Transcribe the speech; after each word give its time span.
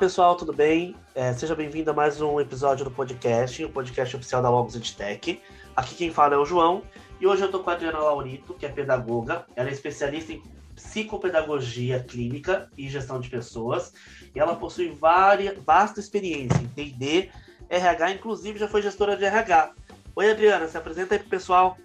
Pessoal, 0.00 0.34
tudo 0.34 0.54
bem? 0.54 0.96
É, 1.14 1.30
seja 1.34 1.54
bem-vindo 1.54 1.90
a 1.90 1.92
mais 1.92 2.22
um 2.22 2.40
episódio 2.40 2.86
do 2.86 2.90
podcast, 2.90 3.62
o 3.62 3.68
podcast 3.68 4.16
oficial 4.16 4.40
da 4.40 4.48
Logos 4.48 4.74
EdTech. 4.74 5.42
Aqui 5.76 5.94
quem 5.94 6.10
fala 6.10 6.36
é 6.36 6.38
o 6.38 6.44
João 6.46 6.82
e 7.20 7.26
hoje 7.26 7.42
eu 7.42 7.46
estou 7.46 7.62
com 7.62 7.68
a 7.68 7.74
Adriana 7.74 7.98
Laurito, 7.98 8.54
que 8.54 8.64
é 8.64 8.70
pedagoga. 8.70 9.44
Ela 9.54 9.68
é 9.68 9.72
especialista 9.72 10.32
em 10.32 10.42
psicopedagogia 10.74 12.02
clínica 12.02 12.70
e 12.78 12.88
gestão 12.88 13.20
de 13.20 13.28
pessoas 13.28 13.92
e 14.34 14.40
ela 14.40 14.56
possui 14.56 14.88
várias, 14.88 15.58
vasta 15.58 16.00
experiência 16.00 16.56
em 16.56 16.68
T&D, 16.68 17.30
RH, 17.68 18.12
inclusive 18.12 18.58
já 18.58 18.68
foi 18.68 18.80
gestora 18.80 19.18
de 19.18 19.26
RH. 19.26 19.74
Oi 20.16 20.30
Adriana, 20.30 20.66
se 20.66 20.78
apresenta 20.78 21.14
aí 21.14 21.18
pro 21.18 21.28
pessoal. 21.28 21.76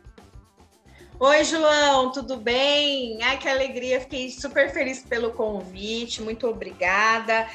Oi, 1.18 1.44
João, 1.46 2.12
tudo 2.12 2.36
bem? 2.38 3.22
Ai, 3.24 3.38
que 3.38 3.48
alegria, 3.48 4.02
fiquei 4.02 4.30
super 4.30 4.72
feliz 4.74 5.02
pelo 5.02 5.32
convite, 5.32 6.22
muito 6.22 6.46
obrigada. 6.46 7.48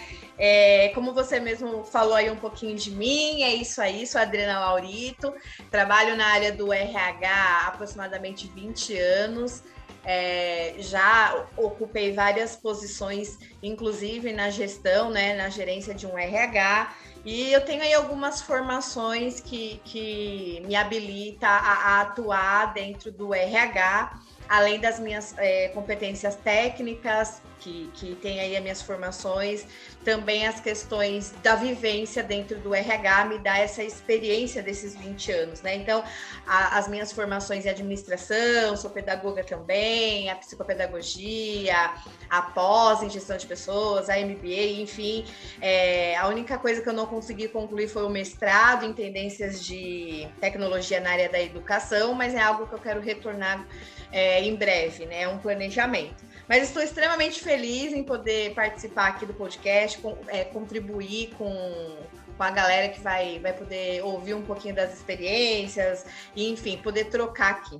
É, 0.42 0.90
como 0.94 1.12
você 1.12 1.38
mesmo 1.38 1.84
falou 1.84 2.14
aí 2.14 2.30
um 2.30 2.36
pouquinho 2.36 2.74
de 2.74 2.90
mim, 2.90 3.42
é 3.42 3.54
isso 3.54 3.78
aí, 3.78 4.06
sou 4.06 4.18
Adriana 4.18 4.58
Laurito, 4.58 5.34
trabalho 5.70 6.16
na 6.16 6.28
área 6.28 6.50
do 6.50 6.72
RH 6.72 7.28
há 7.30 7.66
aproximadamente 7.66 8.48
20 8.48 8.96
anos. 8.96 9.62
É, 10.02 10.76
já 10.78 11.46
ocupei 11.58 12.14
várias 12.14 12.56
posições, 12.56 13.38
inclusive 13.62 14.32
na 14.32 14.48
gestão, 14.48 15.10
né, 15.10 15.36
na 15.36 15.50
gerência 15.50 15.92
de 15.94 16.06
um 16.06 16.18
RH, 16.18 16.94
e 17.22 17.52
eu 17.52 17.60
tenho 17.60 17.82
aí 17.82 17.92
algumas 17.92 18.40
formações 18.40 19.42
que, 19.42 19.78
que 19.84 20.62
me 20.64 20.74
habilita 20.74 21.46
a, 21.46 21.72
a 21.72 22.00
atuar 22.00 22.72
dentro 22.72 23.12
do 23.12 23.34
RH 23.34 24.18
além 24.50 24.80
das 24.80 24.98
minhas 24.98 25.32
é, 25.38 25.68
competências 25.68 26.34
técnicas, 26.34 27.40
que, 27.60 27.90
que 27.94 28.14
tem 28.16 28.40
aí 28.40 28.56
as 28.56 28.62
minhas 28.62 28.82
formações, 28.82 29.66
também 30.04 30.46
as 30.46 30.60
questões 30.60 31.32
da 31.42 31.54
vivência 31.54 32.22
dentro 32.22 32.58
do 32.58 32.74
RH 32.74 33.26
me 33.26 33.38
dá 33.38 33.58
essa 33.58 33.82
experiência 33.82 34.62
desses 34.62 34.96
20 34.96 35.32
anos, 35.32 35.62
né? 35.62 35.76
Então, 35.76 36.02
a, 36.46 36.78
as 36.78 36.88
minhas 36.88 37.12
formações 37.12 37.66
em 37.66 37.68
administração, 37.68 38.76
sou 38.76 38.90
pedagoga 38.90 39.44
também, 39.44 40.30
a 40.30 40.36
psicopedagogia, 40.36 41.92
a 42.28 42.42
pós 42.42 43.02
em 43.02 43.10
gestão 43.10 43.36
de 43.36 43.46
pessoas, 43.46 44.08
a 44.08 44.16
MBA, 44.16 44.80
enfim. 44.80 45.24
É, 45.60 46.16
a 46.16 46.26
única 46.28 46.58
coisa 46.58 46.80
que 46.80 46.88
eu 46.88 46.94
não 46.94 47.06
consegui 47.06 47.48
concluir 47.48 47.88
foi 47.88 48.04
o 48.04 48.10
mestrado 48.10 48.86
em 48.86 48.92
tendências 48.92 49.64
de 49.64 50.26
tecnologia 50.40 51.00
na 51.00 51.10
área 51.10 51.28
da 51.28 51.40
educação, 51.40 52.14
mas 52.14 52.34
é 52.34 52.40
algo 52.40 52.66
que 52.66 52.74
eu 52.74 52.78
quero 52.78 53.00
retornar 53.00 53.66
é, 54.10 54.42
em 54.42 54.56
breve, 54.56 55.06
né? 55.06 55.22
É 55.22 55.28
um 55.28 55.38
planejamento. 55.38 56.29
Mas 56.50 56.64
estou 56.64 56.82
extremamente 56.82 57.40
feliz 57.40 57.92
em 57.92 58.02
poder 58.02 58.52
participar 58.54 59.10
aqui 59.10 59.24
do 59.24 59.32
podcast, 59.32 59.96
com, 60.00 60.18
é, 60.26 60.42
contribuir 60.42 61.32
com, 61.38 61.96
com 62.36 62.42
a 62.42 62.50
galera 62.50 62.88
que 62.88 63.00
vai, 63.00 63.38
vai 63.38 63.52
poder 63.52 64.02
ouvir 64.02 64.34
um 64.34 64.42
pouquinho 64.42 64.74
das 64.74 64.92
experiências 64.92 66.04
e, 66.34 66.50
enfim, 66.50 66.76
poder 66.78 67.04
trocar 67.04 67.52
aqui. 67.52 67.78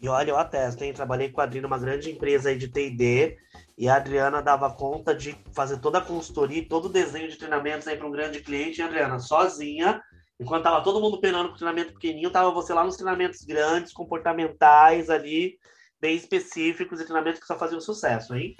E 0.00 0.08
olha, 0.08 0.30
eu 0.30 0.36
atesto, 0.38 0.84
hein? 0.84 0.92
Trabalhei 0.92 1.28
com 1.28 1.40
a 1.40 1.44
Adriana 1.44 1.66
numa 1.66 1.76
grande 1.76 2.08
empresa 2.08 2.50
aí 2.50 2.56
de 2.56 2.68
TD 2.68 3.36
e 3.76 3.88
a 3.88 3.96
Adriana 3.96 4.40
dava 4.40 4.70
conta 4.70 5.12
de 5.12 5.36
fazer 5.52 5.80
toda 5.80 5.98
a 5.98 6.02
consultoria, 6.02 6.64
todo 6.68 6.84
o 6.84 6.88
desenho 6.88 7.28
de 7.28 7.36
treinamentos 7.36 7.88
aí 7.88 7.96
para 7.96 8.06
um 8.06 8.12
grande 8.12 8.38
cliente. 8.38 8.78
E 8.78 8.82
a 8.82 8.86
Adriana, 8.86 9.18
sozinha, 9.18 10.00
enquanto 10.38 10.62
tava 10.62 10.84
todo 10.84 11.00
mundo 11.00 11.20
penando 11.20 11.48
com 11.48 11.56
treinamento 11.56 11.94
pequenininho, 11.94 12.30
tava 12.30 12.52
você 12.52 12.72
lá 12.72 12.84
nos 12.84 12.94
treinamentos 12.94 13.42
grandes, 13.42 13.92
comportamentais 13.92 15.10
ali, 15.10 15.58
bem 16.00 16.16
específicos 16.16 17.00
e 17.00 17.04
treinamentos 17.04 17.40
que 17.40 17.46
só 17.46 17.58
faziam 17.58 17.80
sucesso, 17.80 18.34
hein? 18.34 18.56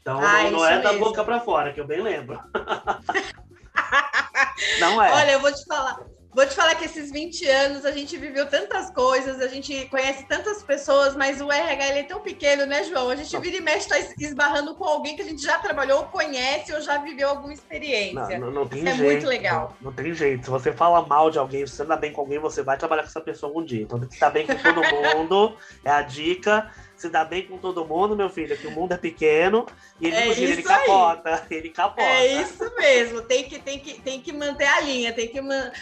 Então 0.00 0.18
ah, 0.18 0.44
não, 0.44 0.52
não 0.52 0.66
é 0.66 0.76
mesmo. 0.76 0.84
da 0.84 0.92
boca 0.94 1.24
para 1.24 1.40
fora, 1.40 1.72
que 1.72 1.80
eu 1.80 1.86
bem 1.86 2.02
lembro. 2.02 2.40
não 4.80 5.02
é. 5.02 5.12
Olha, 5.12 5.32
eu 5.32 5.40
vou 5.40 5.52
te 5.52 5.64
falar. 5.64 5.98
Vou 6.32 6.46
te 6.46 6.54
falar 6.54 6.76
que 6.76 6.84
esses 6.84 7.10
20 7.10 7.44
anos 7.48 7.84
a 7.84 7.90
gente 7.90 8.16
viveu 8.16 8.46
tantas 8.46 8.88
coisas, 8.90 9.40
a 9.40 9.48
gente 9.48 9.86
conhece 9.86 10.24
tantas 10.28 10.62
pessoas, 10.62 11.16
mas 11.16 11.40
o 11.40 11.50
RH 11.50 11.88
ele 11.88 11.98
é 11.98 12.02
tão 12.04 12.20
pequeno, 12.20 12.66
né, 12.66 12.84
João? 12.84 13.10
A 13.10 13.16
gente 13.16 13.36
vira 13.38 13.56
e 13.56 13.60
mexe, 13.60 13.88
tá 13.88 13.98
esbarrando 14.16 14.76
com 14.76 14.84
alguém 14.84 15.16
que 15.16 15.22
a 15.22 15.24
gente 15.24 15.42
já 15.42 15.58
trabalhou, 15.58 16.04
conhece 16.04 16.72
ou 16.72 16.80
já 16.80 16.98
viveu 16.98 17.28
alguma 17.28 17.52
experiência. 17.52 18.38
Não, 18.38 18.46
não, 18.46 18.52
não 18.60 18.68
tem 18.68 18.84
Isso 18.84 18.96
jeito. 18.96 19.02
É 19.02 19.12
muito 19.12 19.26
legal. 19.26 19.76
Não, 19.80 19.90
não, 19.90 19.92
tem 19.92 20.14
jeito. 20.14 20.44
Se 20.44 20.50
você 20.50 20.72
fala 20.72 21.04
mal 21.04 21.32
de 21.32 21.38
alguém, 21.38 21.66
se 21.66 21.74
você 21.74 21.82
anda 21.82 21.96
bem 21.96 22.12
com 22.12 22.20
alguém, 22.20 22.38
você 22.38 22.62
vai 22.62 22.78
trabalhar 22.78 23.02
com 23.02 23.08
essa 23.08 23.20
pessoa 23.20 23.52
um 23.60 23.64
dia. 23.64 23.82
Então 23.82 23.98
tem 23.98 24.08
que 24.08 24.14
estar 24.14 24.30
bem 24.30 24.46
com 24.46 24.54
todo 24.54 24.80
mundo. 25.16 25.56
é 25.84 25.90
a 25.90 26.02
dica 26.02 26.70
se 27.00 27.08
dá 27.08 27.24
bem 27.24 27.46
com 27.46 27.56
todo 27.56 27.84
mundo, 27.84 28.14
meu 28.14 28.28
filho, 28.28 28.56
que 28.58 28.66
o 28.66 28.70
mundo 28.70 28.92
é 28.92 28.96
pequeno 28.98 29.66
e 29.98 30.06
ele, 30.06 30.16
é 30.16 30.28
ele 30.28 30.62
capota, 30.62 31.46
ele 31.50 31.70
capota. 31.70 32.02
É 32.02 32.42
isso 32.42 32.70
mesmo, 32.76 33.22
tem 33.22 33.44
que, 33.44 33.58
tem 33.58 33.78
que, 33.78 34.00
tem 34.00 34.20
que 34.20 34.32
manter 34.32 34.66
a 34.66 34.80
linha, 34.80 35.12
tem 35.12 35.28
que 35.28 35.40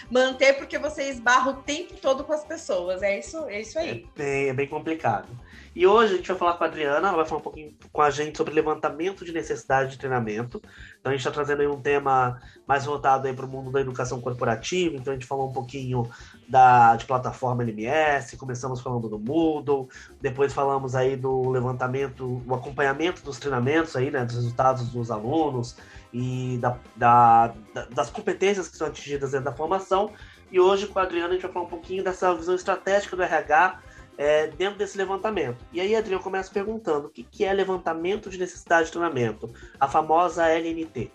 manter 0.08 0.52
porque 0.54 0.78
você 0.78 1.08
esbarra 1.10 1.50
o 1.50 1.62
tempo 1.62 1.94
todo 1.96 2.22
com 2.22 2.32
as 2.32 2.44
pessoas, 2.44 3.02
é 3.02 3.18
isso, 3.18 3.36
é 3.48 3.60
isso 3.60 3.78
aí. 3.78 4.06
É 4.16 4.22
bem, 4.22 4.48
é 4.48 4.52
bem 4.52 4.68
complicado. 4.68 5.28
E 5.78 5.86
hoje 5.86 6.14
a 6.14 6.16
gente 6.16 6.26
vai 6.26 6.36
falar 6.36 6.54
com 6.54 6.64
a 6.64 6.66
Adriana, 6.66 7.06
ela 7.06 7.18
vai 7.18 7.24
falar 7.24 7.38
um 7.38 7.44
pouquinho 7.44 7.72
com 7.92 8.02
a 8.02 8.10
gente 8.10 8.36
sobre 8.36 8.52
levantamento 8.52 9.24
de 9.24 9.30
necessidade 9.30 9.92
de 9.92 9.98
treinamento. 9.98 10.60
Então 10.98 11.12
a 11.12 11.14
gente 11.14 11.20
está 11.20 11.30
trazendo 11.30 11.60
aí 11.60 11.68
um 11.68 11.80
tema 11.80 12.40
mais 12.66 12.84
voltado 12.84 13.32
para 13.32 13.46
o 13.46 13.48
mundo 13.48 13.70
da 13.70 13.80
educação 13.80 14.20
corporativa. 14.20 14.96
Então 14.96 15.12
a 15.12 15.14
gente 15.14 15.24
falou 15.24 15.48
um 15.48 15.52
pouquinho 15.52 16.10
da, 16.48 16.96
de 16.96 17.04
plataforma 17.04 17.62
LMS, 17.62 18.36
começamos 18.36 18.80
falando 18.80 19.08
do 19.08 19.20
Moodle, 19.20 19.88
depois 20.20 20.52
falamos 20.52 20.96
aí 20.96 21.14
do 21.14 21.48
levantamento, 21.48 22.42
o 22.44 22.54
acompanhamento 22.56 23.22
dos 23.22 23.38
treinamentos 23.38 23.94
aí, 23.94 24.10
né, 24.10 24.24
dos 24.24 24.34
resultados 24.34 24.88
dos 24.88 25.12
alunos 25.12 25.76
e 26.12 26.58
da, 26.60 26.76
da, 26.96 27.54
das 27.94 28.10
competências 28.10 28.66
que 28.66 28.76
são 28.76 28.88
atingidas 28.88 29.30
dentro 29.30 29.44
da 29.44 29.52
formação. 29.52 30.10
E 30.50 30.58
hoje 30.58 30.88
com 30.88 30.98
a 30.98 31.02
Adriana 31.02 31.28
a 31.28 31.32
gente 31.34 31.42
vai 31.42 31.52
falar 31.52 31.66
um 31.66 31.68
pouquinho 31.68 32.02
dessa 32.02 32.34
visão 32.34 32.56
estratégica 32.56 33.14
do 33.14 33.22
RH 33.22 33.80
é, 34.18 34.48
dentro 34.48 34.76
desse 34.76 34.98
levantamento. 34.98 35.64
E 35.72 35.80
aí, 35.80 35.94
Adriano, 35.94 36.22
começa 36.22 36.52
perguntando 36.52 37.06
o 37.06 37.10
que, 37.10 37.22
que 37.22 37.44
é 37.44 37.52
levantamento 37.52 38.28
de 38.28 38.36
necessidade 38.36 38.86
de 38.86 38.92
treinamento, 38.92 39.48
a 39.78 39.86
famosa 39.86 40.48
LNT. 40.48 41.12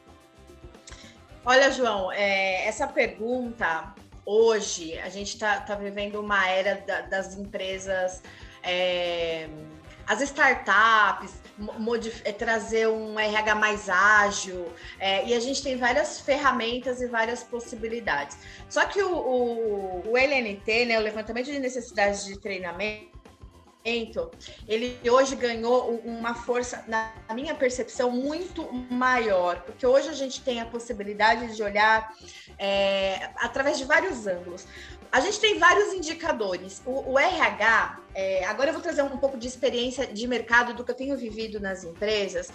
Olha, 1.45 1.69
João, 1.69 2.09
é, 2.13 2.65
essa 2.65 2.87
pergunta, 2.87 3.93
hoje, 4.25 4.97
a 4.99 5.09
gente 5.09 5.33
está 5.33 5.59
tá 5.59 5.75
vivendo 5.75 6.21
uma 6.21 6.47
era 6.47 6.75
da, 6.87 7.01
das 7.01 7.35
empresas, 7.37 8.23
é, 8.63 9.49
as 10.07 10.21
startups, 10.21 11.42
é, 12.23 12.31
trazer 12.31 12.87
um 12.87 13.19
RH 13.19 13.55
mais 13.55 13.89
ágil, 13.89 14.71
é, 14.99 15.25
e 15.27 15.33
a 15.33 15.39
gente 15.39 15.61
tem 15.61 15.77
várias 15.77 16.19
ferramentas 16.19 17.01
e 17.01 17.07
várias 17.07 17.43
possibilidades. 17.43 18.37
Só 18.69 18.85
que 18.85 19.01
o, 19.01 19.13
o, 19.13 20.11
o 20.11 20.17
LNT, 20.17 20.85
né, 20.85 20.97
o 20.97 21.01
levantamento 21.01 21.45
de 21.45 21.59
necessidades 21.59 22.25
de 22.25 22.39
treinamento, 22.39 23.13
ele 24.67 24.97
hoje 25.09 25.35
ganhou 25.35 25.97
uma 26.05 26.33
força, 26.33 26.85
na 26.87 27.11
minha 27.33 27.53
percepção, 27.53 28.09
muito 28.09 28.71
maior, 28.89 29.61
porque 29.61 29.85
hoje 29.85 30.07
a 30.07 30.13
gente 30.13 30.41
tem 30.41 30.61
a 30.61 30.65
possibilidade 30.65 31.53
de 31.53 31.61
olhar 31.61 32.13
é, 32.57 33.29
através 33.35 33.77
de 33.77 33.83
vários 33.83 34.25
ângulos. 34.25 34.65
A 35.11 35.19
gente 35.19 35.39
tem 35.39 35.59
vários 35.59 35.93
indicadores. 35.93 36.81
O, 36.85 37.11
o 37.11 37.19
RH, 37.19 37.99
é, 38.13 38.45
agora 38.45 38.69
eu 38.69 38.73
vou 38.73 38.81
trazer 38.81 39.01
um 39.01 39.17
pouco 39.17 39.37
de 39.37 39.47
experiência 39.47 40.05
de 40.05 40.27
mercado 40.27 40.73
do 40.73 40.83
que 40.83 40.91
eu 40.91 40.95
tenho 40.95 41.17
vivido 41.17 41.59
nas 41.59 41.83
empresas, 41.83 42.51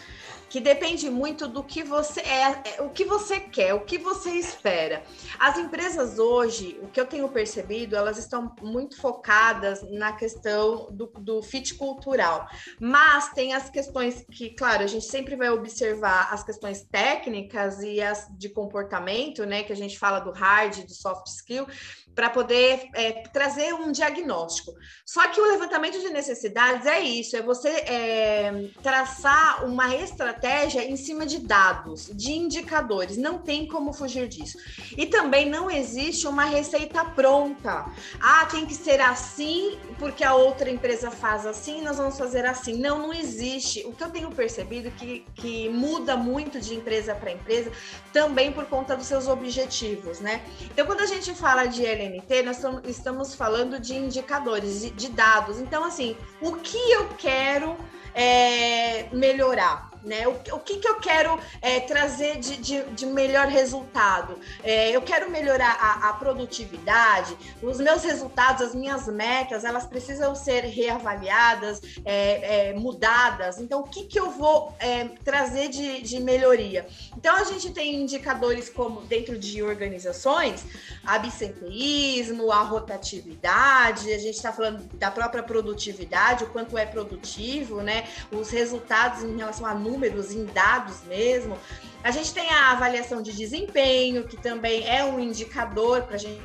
que 0.49 0.61
depende 0.61 1.11
muito 1.11 1.47
do 1.47 1.63
que 1.63 1.83
você 1.83 2.21
é, 2.21 2.63
é, 2.77 2.83
o 2.83 2.91
que 2.91 3.05
você 3.05 3.41
quer, 3.41 3.75
o 3.75 3.81
que 3.81 3.99
você 3.99 4.31
espera. 4.31 5.03
As 5.39 5.59
empresas 5.59 6.19
hoje, 6.19 6.79
o 6.83 6.89
que 6.89 7.01
eu 7.01 7.07
tenho 7.07 7.29
percebido, 7.29 7.97
elas 7.97 8.19
estão 8.19 8.55
muito 8.63 9.01
focadas 9.01 9.83
na 9.91 10.13
questão 10.13 10.89
do, 10.91 11.07
do 11.07 11.43
fit 11.43 11.75
cultural, 11.75 12.49
mas 12.81 13.31
tem 13.33 13.53
as 13.53 13.69
questões 13.69 14.25
que, 14.31 14.51
claro, 14.51 14.85
a 14.85 14.87
gente 14.87 15.07
sempre 15.07 15.37
vai 15.37 15.51
observar 15.51 16.33
as 16.33 16.43
questões 16.43 16.83
técnicas 16.83 17.81
e 17.81 18.01
as 18.01 18.27
de 18.31 18.49
comportamento, 18.49 19.45
né, 19.45 19.63
que 19.63 19.73
a 19.73 19.77
gente 19.77 19.99
fala 19.99 20.21
do 20.21 20.31
hard, 20.31 20.85
do 20.85 20.95
soft 20.95 21.27
skill, 21.27 21.67
para 22.15 22.31
poder 22.31 22.89
é, 22.95 23.13
trazer 23.29 23.73
um 23.75 23.93
diagnóstico. 23.93 24.73
Só 25.07 25.29
que 25.29 25.41
o 25.41 25.48
levantamento 25.51 25.99
de 26.01 26.11
necessidades 26.11 26.87
é 26.87 27.01
isso: 27.01 27.37
é 27.37 27.43
você 27.43 27.69
é, 27.69 28.71
traçar 28.83 29.65
uma 29.65 29.95
estratégia 29.95 30.85
em 30.85 30.97
cima 30.97 31.25
de 31.25 31.39
dados, 31.39 32.11
de 32.15 32.33
indicadores. 32.33 33.17
Não 33.17 33.39
tem 33.39 33.67
como 33.67 33.93
fugir 33.93 34.29
disso. 34.29 34.59
E 34.97 35.07
também 35.07 35.49
não 35.49 35.71
existe 35.71 36.27
uma 36.27 36.45
receita 36.45 37.05
pronta. 37.05 37.87
Ah, 38.21 38.47
tem 38.47 38.67
que 38.67 38.75
ser 38.75 39.01
assim, 39.01 39.79
porque 39.99 40.25
a 40.25 40.35
outra 40.35 40.71
empresa 40.71 41.11
faz 41.11 41.47
assim, 41.47 41.83
nós 41.83 41.97
vamos 41.97 42.19
fazer 42.19 42.45
assim. 42.45 42.79
Não, 42.79 42.99
não 42.99 43.13
existe. 43.13 43.85
O 43.87 43.93
que 43.93 44.05
eu 44.05 44.11
tenho 44.11 44.31
percebido 44.31 44.91
que, 44.91 45.25
que 45.35 45.69
muda 45.69 46.17
muito 46.17 46.61
de 46.61 46.75
empresa 46.75 47.15
para 47.15 47.33
empresa, 47.33 47.71
também 48.13 48.53
por 48.53 48.67
conta 48.67 48.97
dos 48.97 49.07
seus 49.07 49.29
objetivos, 49.29 50.21
né? 50.21 50.43
Então, 50.63 50.85
quando 50.85 51.01
a 51.01 51.07
gente 51.07 51.35
fala 51.35 51.67
de 51.67 51.83
LM, 51.83 52.19
CNT, 52.19 52.43
nós 52.43 52.59
estamos 52.87 53.35
falando 53.35 53.79
de 53.79 53.95
indicadores, 53.95 54.93
de, 54.95 55.09
dados. 55.09 55.38
Então, 55.61 55.85
assim, 55.85 56.17
o 56.41 56.57
que 56.57 56.79
eu 56.93 57.09
quero 57.17 57.77
é, 58.15 59.09
melhorar? 59.13 59.88
Né? 60.03 60.27
O, 60.27 60.33
o 60.33 60.61
que, 60.61 60.79
que 60.79 60.89
eu 60.89 60.97
quero 60.97 61.39
é, 61.61 61.81
trazer 61.81 62.39
de, 62.39 62.57
de, 62.57 62.83
de, 62.85 63.07
melhor 63.07 63.47
resultado? 63.47 64.39
É, 64.63 64.91
eu 64.91 65.03
quero 65.03 65.31
melhorar 65.31 65.77
a, 65.81 66.11
a, 66.11 66.13
produtividade, 66.15 67.37
os 67.63 67.79
meus 67.79 68.03
resultados, 68.03 68.63
as 68.63 68.75
minhas 68.75 69.07
metas, 69.09 69.65
elas 69.65 69.87
precisam 69.87 70.35
ser 70.35 70.65
reavaliadas, 70.65 71.81
é, 72.05 72.71
é 72.71 72.73
mudadas. 72.75 73.59
Então, 73.59 73.81
o 73.81 73.85
que, 73.85 74.05
que 74.05 74.19
eu 74.19 74.31
vou 74.31 74.75
é, 74.79 75.05
trazer 75.25 75.69
de, 75.69 76.03
de 76.03 76.21
melhoria? 76.21 76.87
Então, 77.17 77.37
a 77.37 77.45
gente 77.45 77.71
tem 77.71 77.95
indicadores 77.97 78.69
como 78.69 79.01
dentro 79.03 79.39
de 79.39 79.63
organizações, 79.63 80.65
absenteísmo, 81.05 82.53
a 82.53 82.63
rotatividade, 82.63 84.13
a 84.13 84.19
gente 84.19 84.37
está 84.37 84.53
falando 84.53 84.85
da 84.95 85.11
própria 85.11 85.43
produtividade, 85.43 86.45
o 86.45 86.49
quanto 86.49 86.77
é 86.77 86.87
produtivo, 86.87 87.81
né? 87.83 88.07
Os 88.31 88.51
resultados 88.51 89.23
em 89.23 89.37
relação 89.37 89.67
a 89.67 89.75
números, 89.89 90.33
em 90.33 90.45
dados 90.47 91.03
mesmo. 91.05 91.57
A 92.03 92.11
gente 92.11 92.33
tem 92.33 92.49
a 92.51 92.73
avaliação 92.73 93.23
de 93.23 93.33
desempenho, 93.33 94.25
que 94.25 94.37
também 94.37 94.87
é 94.89 95.05
um 95.05 95.19
indicador 95.19 96.03
para 96.03 96.15
a 96.15 96.19
gente 96.19 96.41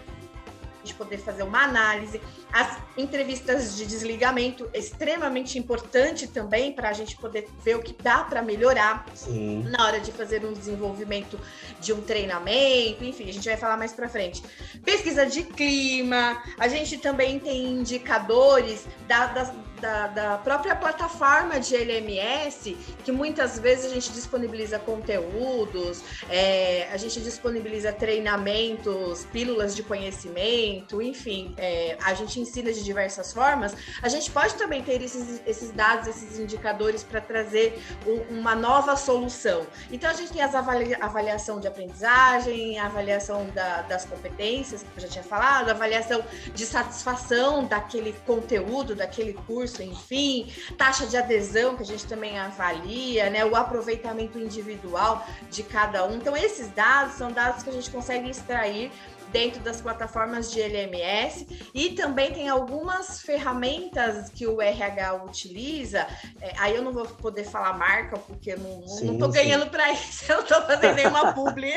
poder 0.97 1.17
fazer 1.17 1.43
uma 1.43 1.63
análise. 1.63 2.19
As 2.51 2.77
entrevistas 2.97 3.77
de 3.77 3.85
desligamento 3.85 4.69
extremamente 4.73 5.57
importante 5.57 6.27
também 6.27 6.73
para 6.73 6.89
a 6.89 6.93
gente 6.93 7.15
poder 7.15 7.47
ver 7.63 7.75
o 7.75 7.81
que 7.81 7.95
dá 8.01 8.23
para 8.23 8.41
melhorar 8.41 9.05
Sim. 9.15 9.63
na 9.69 9.85
hora 9.85 9.99
de 9.99 10.11
fazer 10.11 10.43
um 10.45 10.53
desenvolvimento 10.53 11.39
de 11.79 11.93
um 11.93 12.01
treinamento, 12.01 13.03
enfim, 13.03 13.29
a 13.29 13.33
gente 13.33 13.47
vai 13.47 13.57
falar 13.57 13.77
mais 13.77 13.93
para 13.93 14.09
frente. 14.09 14.43
Pesquisa 14.83 15.25
de 15.25 15.43
clima, 15.43 16.41
a 16.57 16.67
gente 16.67 16.97
também 16.97 17.39
tem 17.39 17.65
indicadores 17.65 18.85
da, 19.07 19.27
das, 19.27 19.53
da, 19.83 20.07
da, 20.07 20.37
própria 20.37 20.77
plataforma 20.77 21.59
de 21.59 21.75
LMS, 21.75 22.73
que 23.03 23.11
muitas 23.11 23.59
vezes 23.59 23.91
a 23.91 23.93
gente 23.93 24.13
disponibiliza 24.13 24.79
conteúdos, 24.79 26.01
é, 26.29 26.87
a 26.89 26.95
gente 26.95 27.19
disponibiliza 27.19 27.91
treinamentos, 27.91 29.25
pílulas 29.25 29.75
de 29.75 29.83
conhecimento, 29.83 31.01
enfim, 31.01 31.53
é, 31.57 31.97
a 32.01 32.13
gente 32.13 32.39
ensina 32.39 32.71
de 32.71 32.81
diversas 32.81 33.33
formas. 33.33 33.75
A 34.01 34.07
gente 34.07 34.31
pode 34.31 34.53
também 34.55 34.81
ter 34.81 35.01
esses, 35.01 35.41
esses 35.45 35.71
dados, 35.71 36.07
esses 36.07 36.39
indicadores 36.39 37.03
para 37.03 37.19
trazer 37.19 37.77
um, 38.07 38.39
uma 38.39 38.55
nova 38.55 38.95
solução. 38.95 39.67
Então, 39.91 40.09
a 40.09 40.13
gente 40.13 40.31
tem 40.31 40.41
as 40.41 40.55
avalia, 40.55 40.97
avaliação 41.01 41.59
de 41.59 41.67
aprendizagem, 41.67 42.79
avaliação 42.79 43.47
da, 43.53 43.81
das 43.81 44.05
competências, 44.05 44.81
que 44.81 44.87
eu 44.95 45.01
já 45.01 45.07
tinha 45.09 45.23
falado, 45.25 45.69
avaliação 45.69 46.23
de 46.53 46.65
satisfação 46.65 47.65
daquele 47.65 48.13
conteúdo, 48.25 48.95
daquele 48.95 49.33
curso 49.33 49.72
enfim, 49.81 50.51
taxa 50.77 51.07
de 51.07 51.15
adesão 51.17 51.75
que 51.75 51.83
a 51.83 51.85
gente 51.85 52.05
também 52.05 52.37
avalia, 52.37 53.29
né, 53.29 53.45
o 53.45 53.55
aproveitamento 53.55 54.37
individual 54.37 55.25
de 55.49 55.63
cada 55.63 56.05
um. 56.05 56.15
Então, 56.17 56.35
esses 56.35 56.69
dados 56.69 57.15
são 57.15 57.31
dados 57.31 57.63
que 57.63 57.69
a 57.69 57.73
gente 57.73 57.89
consegue 57.89 58.29
extrair 58.29 58.91
dentro 59.33 59.59
das 59.61 59.81
plataformas 59.81 60.51
de 60.51 60.61
LMS 60.61 61.47
e 61.73 61.89
também 61.89 62.31
tem 62.31 62.47
algumas 62.47 63.19
ferramentas 63.19 64.29
que 64.29 64.45
o 64.45 64.61
RH 64.61 65.15
utiliza. 65.25 66.07
É, 66.39 66.53
aí 66.59 66.75
eu 66.75 66.83
não 66.83 66.93
vou 66.93 67.05
poder 67.05 67.43
falar 67.43 67.73
marca 67.73 68.17
porque 68.19 68.55
não, 68.55 68.87
sim, 68.87 69.05
não 69.05 69.17
tô 69.17 69.27
ganhando 69.27 69.65
para 69.69 69.91
isso, 69.91 70.31
eu 70.31 70.37
não 70.37 70.45
tô 70.45 70.61
fazendo 70.61 70.93
nenhuma 70.93 71.33
publi. 71.33 71.73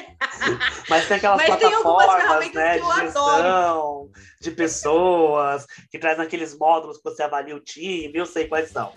Mas 0.89 1.09
tem 1.09 1.17
aquelas 1.17 1.39
Mas 1.39 1.47
plataformas 1.47 2.45
tem 2.45 2.55
né, 2.55 2.79
de 2.79 2.85
gestão 2.85 3.27
adoro. 3.27 4.11
de 4.39 4.51
pessoas 4.51 5.67
que 5.91 5.99
traz 5.99 6.21
aqueles 6.21 6.57
módulos 6.57 6.99
que 6.99 7.05
você 7.05 7.23
avalia 7.23 7.57
o 7.57 7.61
time, 7.61 8.13
eu 8.15 8.27
sei 8.27 8.47
quais 8.47 8.71
são. 8.71 8.93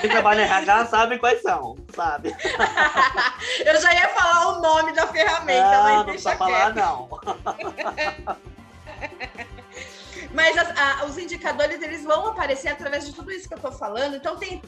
Quem 0.00 0.10
trabalha 0.10 0.42
em 0.42 0.44
RH 0.44 0.86
sabe 0.86 1.18
quais 1.18 1.42
são, 1.42 1.76
sabe? 1.94 2.34
Eu 3.64 3.80
já 3.80 3.94
ia 3.94 4.08
falar 4.08 4.48
o 4.48 4.60
nome 4.60 4.92
da 4.92 5.06
ferramenta, 5.06 5.70
não, 5.70 5.82
mas 5.82 6.06
deixa 6.06 6.30
não 6.30 6.36
falar, 6.36 6.74
não. 6.74 7.08
mas 10.32 10.58
as, 10.58 10.78
a, 10.78 11.04
os 11.06 11.18
indicadores 11.18 11.80
eles 11.82 12.04
vão 12.04 12.26
aparecer 12.26 12.68
através 12.68 13.06
de 13.06 13.14
tudo 13.14 13.30
isso 13.30 13.48
que 13.48 13.54
eu 13.54 13.58
estou 13.58 13.72
falando. 13.72 14.16
Então 14.16 14.36
tem 14.36 14.60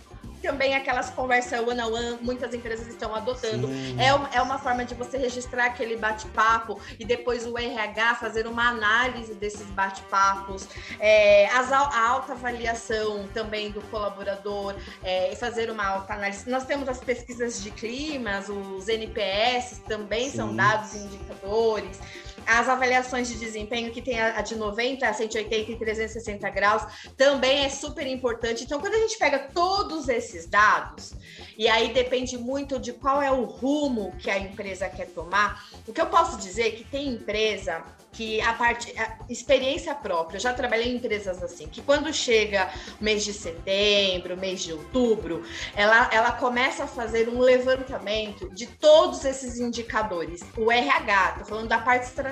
também 0.42 0.74
aquelas 0.74 1.08
conversas 1.10 1.60
one 1.60 1.80
on 1.80 1.92
one, 1.92 2.18
muitas 2.20 2.52
empresas 2.52 2.86
estão 2.88 3.14
adotando. 3.14 3.70
É 3.98 4.12
uma, 4.12 4.28
é 4.34 4.42
uma 4.42 4.58
forma 4.58 4.84
de 4.84 4.94
você 4.94 5.16
registrar 5.16 5.66
aquele 5.66 5.96
bate-papo 5.96 6.80
e 6.98 7.04
depois 7.04 7.46
o 7.46 7.56
RH 7.56 8.16
fazer 8.16 8.46
uma 8.46 8.68
análise 8.68 9.34
desses 9.34 9.66
bate-papos, 9.68 10.68
é, 10.98 11.46
as, 11.46 11.70
a 11.72 12.08
alta 12.08 12.32
avaliação 12.32 13.28
também 13.32 13.70
do 13.70 13.80
colaborador 13.82 14.74
é, 15.02 15.32
e 15.32 15.36
fazer 15.36 15.70
uma 15.70 15.86
alta 15.86 16.14
análise. 16.14 16.50
Nós 16.50 16.64
temos 16.64 16.88
as 16.88 16.98
pesquisas 16.98 17.62
de 17.62 17.70
climas, 17.70 18.48
os 18.48 18.88
NPS 18.88 19.80
também 19.86 20.28
Sim. 20.28 20.36
são 20.36 20.56
dados 20.56 20.94
indicadores 20.94 22.00
as 22.46 22.68
avaliações 22.68 23.28
de 23.28 23.36
desempenho, 23.36 23.92
que 23.92 24.02
tem 24.02 24.20
a, 24.20 24.40
de 24.40 24.54
90, 24.54 25.06
a 25.06 25.12
180 25.12 25.72
e 25.72 25.76
360 25.76 26.50
graus, 26.50 26.82
também 27.16 27.64
é 27.64 27.68
super 27.68 28.06
importante. 28.06 28.64
Então, 28.64 28.80
quando 28.80 28.94
a 28.94 28.98
gente 28.98 29.18
pega 29.18 29.38
todos 29.38 30.08
esses 30.08 30.46
dados, 30.46 31.14
e 31.56 31.68
aí 31.68 31.92
depende 31.92 32.36
muito 32.38 32.78
de 32.78 32.92
qual 32.92 33.20
é 33.22 33.30
o 33.30 33.44
rumo 33.44 34.12
que 34.18 34.30
a 34.30 34.38
empresa 34.38 34.88
quer 34.88 35.06
tomar, 35.06 35.68
o 35.86 35.92
que 35.92 36.00
eu 36.00 36.06
posso 36.06 36.38
dizer 36.38 36.68
é 36.68 36.70
que 36.70 36.84
tem 36.84 37.08
empresa 37.08 37.82
que 38.12 38.40
a 38.42 38.52
parte 38.52 38.92
a 38.98 39.16
experiência 39.28 39.94
própria, 39.94 40.36
eu 40.36 40.40
já 40.40 40.52
trabalhei 40.52 40.92
em 40.92 40.96
empresas 40.96 41.42
assim, 41.42 41.66
que 41.66 41.80
quando 41.80 42.12
chega 42.12 42.70
mês 43.00 43.24
de 43.24 43.32
setembro, 43.32 44.36
mês 44.36 44.62
de 44.62 44.72
outubro, 44.72 45.42
ela, 45.74 46.10
ela 46.12 46.32
começa 46.32 46.84
a 46.84 46.86
fazer 46.86 47.28
um 47.28 47.40
levantamento 47.40 48.50
de 48.50 48.66
todos 48.66 49.24
esses 49.24 49.58
indicadores. 49.58 50.42
O 50.56 50.70
RH, 50.70 51.36
tô 51.38 51.44
falando 51.46 51.68
da 51.68 51.78
parte 51.78 52.04
estratégica, 52.04 52.31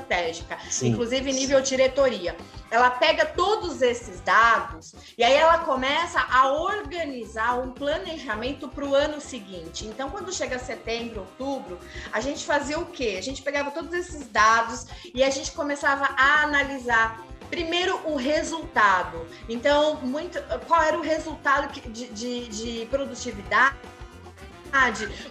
Sim. 0.68 0.88
inclusive 0.88 1.32
nível 1.32 1.60
diretoria. 1.60 2.36
Ela 2.70 2.90
pega 2.90 3.26
todos 3.26 3.82
esses 3.82 4.20
dados 4.20 4.94
e 5.18 5.24
aí 5.24 5.34
ela 5.34 5.58
começa 5.58 6.20
a 6.20 6.52
organizar 6.52 7.58
um 7.58 7.72
planejamento 7.72 8.68
para 8.68 8.84
o 8.84 8.94
ano 8.94 9.20
seguinte. 9.20 9.86
Então, 9.86 10.08
quando 10.08 10.32
chega 10.32 10.58
setembro, 10.58 11.20
outubro, 11.20 11.78
a 12.12 12.20
gente 12.20 12.44
fazia 12.44 12.78
o 12.78 12.86
quê? 12.86 13.16
A 13.18 13.22
gente 13.22 13.42
pegava 13.42 13.70
todos 13.72 13.92
esses 13.92 14.28
dados 14.28 14.86
e 15.12 15.24
a 15.24 15.30
gente 15.30 15.50
começava 15.52 15.90
começava 15.90 16.14
a 16.16 16.42
analisar 16.42 17.24
primeiro 17.48 17.98
o 18.04 18.16
resultado. 18.16 19.26
Então, 19.48 19.96
muito, 20.02 20.38
qual 20.66 20.82
era 20.82 20.96
o 20.96 21.00
resultado 21.00 21.72
de, 21.90 22.06
de, 22.08 22.48
de 22.48 22.86
produtividade? 22.86 23.76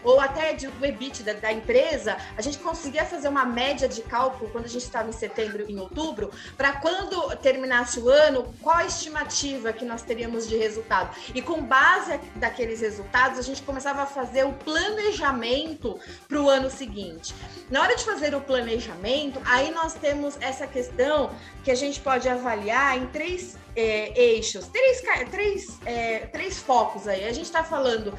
Ou 0.04 0.20
até 0.20 0.54
de, 0.54 0.68
EBIT 0.68 1.24
da, 1.24 1.52
empresa, 1.52 2.18
a 2.38 2.42
gente 2.42 2.58
conseguia 2.58 3.06
fazer 3.06 3.28
uma 3.28 3.46
média 3.46 3.88
de 3.88 4.02
cálculo 4.02 4.50
quando 4.52 4.66
a 4.66 4.70
gente 4.70 4.84
estava 4.84 5.10
em 5.10 5.14
setembro 5.14 5.66
e 5.68 5.74
em 5.74 5.80
outubro, 5.80 6.32
para 6.58 6.74
quando 6.74 7.36
terminasse 7.38 8.00
o 8.00 8.10
ano, 8.10 8.54
qual 8.62 8.78
a 8.78 8.86
estimativa 8.86 9.74
que 9.74 9.86
nós 9.86 10.02
teríamos 10.02 10.48
de 10.48 10.58
resultado. 10.58 11.16
E 11.34 11.42
com 11.42 11.62
base 11.62 12.20
daqueles 12.36 12.82
resultados, 12.82 13.40
a 13.40 13.42
gente 13.42 13.62
começava 13.62 14.04
a 14.04 14.06
fazer 14.06 14.46
o 14.46 14.54
planejamento 14.54 16.00
para 16.28 16.42
o 16.42 16.50
ano 16.50 16.70
seguinte. 16.70 17.34
Na 17.70 17.82
hora 17.82 17.96
de 17.96 18.04
fazer 18.04 18.34
o 18.36 18.42
planejamento, 18.42 19.42
aí 19.46 19.72
nós 19.72 19.94
temos 19.94 20.38
essa 20.42 20.68
questão 20.68 21.32
que 21.64 21.72
a 21.72 21.76
gente 21.76 22.00
pode 22.00 22.28
avaliar 22.28 22.98
em 22.98 23.08
três 23.08 23.58
é, 23.76 24.20
eixos, 24.20 24.68
três, 24.68 25.02
três, 25.30 25.80
é, 25.86 26.20
três 26.28 26.58
focos 26.60 27.08
aí. 27.08 27.26
A 27.26 27.34
gente 27.34 27.46
está 27.46 27.64
falando 27.64 28.14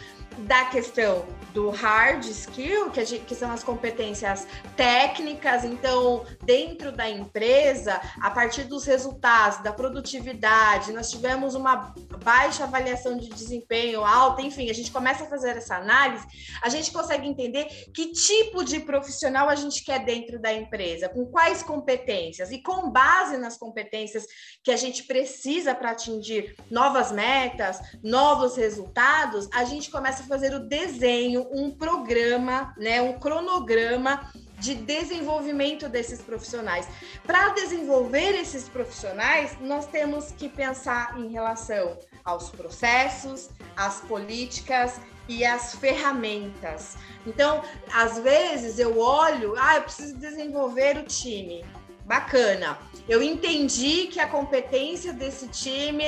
da 0.46 0.64
questão 0.66 1.26
do 1.52 1.70
hard 1.70 2.24
skill, 2.26 2.90
que, 2.90 3.04
gente, 3.04 3.24
que, 3.24 3.34
são 3.34 3.50
as 3.50 3.64
competências 3.64 4.46
técnicas. 4.76 5.64
Então, 5.64 6.24
dentro 6.44 6.92
da 6.92 7.08
empresa, 7.08 8.00
a 8.20 8.30
partir 8.30 8.64
dos 8.64 8.84
resultados, 8.84 9.62
da 9.62 9.72
produtividade, 9.72 10.92
nós 10.92 11.10
tivemos 11.10 11.54
uma 11.54 11.92
baixa 12.22 12.64
avaliação 12.64 13.16
de 13.16 13.28
desempenho, 13.28 14.04
alta, 14.04 14.42
enfim, 14.42 14.70
a 14.70 14.74
gente 14.74 14.90
começa 14.90 15.24
a 15.24 15.26
fazer 15.26 15.56
essa 15.56 15.76
análise, 15.76 16.26
a 16.62 16.68
gente 16.68 16.92
consegue 16.92 17.26
entender 17.26 17.66
que 17.92 18.12
tipo 18.12 18.64
de 18.64 18.80
profissional 18.80 19.48
a 19.48 19.54
gente 19.54 19.84
quer 19.84 20.04
dentro 20.04 20.40
da 20.40 20.52
empresa, 20.52 21.08
com 21.08 21.26
quais 21.26 21.62
competências, 21.62 22.50
e 22.50 22.62
com 22.62 22.90
base 22.90 23.36
nas 23.38 23.56
competências 23.56 24.24
que 24.62 24.70
a 24.70 24.76
gente 24.76 25.04
precisa 25.04 25.74
para 25.74 25.90
atingir 25.90 26.54
novas 26.70 27.10
metas, 27.10 27.80
novos 28.02 28.56
resultados, 28.56 29.48
a 29.52 29.64
gente 29.64 29.90
começa 29.90 30.22
a 30.22 30.26
fazer 30.26 30.54
o 30.54 30.60
desenho, 30.60 31.46
um 31.50 31.70
programa, 31.70 32.74
né, 32.76 33.00
um 33.00 33.18
cronograma 33.18 34.30
de 34.58 34.74
desenvolvimento 34.74 35.88
desses 35.88 36.20
profissionais. 36.20 36.86
Para 37.26 37.48
desenvolver 37.50 38.38
esses 38.38 38.68
profissionais, 38.68 39.56
nós 39.62 39.86
temos 39.86 40.32
que 40.32 40.48
pensar 40.48 41.18
em 41.18 41.32
relação 41.32 41.98
aos 42.22 42.50
processos, 42.50 43.48
às 43.74 44.00
políticas 44.02 45.00
e 45.26 45.44
às 45.44 45.74
ferramentas. 45.76 46.96
Então, 47.26 47.62
às 47.94 48.18
vezes 48.18 48.78
eu 48.78 48.98
olho, 48.98 49.54
ah, 49.56 49.76
eu 49.76 49.82
preciso 49.82 50.18
desenvolver 50.18 50.98
o 50.98 51.04
time 51.04 51.64
bacana. 52.10 52.76
Eu 53.08 53.22
entendi 53.22 54.08
que 54.08 54.18
a 54.18 54.26
competência 54.26 55.12
desse 55.12 55.46
time, 55.46 56.04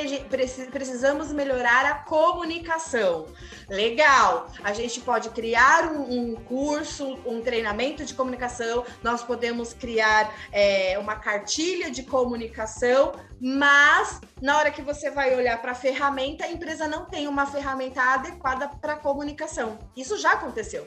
precisamos 0.72 1.32
melhorar 1.32 1.86
a 1.86 1.94
comunicação. 1.94 3.28
Legal. 3.68 4.48
A 4.64 4.72
gente 4.72 5.00
pode 5.00 5.30
criar 5.30 5.92
um, 5.92 6.34
curso, 6.34 7.20
um 7.24 7.40
treinamento 7.40 8.04
de 8.04 8.14
comunicação, 8.14 8.84
nós 9.00 9.22
podemos 9.22 9.72
criar 9.72 10.34
é, 10.50 10.98
uma 10.98 11.14
cartilha 11.14 11.88
de 11.88 12.02
comunicação, 12.02 13.12
mas 13.40 14.20
na 14.40 14.58
hora 14.58 14.72
que 14.72 14.82
você 14.82 15.08
vai 15.08 15.36
olhar 15.36 15.62
para 15.62 15.70
a 15.70 15.76
ferramenta, 15.76 16.44
a 16.44 16.50
empresa 16.50 16.88
não 16.88 17.04
tem 17.04 17.28
uma 17.28 17.46
ferramenta 17.46 18.02
adequada 18.02 18.66
para 18.66 18.96
comunicação. 18.96 19.78
Isso 19.96 20.18
já 20.18 20.32
aconteceu. 20.32 20.84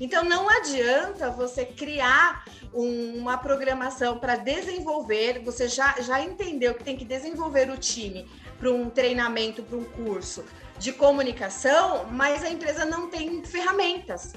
Então 0.00 0.24
não 0.24 0.48
adianta 0.48 1.30
você 1.30 1.64
criar 1.64 2.44
um, 2.72 3.18
uma 3.18 3.38
programação 3.38 4.18
para 4.18 4.36
desenvolver, 4.36 5.40
você 5.44 5.68
já, 5.68 5.94
já 6.00 6.20
entendeu 6.20 6.74
que 6.74 6.82
tem 6.82 6.96
que 6.96 7.04
desenvolver 7.04 7.70
o 7.70 7.76
time 7.76 8.28
para 8.58 8.70
um 8.70 8.90
treinamento, 8.90 9.62
para 9.62 9.76
um 9.76 9.84
curso 9.84 10.44
de 10.78 10.92
comunicação, 10.92 12.06
mas 12.10 12.42
a 12.42 12.50
empresa 12.50 12.84
não 12.84 13.08
tem 13.08 13.44
ferramentas. 13.44 14.34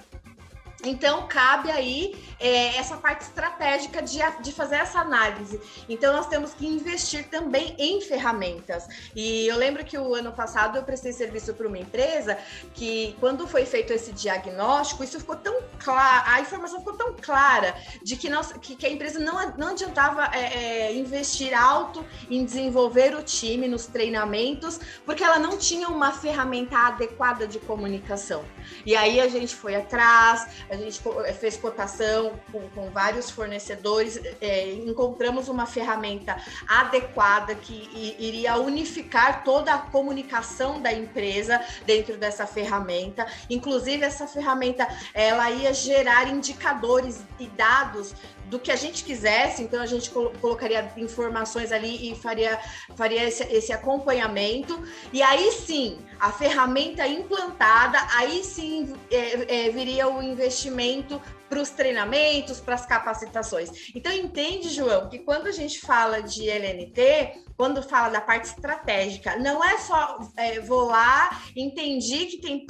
Então, 0.84 1.27
cabe 1.27 1.72
aí 1.72 2.15
é, 2.39 2.77
essa 2.77 2.98
parte 2.98 3.22
estratégica 3.22 4.01
de, 4.01 4.19
de 4.41 4.51
fazer 4.51 4.75
essa 4.75 5.00
análise. 5.00 5.60
Então, 5.89 6.13
nós 6.13 6.27
temos 6.27 6.53
que 6.53 6.67
investir 6.67 7.27
também 7.29 7.75
em 7.79 8.00
ferramentas. 8.00 8.88
E 9.15 9.48
eu 9.48 9.57
lembro 9.57 9.84
que 9.84 9.98
o 9.98 10.13
ano 10.13 10.31
passado 10.31 10.77
eu 10.77 10.84
prestei 10.84 11.12
serviço 11.12 11.53
para 11.55 11.67
uma 11.67 11.79
empresa 11.79 12.38
que, 12.75 13.15
quando 13.19 13.48
foi 13.48 13.65
feito 13.65 13.91
esse 13.91 14.12
diagnóstico, 14.12 15.03
isso 15.03 15.19
ficou 15.19 15.36
tão 15.36 15.62
claro, 15.79 16.24
a 16.27 16.41
informação 16.41 16.79
ficou 16.79 16.93
tão 16.93 17.15
clara 17.19 17.75
de 18.03 18.15
que, 18.15 18.29
nós, 18.29 18.53
que, 18.53 18.75
que 18.75 18.86
a 18.86 18.89
empresa 18.89 19.19
não, 19.19 19.57
não 19.57 19.69
adiantava 19.69 20.29
é, 20.31 20.89
é, 20.89 20.96
investir 20.96 21.53
alto 21.60 22.05
em 22.29 22.46
desenvolver 22.46 23.15
o 23.15 23.24
time 23.24 23.67
nos 23.67 23.88
treinamentos, 23.88 24.79
porque 25.05 25.24
ela 25.24 25.39
não 25.39 25.57
tinha 25.57 25.88
uma 25.88 26.12
ferramenta 26.12 26.77
adequada 26.77 27.48
de 27.48 27.60
comunicação. 27.60 28.46
E 28.86 28.95
aí 28.95 29.19
a 29.19 29.27
gente 29.27 29.55
foi 29.55 29.75
atrás, 29.75 30.47
a 30.69 30.75
gente 30.75 31.01
eh, 31.25 31.33
fez 31.33 31.57
cotação 31.57 32.39
com, 32.51 32.67
com 32.69 32.89
vários 32.89 33.29
fornecedores, 33.29 34.19
é, 34.41 34.74
encontramos 34.74 35.47
uma 35.47 35.65
ferramenta 35.65 36.38
adequada 36.67 37.55
que 37.55 38.15
iria 38.19 38.57
unificar 38.57 39.43
toda 39.43 39.74
a 39.74 39.77
comunicação 39.77 40.81
da 40.81 40.91
empresa 40.91 41.62
dentro 41.86 42.17
dessa 42.17 42.45
ferramenta. 42.45 43.25
Inclusive, 43.50 44.03
essa 44.03 44.27
ferramenta 44.27 44.88
ela 45.13 45.50
ia 45.51 45.74
gerar 45.74 46.27
indicadores 46.27 47.24
e 47.39 47.47
dados 47.47 48.13
do 48.49 48.59
que 48.59 48.71
a 48.71 48.75
gente 48.75 49.03
quisesse, 49.03 49.61
então 49.61 49.81
a 49.81 49.85
gente 49.85 50.09
colocaria 50.09 50.91
informações 50.97 51.71
ali 51.71 52.11
e 52.11 52.15
faria, 52.15 52.59
faria 52.95 53.23
esse, 53.25 53.43
esse 53.43 53.73
acompanhamento. 53.73 54.81
E 55.11 55.21
aí 55.21 55.51
sim, 55.51 55.99
a 56.19 56.31
ferramenta 56.31 57.05
implantada, 57.07 57.99
aí 58.15 58.43
sim 58.43 58.93
é, 59.11 59.65
é, 59.67 59.69
viria 59.69 60.07
o 60.07 60.21
investimento 60.21 61.21
para 61.49 61.61
os 61.61 61.69
treinamentos, 61.69 62.59
para 62.59 62.75
as 62.75 62.85
capacitações. 62.85 63.91
Então, 63.95 64.11
entende, 64.11 64.69
João, 64.69 65.09
que 65.09 65.19
quando 65.19 65.47
a 65.47 65.51
gente 65.51 65.79
fala 65.79 66.21
de 66.21 66.49
LNT, 66.49 67.45
quando 67.55 67.81
fala 67.81 68.09
da 68.09 68.21
parte 68.21 68.45
estratégica, 68.45 69.35
não 69.37 69.63
é 69.63 69.77
só 69.79 70.19
é, 70.37 70.59
vou 70.59 70.85
lá, 70.85 71.41
entendi 71.55 72.27
que 72.27 72.37
tem 72.37 72.67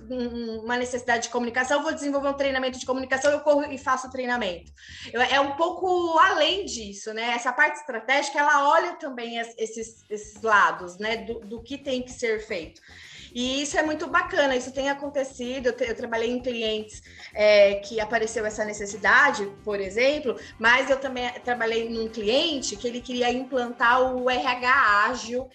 uma 0.64 0.78
necessidade 0.78 1.24
de 1.24 1.30
comunicação, 1.30 1.84
vou 1.84 1.94
desenvolver 1.94 2.30
um 2.30 2.34
treinamento 2.34 2.80
de 2.80 2.86
comunicação, 2.86 3.32
eu 3.32 3.42
corro 3.42 3.66
e 3.72 3.78
faço 3.78 4.08
o 4.08 4.12
treinamento. 4.12 4.72
É 5.30 5.40
um 5.42 5.56
pouco 5.56 6.18
além 6.20 6.66
disso, 6.66 7.14
né? 7.14 7.32
Essa 7.34 7.52
parte 7.52 7.80
estratégica, 7.80 8.40
ela 8.40 8.70
olha 8.70 8.94
também 8.94 9.38
esses, 9.38 10.06
esses 10.10 10.42
lados, 10.42 10.98
né? 10.98 11.18
Do, 11.18 11.40
do 11.42 11.62
que 11.62 11.78
tem 11.78 12.02
que 12.02 12.12
ser 12.12 12.40
feito. 12.40 12.82
E 13.38 13.62
isso 13.62 13.78
é 13.78 13.84
muito 13.84 14.08
bacana, 14.08 14.56
isso 14.56 14.72
tem 14.72 14.90
acontecido. 14.90 15.68
Eu, 15.68 15.76
eu 15.86 15.96
trabalhei 15.96 16.32
em 16.32 16.42
clientes 16.42 17.04
é, 17.36 17.76
que 17.76 18.00
apareceu 18.00 18.44
essa 18.44 18.66
necessidade, 18.66 19.46
por 19.64 19.80
exemplo, 19.80 20.36
mas 20.58 20.90
eu 20.90 21.00
também 21.00 21.32
trabalhei 21.42 21.88
num 21.88 22.10
cliente 22.10 22.76
que 22.76 22.88
ele 22.88 23.00
queria 23.00 23.32
implantar 23.32 24.02
o 24.02 24.28
RH 24.28 25.06
ágil. 25.08 25.48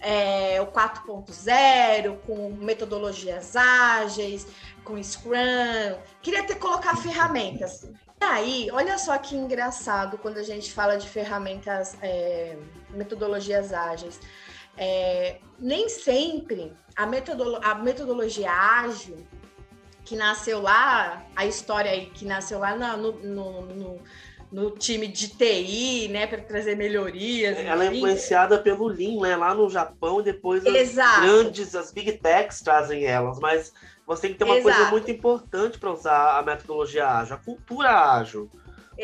É, 0.00 0.58
o 0.62 0.68
4.0, 0.68 2.18
com 2.20 2.50
metodologias 2.52 3.56
ágeis, 3.56 4.46
com 4.84 5.02
Scrum, 5.02 5.98
queria 6.22 6.44
ter 6.44 6.54
colocar 6.54 6.96
ferramentas. 6.96 7.82
E 7.82 8.24
aí, 8.24 8.68
olha 8.72 8.96
só 8.96 9.18
que 9.18 9.36
engraçado 9.36 10.16
quando 10.16 10.38
a 10.38 10.42
gente 10.42 10.72
fala 10.72 10.96
de 10.96 11.06
ferramentas, 11.06 11.94
é, 12.00 12.56
metodologias 12.90 13.72
ágeis. 13.72 14.18
É, 14.78 15.40
nem 15.58 15.88
sempre 15.88 16.72
a, 16.96 17.06
metodolo 17.06 17.58
a 17.62 17.74
metodologia 17.74 18.50
ágil, 18.50 19.26
que 20.04 20.16
nasceu 20.16 20.62
lá, 20.62 21.22
a 21.36 21.44
história 21.44 21.90
aí 21.90 22.06
que 22.06 22.24
nasceu 22.24 22.58
lá 22.58 22.74
no, 22.76 23.12
no, 23.12 23.62
no, 23.62 24.00
no 24.50 24.70
time 24.70 25.06
de 25.06 25.28
TI, 25.28 26.08
né, 26.08 26.26
para 26.26 26.38
trazer 26.38 26.76
melhorias. 26.76 27.58
Ela 27.58 27.84
é 27.84 27.94
influenciada 27.94 28.58
pelo 28.58 28.86
Lean, 28.86 29.20
né, 29.20 29.36
lá 29.36 29.54
no 29.54 29.68
Japão, 29.68 30.20
e 30.20 30.24
depois 30.24 30.64
as 30.64 30.94
grandes, 30.94 31.74
as 31.74 31.92
big 31.92 32.12
techs 32.12 32.62
trazem 32.62 33.04
elas, 33.04 33.38
mas 33.38 33.72
você 34.06 34.22
tem 34.22 34.32
que 34.32 34.38
ter 34.38 34.44
uma 34.44 34.56
Exato. 34.56 34.76
coisa 34.76 34.90
muito 34.90 35.10
importante 35.10 35.78
para 35.78 35.92
usar 35.92 36.38
a 36.38 36.42
metodologia 36.42 37.06
ágil, 37.06 37.34
a 37.34 37.38
cultura 37.38 37.90
ágil. 37.90 38.50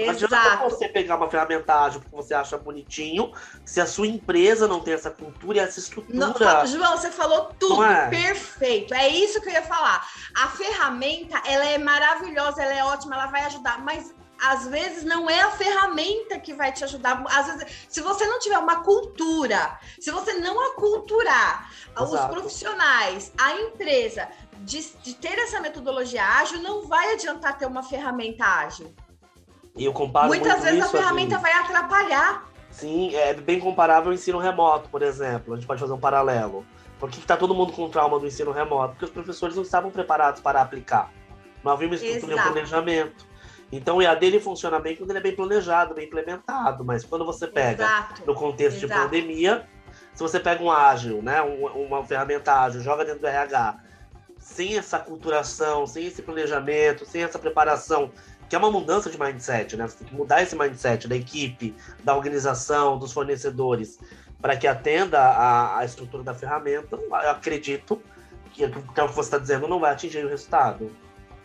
Não 0.03 0.11
adianta 0.11 0.57
você 0.57 0.89
pegar 0.89 1.17
uma 1.17 1.31
ferramenta 1.31 1.75
ágil 1.75 2.01
porque 2.01 2.17
você 2.17 2.35
acha 2.35 2.59
bonitinho, 2.59 3.33
se 3.65 3.81
a 3.81 3.87
sua 3.87 4.07
empresa 4.07 4.67
não 4.67 4.81
tem 4.81 4.95
essa 4.95 5.11
cultura 5.11 5.59
e 5.59 5.61
essa 5.61 5.79
estrutura. 5.79 6.19
Não, 6.19 6.67
João, 6.67 6.97
você 6.97 7.11
falou 7.11 7.55
tudo 7.59 7.85
é? 7.85 8.09
perfeito. 8.09 8.93
É 8.93 9.09
isso 9.09 9.41
que 9.41 9.49
eu 9.49 9.53
ia 9.53 9.63
falar. 9.63 10.05
A 10.37 10.49
ferramenta, 10.49 11.41
ela 11.47 11.65
é 11.67 11.79
maravilhosa, 11.79 12.63
ela 12.63 12.75
é 12.75 12.85
ótima, 12.85 13.15
ela 13.15 13.27
vai 13.27 13.45
ajudar, 13.45 13.81
mas 13.85 14.13
às 14.43 14.67
vezes 14.67 15.05
não 15.05 15.31
é 15.31 15.41
a 15.41 15.51
ferramenta 15.53 16.39
que 16.39 16.53
vai 16.53 16.73
te 16.73 16.83
ajudar. 16.85 17.23
Às 17.29 17.47
vezes, 17.47 17.87
se 17.89 18.01
você 18.01 18.27
não 18.27 18.39
tiver 18.41 18.59
uma 18.59 18.83
cultura, 18.83 19.79
se 20.01 20.11
você 20.11 20.35
não 20.35 20.61
aculturar 20.73 21.71
Exato. 21.93 22.15
os 22.15 22.25
profissionais, 22.27 23.33
a 23.39 23.55
empresa 23.55 24.29
de, 24.59 24.83
de 25.03 25.15
ter 25.15 25.39
essa 25.39 25.61
metodologia 25.61 26.25
ágil, 26.25 26.61
não 26.63 26.87
vai 26.87 27.13
adiantar 27.13 27.57
ter 27.57 27.67
uma 27.67 27.83
ferramenta 27.83 28.45
ágil. 28.45 28.95
E 29.77 29.85
eu 29.85 29.93
comparo 29.93 30.29
Muitas 30.29 30.63
vezes 30.63 30.83
a 30.83 30.89
ferramenta 30.89 31.39
vai 31.39 31.53
atrapalhar. 31.53 32.45
Sim, 32.71 33.15
é 33.15 33.35
bem 33.35 33.59
comparável 33.59 34.09
ao 34.09 34.15
ensino 34.15 34.39
remoto, 34.39 34.89
por 34.89 35.03
exemplo. 35.03 35.55
A 35.55 35.57
gente 35.57 35.67
pode 35.67 35.81
fazer 35.81 35.93
um 35.93 35.99
paralelo. 35.99 36.65
Por 36.99 37.11
que 37.11 37.19
está 37.19 37.37
todo 37.37 37.55
mundo 37.55 37.73
com 37.73 37.89
trauma 37.89 38.19
do 38.19 38.27
ensino 38.27 38.53
remoto? 38.53 38.91
Porque 38.91 39.05
os 39.05 39.11
professores 39.11 39.57
não 39.57 39.63
estavam 39.63 39.91
preparados 39.91 40.41
para 40.41 40.61
aplicar. 40.61 41.13
Não 41.63 41.73
havia 41.73 41.87
uma 41.87 41.97
estrutura 41.97 42.33
e 42.33 42.39
um 42.39 42.43
planejamento. 42.43 43.27
Então 43.73 43.97
o 43.97 44.03
EAD 44.03 44.27
ele 44.27 44.41
funciona 44.41 44.79
bem 44.79 44.95
quando 44.95 45.11
ele 45.11 45.19
é 45.19 45.23
bem 45.23 45.35
planejado, 45.35 45.95
bem 45.95 46.07
implementado, 46.07 46.85
mas 46.85 47.05
quando 47.05 47.25
você 47.25 47.47
pega 47.47 47.85
Exato. 47.85 48.23
no 48.27 48.35
contexto 48.35 48.85
Exato. 48.85 48.93
de 48.93 49.07
pandemia, 49.07 49.69
se 50.15 50.23
você 50.23 50.39
pega 50.39 50.63
um 50.63 50.71
ágil, 50.71 51.23
né, 51.23 51.43
uma 51.43 52.05
ferramenta 52.05 52.53
ágil, 52.53 52.81
joga 52.81 53.05
dentro 53.05 53.21
do 53.21 53.27
RH, 53.27 53.81
sem 54.39 54.77
essa 54.77 54.99
culturação, 54.99 55.87
sem 55.87 56.07
esse 56.07 56.23
planejamento, 56.23 57.05
sem 57.07 57.23
essa 57.23 57.39
preparação 57.39 58.13
que 58.55 58.57
é 58.57 58.59
uma 58.61 58.71
mudança 58.71 59.11
de 59.11 59.19
mindset, 59.19 59.77
né? 59.77 59.89
Você 59.89 59.99
tem 59.99 60.07
que 60.07 60.15
mudar 60.15 60.41
esse 60.41 60.55
mindset 60.55 61.09
da 61.09 61.17
equipe, 61.17 61.75
da 62.05 62.15
organização, 62.15 62.97
dos 62.97 63.13
fornecedores, 63.13 63.99
para 64.41 64.57
que 64.57 64.65
atenda 64.65 65.19
a, 65.21 65.81
a, 65.81 65.85
estrutura 65.85 66.23
da 66.23 66.33
ferramenta. 66.33 66.95
Eu 66.95 67.31
acredito 67.31 68.01
que, 68.53 68.69
que 68.69 69.01
é 69.01 69.03
o 69.03 69.09
que 69.09 69.15
você 69.15 69.27
está 69.27 69.39
dizendo 69.39 69.67
não 69.67 69.81
vai 69.81 69.91
atingir 69.91 70.25
o 70.25 70.29
resultado. 70.29 70.89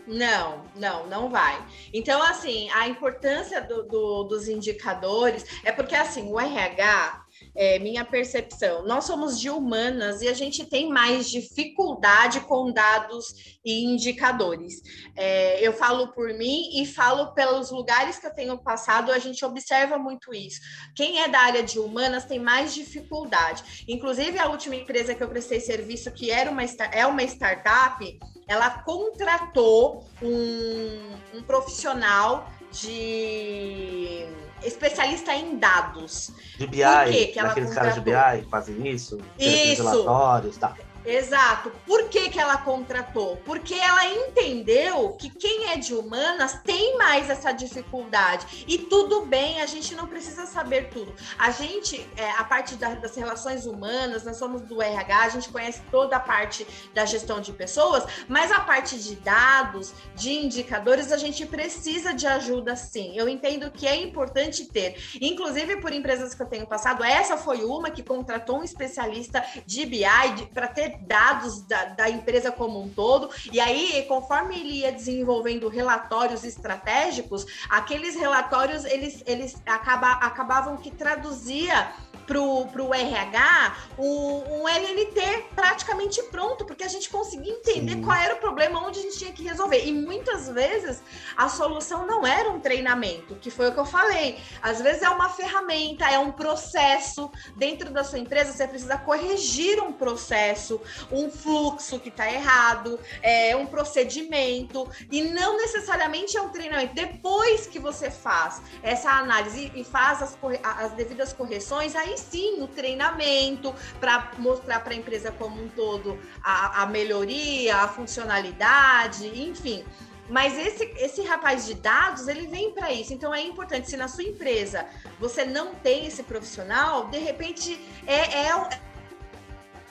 Não, 0.05 0.65
não, 0.75 1.07
não 1.07 1.29
vai. 1.31 1.59
Então, 1.91 2.21
assim, 2.21 2.69
a 2.69 2.87
importância 2.87 3.59
do, 3.59 3.81
do, 3.87 4.23
dos 4.25 4.47
indicadores 4.47 5.43
é 5.63 5.71
porque, 5.71 5.95
assim, 5.95 6.31
o 6.31 6.39
RH, 6.39 7.25
é, 7.55 7.79
minha 7.79 8.05
percepção. 8.05 8.85
Nós 8.85 9.05
somos 9.05 9.39
de 9.39 9.49
humanas 9.49 10.21
e 10.21 10.27
a 10.27 10.33
gente 10.33 10.65
tem 10.65 10.89
mais 10.89 11.29
dificuldade 11.29 12.41
com 12.41 12.71
dados 12.71 13.57
e 13.63 13.83
indicadores. 13.85 14.81
É, 15.15 15.65
eu 15.65 15.73
falo 15.73 16.09
por 16.13 16.33
mim 16.33 16.81
e 16.81 16.85
falo 16.85 17.33
pelos 17.33 17.71
lugares 17.71 18.17
que 18.19 18.27
eu 18.27 18.33
tenho 18.33 18.57
passado, 18.57 19.11
a 19.11 19.19
gente 19.19 19.43
observa 19.43 19.97
muito 19.97 20.33
isso. 20.33 20.59
Quem 20.95 21.21
é 21.21 21.27
da 21.27 21.39
área 21.39 21.63
de 21.63 21.79
humanas 21.79 22.25
tem 22.25 22.39
mais 22.39 22.73
dificuldade. 22.73 23.85
Inclusive, 23.87 24.39
a 24.39 24.47
última 24.47 24.75
empresa 24.75 25.15
que 25.15 25.23
eu 25.23 25.29
prestei 25.29 25.59
serviço, 25.59 26.11
que 26.11 26.31
era 26.31 26.49
uma, 26.49 26.63
é 26.91 27.05
uma 27.05 27.23
startup, 27.23 28.19
ela 28.47 28.69
contratou 28.83 30.03
um, 30.21 31.37
um 31.37 31.43
profissional 31.43 32.49
de 32.71 34.25
especialista 34.63 35.33
em 35.33 35.57
dados. 35.57 36.31
De 36.57 36.67
BI, 36.67 36.83
Por 36.83 37.11
quê? 37.11 37.25
Que 37.27 37.39
aqueles 37.39 37.73
caras 37.73 37.95
de 37.95 38.01
BI 38.01 38.43
que 38.43 38.49
fazem 38.49 38.87
isso, 38.87 39.17
isso. 39.37 39.83
relatórios, 39.83 40.57
tá. 40.57 40.75
Exato. 41.05 41.71
Por 41.85 42.09
que, 42.09 42.29
que 42.29 42.39
ela 42.39 42.57
contratou? 42.57 43.37
Porque 43.37 43.73
ela 43.73 44.05
entendeu 44.05 45.13
que 45.13 45.29
quem 45.29 45.69
é 45.71 45.77
de 45.77 45.93
humanas 45.93 46.59
tem 46.63 46.97
mais 46.97 47.29
essa 47.29 47.51
dificuldade. 47.51 48.65
E 48.67 48.77
tudo 48.77 49.25
bem, 49.25 49.61
a 49.61 49.65
gente 49.65 49.95
não 49.95 50.07
precisa 50.07 50.45
saber 50.45 50.89
tudo. 50.89 51.13
A 51.37 51.51
gente, 51.51 52.07
é, 52.17 52.31
a 52.31 52.43
parte 52.43 52.75
da, 52.75 52.95
das 52.95 53.15
relações 53.15 53.65
humanas, 53.65 54.23
nós 54.23 54.37
somos 54.37 54.61
do 54.61 54.81
RH, 54.81 55.19
a 55.19 55.29
gente 55.29 55.49
conhece 55.49 55.81
toda 55.89 56.17
a 56.17 56.19
parte 56.19 56.67
da 56.93 57.05
gestão 57.05 57.39
de 57.39 57.53
pessoas, 57.53 58.03
mas 58.27 58.51
a 58.51 58.59
parte 58.59 58.97
de 58.99 59.15
dados, 59.15 59.93
de 60.15 60.31
indicadores, 60.31 61.11
a 61.11 61.17
gente 61.17 61.45
precisa 61.45 62.13
de 62.13 62.27
ajuda 62.27 62.75
sim. 62.75 63.15
Eu 63.15 63.29
entendo 63.29 63.71
que 63.71 63.87
é 63.87 63.95
importante 63.95 64.65
ter. 64.65 64.97
Inclusive, 65.21 65.77
por 65.77 65.93
empresas 65.93 66.33
que 66.33 66.41
eu 66.41 66.47
tenho 66.47 66.67
passado, 66.67 67.03
essa 67.03 67.37
foi 67.37 67.63
uma 67.63 67.89
que 67.89 68.03
contratou 68.03 68.59
um 68.59 68.63
especialista 68.63 69.43
de 69.65 69.85
BI 69.85 70.05
para 70.53 70.67
ter 70.67 70.88
dados 71.01 71.61
da, 71.61 71.85
da, 71.85 72.09
empresa 72.09 72.51
como 72.51 72.81
um 72.81 72.89
todo. 72.89 73.29
E 73.51 73.59
aí, 73.59 74.05
conforme 74.07 74.59
ele 74.59 74.73
ia 74.79 74.91
desenvolvendo 74.91 75.67
relatórios 75.67 76.43
estratégicos, 76.43 77.45
aqueles 77.69 78.15
relatórios 78.15 78.85
eles, 78.85 79.23
eles 79.25 79.61
acaba, 79.65 80.11
acabavam 80.13 80.77
que 80.77 80.91
traduzia 80.91 81.93
para 82.29 82.83
o 82.83 82.93
RH 82.93 83.77
um, 83.97 84.61
um 84.61 84.67
LNT 84.67 85.45
praticamente 85.55 86.21
pronto, 86.23 86.63
porque 86.63 86.83
a 86.83 86.87
gente 86.87 87.09
conseguia 87.09 87.53
entender 87.53 87.93
Sim. 87.93 88.03
qual 88.03 88.15
era 88.15 88.35
o 88.35 88.37
problema, 88.37 88.85
onde 88.85 88.99
a 88.99 89.01
gente 89.01 89.17
tinha 89.17 89.31
que 89.31 89.41
resolver. 89.41 89.83
E 89.83 89.91
muitas 89.91 90.47
vezes 90.47 91.01
a 91.35 91.49
solução 91.49 92.05
não 92.05 92.25
era 92.25 92.51
um 92.51 92.59
treinamento, 92.59 93.35
que 93.35 93.49
foi 93.49 93.69
o 93.69 93.71
que 93.71 93.79
eu 93.79 93.85
falei. 93.85 94.37
Às 94.61 94.79
vezes 94.79 95.01
é 95.01 95.09
uma 95.09 95.29
ferramenta, 95.29 96.05
é 96.05 96.19
um 96.19 96.31
processo. 96.31 97.31
Dentro 97.55 97.89
da 97.89 98.03
sua 98.03 98.19
empresa, 98.19 98.53
você 98.53 98.67
precisa 98.67 98.97
corrigir 98.97 99.81
um 99.81 99.91
processo, 99.91 100.78
um 101.11 101.29
fluxo 101.29 101.99
que 101.99 102.09
está 102.09 102.31
errado, 102.31 102.99
é 103.21 103.55
um 103.55 103.65
procedimento, 103.65 104.89
e 105.11 105.21
não 105.21 105.57
necessariamente 105.57 106.37
é 106.37 106.41
um 106.41 106.49
treinamento. 106.49 106.93
Depois 106.93 107.67
que 107.67 107.79
você 107.79 108.09
faz 108.09 108.61
essa 108.81 109.11
análise 109.11 109.71
e 109.75 109.83
faz 109.83 110.21
as, 110.21 110.37
as 110.63 110.91
devidas 110.93 111.33
correções, 111.33 111.95
aí 111.95 112.17
sim 112.17 112.61
o 112.61 112.67
treinamento 112.67 113.73
para 113.99 114.31
mostrar 114.37 114.81
para 114.81 114.93
a 114.93 114.95
empresa 114.95 115.31
como 115.31 115.61
um 115.63 115.69
todo 115.69 116.19
a, 116.43 116.83
a 116.83 116.85
melhoria, 116.85 117.77
a 117.77 117.87
funcionalidade, 117.87 119.27
enfim. 119.27 119.85
Mas 120.29 120.57
esse, 120.57 120.83
esse 120.97 121.23
rapaz 121.23 121.65
de 121.65 121.73
dados, 121.73 122.27
ele 122.27 122.45
vem 122.47 122.71
para 122.71 122.91
isso. 122.93 123.13
Então 123.13 123.33
é 123.33 123.41
importante, 123.41 123.89
se 123.89 123.97
na 123.97 124.07
sua 124.07 124.23
empresa 124.23 124.85
você 125.19 125.43
não 125.43 125.73
tem 125.73 126.05
esse 126.05 126.21
profissional, 126.23 127.07
de 127.07 127.17
repente 127.17 127.79
é, 128.05 128.45
é, 128.45 128.69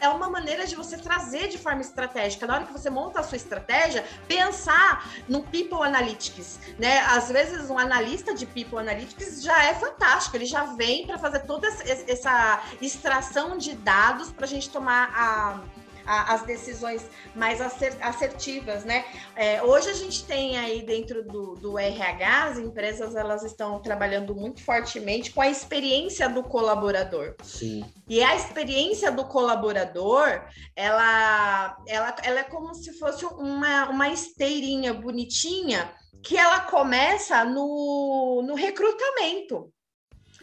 é 0.00 0.09
uma 0.09 0.28
maneira 0.28 0.67
de 0.67 0.75
você 0.75 0.97
trazer 0.97 1.49
de 1.49 1.59
forma 1.59 1.81
estratégica. 1.81 2.47
Na 2.47 2.55
hora 2.55 2.67
que 2.67 2.73
você 2.73 2.90
monta 2.90 3.21
a 3.21 3.23
sua 3.23 3.37
estratégia, 3.37 4.05
pensar 4.26 5.09
no 5.28 5.43
People 5.43 5.83
Analytics, 5.83 6.59
né? 6.78 7.00
Às 7.00 7.28
vezes 7.31 7.71
um 7.71 7.78
analista 7.78 8.35
de 8.35 8.47
People 8.47 8.78
Analytics 8.78 9.43
já 9.43 9.64
é 9.64 9.75
fantástico, 9.75 10.37
ele 10.37 10.47
já 10.47 10.64
vem 10.64 11.07
para 11.07 11.19
fazer 11.19 11.40
toda 11.40 11.67
essa 11.67 12.62
extração 12.81 13.57
de 13.57 13.75
dados 13.75 14.31
para 14.31 14.45
a 14.45 14.49
gente 14.49 14.71
tomar 14.71 15.11
a 15.14 15.61
a, 16.09 16.33
as 16.33 16.43
decisões 16.43 17.05
mais 17.37 17.61
assertivas, 17.61 18.85
né? 18.85 19.05
É, 19.37 19.62
hoje 19.62 19.91
a 19.91 19.95
gente 19.95 20.25
tem 20.25 20.57
aí 20.57 20.83
dentro 20.83 21.23
do, 21.23 21.55
do 21.55 21.79
RH, 21.79 22.45
as 22.45 22.59
empresas 22.59 23.15
elas 23.15 23.45
estão 23.45 23.79
trabalhando 23.81 24.35
muito 24.35 24.65
fortemente 24.65 25.30
com 25.30 25.43
a 25.43 25.49
experiência 25.49 26.28
do 26.28 26.43
colaborador. 26.43 27.37
Sim. 27.43 27.85
E 28.09 28.23
a 28.23 28.35
experiência 28.35 29.13
do 29.13 29.26
colaborador, 29.26 30.43
ela, 30.75 31.76
ela, 31.87 32.17
ela 32.23 32.41
é 32.41 32.45
como 32.45 32.75
se 32.75 32.99
fosse 32.99 33.26
uma, 33.26 33.91
uma 33.91 34.09
esteirinha 34.09 34.95
bonitinha 34.95 35.93
que 36.23 36.37
ela 36.37 36.61
começa 36.61 37.45
no, 37.45 38.43
no 38.47 38.54
recrutamento. 38.54 39.71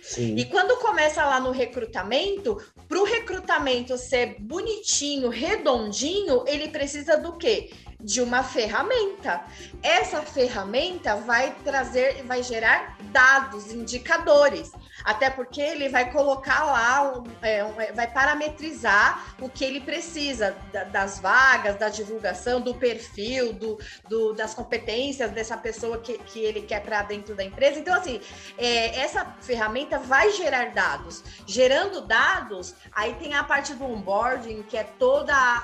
Sim. 0.08 0.36
E 0.36 0.46
quando 0.46 0.80
começa 0.80 1.26
lá 1.26 1.39
no 1.39 1.50
recrutamento, 1.50 2.62
para 2.88 3.00
o 3.00 3.04
recrutamento 3.04 3.98
ser 3.98 4.36
bonitinho, 4.39 5.30
redondinho, 5.30 6.44
ele 6.46 6.68
precisa 6.68 7.18
do 7.18 7.34
quê? 7.38 7.72
De 8.00 8.22
uma 8.22 8.44
ferramenta. 8.44 9.44
Essa 9.82 10.22
ferramenta 10.22 11.15
vai 11.15 11.56
trazer, 11.63 12.24
vai 12.24 12.44
gerar 12.44 12.98
dados, 13.12 13.72
indicadores 13.72 14.72
até 15.06 15.30
porque 15.30 15.62
ele 15.62 15.88
vai 15.88 16.12
colocar 16.12 16.65
lá, 16.65 17.24
é, 17.41 17.60
é, 17.60 17.91
vai 17.94 18.12
parametrizar 18.12 19.36
o 19.39 19.48
que 19.48 19.63
ele 19.63 19.80
precisa 19.80 20.56
da, 20.74 20.84
das 20.86 21.20
vagas, 21.20 21.78
da 21.78 21.89
divulgação, 21.89 22.60
do 22.60 22.74
perfil, 22.74 23.54
do, 23.54 23.78
do, 24.10 24.34
das 24.34 24.56
competências 24.56 25.30
dessa 25.30 25.56
pessoa 25.56 26.00
que, 26.00 26.18
que 26.18 26.39
ele 26.39 26.62
quer 26.62 26.82
para 26.82 27.04
dentro 27.04 27.36
da 27.36 27.44
empresa. 27.44 27.80
Então, 27.80 27.94
assim, 27.94 28.20
é, 28.58 29.00
essa 29.00 29.26
ferramenta 29.41 30.00
vai 30.00 30.32
gerar 30.32 30.74
dados. 30.74 31.24
Gerando 31.46 32.02
dados, 32.02 32.74
aí 32.91 33.13
tem 33.15 33.36
a 33.36 33.44
parte 33.44 33.76
do 33.76 33.86
onboarding, 33.86 34.63
que 34.63 34.76
é 34.76 34.84
toda 34.84 35.36
a, 35.36 35.63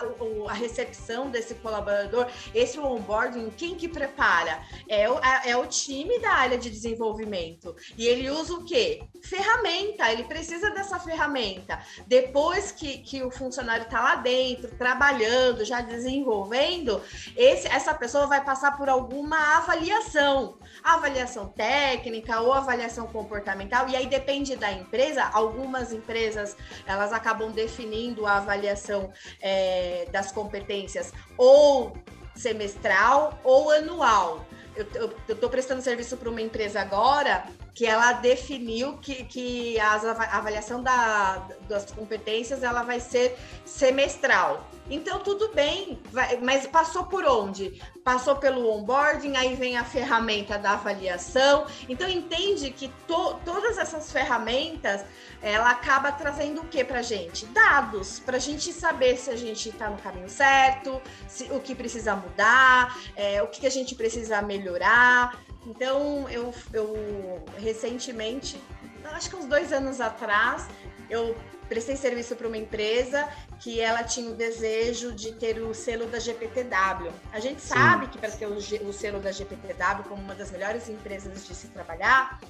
a 0.49 0.53
recepção 0.53 1.31
desse 1.31 1.55
colaborador. 1.55 2.27
Esse 2.53 2.79
onboarding, 2.79 3.49
quem 3.49 3.73
que 3.73 3.87
prepara? 3.87 4.61
É 4.87 5.09
o, 5.09 5.19
é 5.45 5.57
o 5.57 5.65
time 5.65 6.19
da 6.19 6.31
área 6.33 6.57
de 6.59 6.69
desenvolvimento. 6.69 7.75
E 7.97 8.05
ele 8.05 8.29
usa 8.29 8.53
o 8.53 8.63
quê? 8.63 9.01
Ferramenta, 9.31 10.11
ele 10.11 10.25
precisa 10.25 10.69
dessa 10.71 10.99
ferramenta. 10.99 11.79
Depois 12.05 12.69
que, 12.69 12.97
que 12.97 13.23
o 13.23 13.31
funcionário 13.31 13.85
está 13.85 14.01
lá 14.01 14.15
dentro, 14.15 14.75
trabalhando, 14.75 15.63
já 15.63 15.79
desenvolvendo, 15.79 17.01
esse, 17.37 17.65
essa 17.69 17.93
pessoa 17.93 18.27
vai 18.27 18.43
passar 18.43 18.75
por 18.75 18.89
alguma 18.89 19.37
avaliação. 19.55 20.57
Avaliação 20.83 21.47
técnica 21.47 22.41
ou 22.41 22.51
avaliação 22.51 23.07
comportamental, 23.07 23.87
e 23.87 23.95
aí 23.95 24.05
depende 24.05 24.57
da 24.57 24.69
empresa. 24.69 25.23
Algumas 25.31 25.93
empresas 25.93 26.57
elas 26.85 27.13
acabam 27.13 27.51
definindo 27.51 28.25
a 28.25 28.35
avaliação 28.35 29.13
é, 29.39 30.09
das 30.11 30.33
competências 30.33 31.13
ou 31.37 31.95
semestral 32.35 33.39
ou 33.43 33.71
anual 33.71 34.45
eu, 34.75 35.13
estou 35.27 35.49
prestando 35.49 35.81
serviço 35.81 36.15
para 36.17 36.29
uma 36.29 36.41
empresa 36.41 36.81
agora 36.81 37.45
que 37.73 37.85
ela 37.85 38.13
definiu 38.13 38.97
que, 38.97 39.23
que 39.23 39.79
a 39.79 39.93
avaliação 40.37 40.83
da, 40.83 41.47
das 41.69 41.91
competências 41.91 42.63
ela 42.63 42.83
vai 42.83 42.99
ser 42.99 43.37
semestral. 43.65 44.67
Então, 44.89 45.19
tudo 45.19 45.53
bem, 45.53 46.01
vai, 46.11 46.37
mas 46.37 46.67
passou 46.67 47.05
por 47.05 47.23
onde? 47.23 47.81
Passou 48.03 48.35
pelo 48.35 48.69
onboarding, 48.69 49.37
aí 49.37 49.55
vem 49.55 49.77
a 49.77 49.85
ferramenta 49.85 50.57
da 50.57 50.73
avaliação. 50.73 51.65
Então, 51.87 52.09
entende 52.09 52.71
que 52.71 52.89
to, 53.07 53.39
todas 53.45 53.77
essas 53.77 54.11
ferramentas, 54.11 55.05
ela 55.41 55.69
acaba 55.69 56.11
trazendo 56.11 56.61
o 56.61 56.65
que 56.65 56.83
para 56.83 57.01
gente? 57.01 57.45
Dados, 57.47 58.19
para 58.19 58.35
a 58.35 58.39
gente 58.39 58.73
saber 58.73 59.17
se 59.17 59.29
a 59.29 59.37
gente 59.37 59.69
está 59.69 59.89
no 59.89 59.97
caminho 59.97 60.29
certo, 60.29 61.01
se, 61.25 61.45
o 61.45 61.61
que 61.61 61.73
precisa 61.73 62.13
mudar, 62.13 62.97
é, 63.15 63.41
o 63.41 63.47
que 63.47 63.65
a 63.65 63.71
gente 63.71 63.95
precisa 63.95 64.41
melhorar. 64.41 65.39
Então, 65.65 66.27
eu, 66.29 66.53
eu 66.73 67.43
recentemente, 67.57 68.61
acho 69.05 69.29
que 69.29 69.35
uns 69.35 69.45
dois 69.45 69.71
anos 69.71 70.01
atrás, 70.01 70.67
eu 71.09 71.35
prestei 71.69 71.95
serviço 71.95 72.35
para 72.35 72.47
uma 72.47 72.57
empresa 72.57 73.29
que 73.59 73.79
ela 73.79 74.03
tinha 74.03 74.29
o 74.29 74.35
desejo 74.35 75.13
de 75.13 75.33
ter 75.33 75.61
o 75.61 75.73
selo 75.73 76.05
da 76.07 76.19
GPTW. 76.19 77.11
A 77.31 77.39
gente 77.39 77.61
sabe 77.61 78.05
Sim. 78.05 78.11
que 78.11 78.17
para 78.17 78.31
ter 78.31 78.47
o, 78.47 78.55
o 78.55 78.93
selo 78.93 79.19
da 79.19 79.31
GPTW 79.31 80.03
como 80.09 80.21
uma 80.21 80.35
das 80.35 80.51
melhores 80.51 80.89
empresas 80.89 81.47
de 81.47 81.53
se 81.53 81.67
trabalhar, 81.67 82.41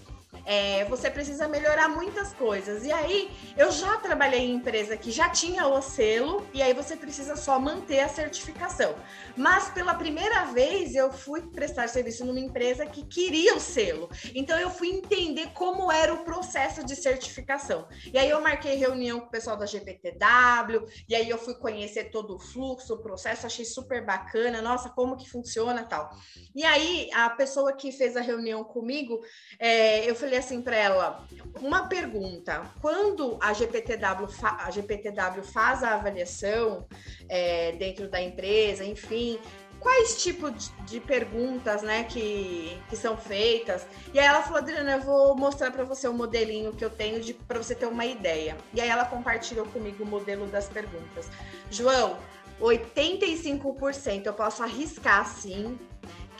é, 0.46 0.86
você 0.86 1.10
precisa 1.10 1.48
melhorar 1.48 1.89
muitas 1.89 2.34
coisas. 2.34 2.84
E 2.86 2.91
aí, 2.91 3.32
eu 3.58 3.72
já 3.72 3.98
trabalhei 3.98 4.41
em 4.41 4.56
empresa 4.56 4.98
que 4.98 5.12
já 5.12 5.30
tinha 5.30 5.67
o 5.67 5.82
selo, 5.82 6.46
e 6.54 6.62
aí 6.62 6.74
você 6.74 6.96
precisa 6.96 7.36
só 7.36 7.60
manter 7.60 8.00
a 8.00 8.10
certificação. 8.10 8.96
Mas 9.36 9.70
pela 9.70 9.94
primeira 9.94 10.46
vez, 10.46 10.96
eu 10.96 11.12
fui 11.12 11.41
prestar 11.41 11.88
serviço 11.88 12.26
numa 12.26 12.39
empresa 12.39 12.86
que 12.86 13.06
queria 13.06 13.56
o 13.56 13.60
selo. 13.60 14.10
Então, 14.34 14.58
eu 14.58 14.70
fui 14.70 14.89
entender 14.89 15.52
como 15.54 15.91
era 15.91 16.13
o 16.13 16.24
processo 16.24 16.86
de 16.86 16.96
certificação. 16.96 17.88
E 18.12 18.17
aí, 18.17 18.30
eu 18.30 18.41
marquei 18.41 18.76
reunião 18.76 19.20
com 19.20 19.28
o 19.28 19.32
pessoal 19.32 19.58
da 19.58 19.65
GPTW, 19.65 20.86
e 21.08 21.15
aí 21.15 21.30
eu 21.30 21.38
fui 21.38 21.56
conhecer 21.56 22.06
todo 22.06 22.36
o 22.36 22.39
fluxo, 22.39 22.94
o 22.94 23.02
processo, 23.02 23.46
achei 23.46 23.65
super 23.65 24.06
bacana. 24.06 24.62
Nossa, 24.62 24.89
como 24.89 25.17
que 25.17 25.30
funciona 25.30 25.84
tal. 25.84 26.10
E 26.56 26.63
aí, 26.63 27.10
a 27.13 27.30
pessoa 27.30 27.74
que 27.74 27.91
fez 27.91 28.17
a 28.17 28.22
reunião 28.22 28.63
comigo, 28.63 29.22
é, 29.60 30.10
eu 30.10 30.15
falei, 30.21 30.38
assim 30.38 30.62
para 30.62 30.75
ela: 30.75 31.25
uma 31.60 31.88
pergunta. 31.88 32.63
Quando 32.81 33.38
a 33.41 33.53
GPTW, 33.53 34.27
a 34.41 34.71
GPTW 34.71 35.43
faz 35.43 35.84
a 35.84 35.95
avaliação 35.95 36.88
é, 37.27 37.73
dentro 37.73 38.07
da 38.07 38.21
empresa, 38.21 38.86
enfim, 38.86 39.39
quais 39.79 40.21
tipos 40.21 40.71
de, 40.86 40.99
perguntas 40.99 41.81
né, 41.81 42.03
que, 42.03 42.79
que 42.89 42.95
são 42.95 43.17
feitas. 43.17 43.86
E 44.13 44.19
aí 44.19 44.25
ela 44.25 44.43
falou, 44.43 44.60
Adriana, 44.60 44.91
eu 44.91 45.01
vou 45.01 45.36
mostrar 45.36 45.71
para 45.71 45.84
você 45.84 46.07
o 46.07 46.13
modelinho 46.13 46.71
que 46.71 46.86
eu 46.86 46.89
tenho 46.89 47.21
para 47.47 47.57
você 47.57 47.75
ter 47.75 47.88
uma 47.88 48.05
ideia. 48.05 48.55
E 48.73 48.79
aí 48.79 48.88
ela 48.88 49.05
compartilhou 49.05 49.65
comigo 49.65 50.03
o 50.03 50.07
modelo 50.07 50.45
das 50.47 50.69
perguntas. 50.69 51.27
João, 51.69 52.17
85%, 52.62 54.25
eu 54.27 54.34
posso 54.34 54.62
arriscar 54.62 55.25
sim, 55.27 55.79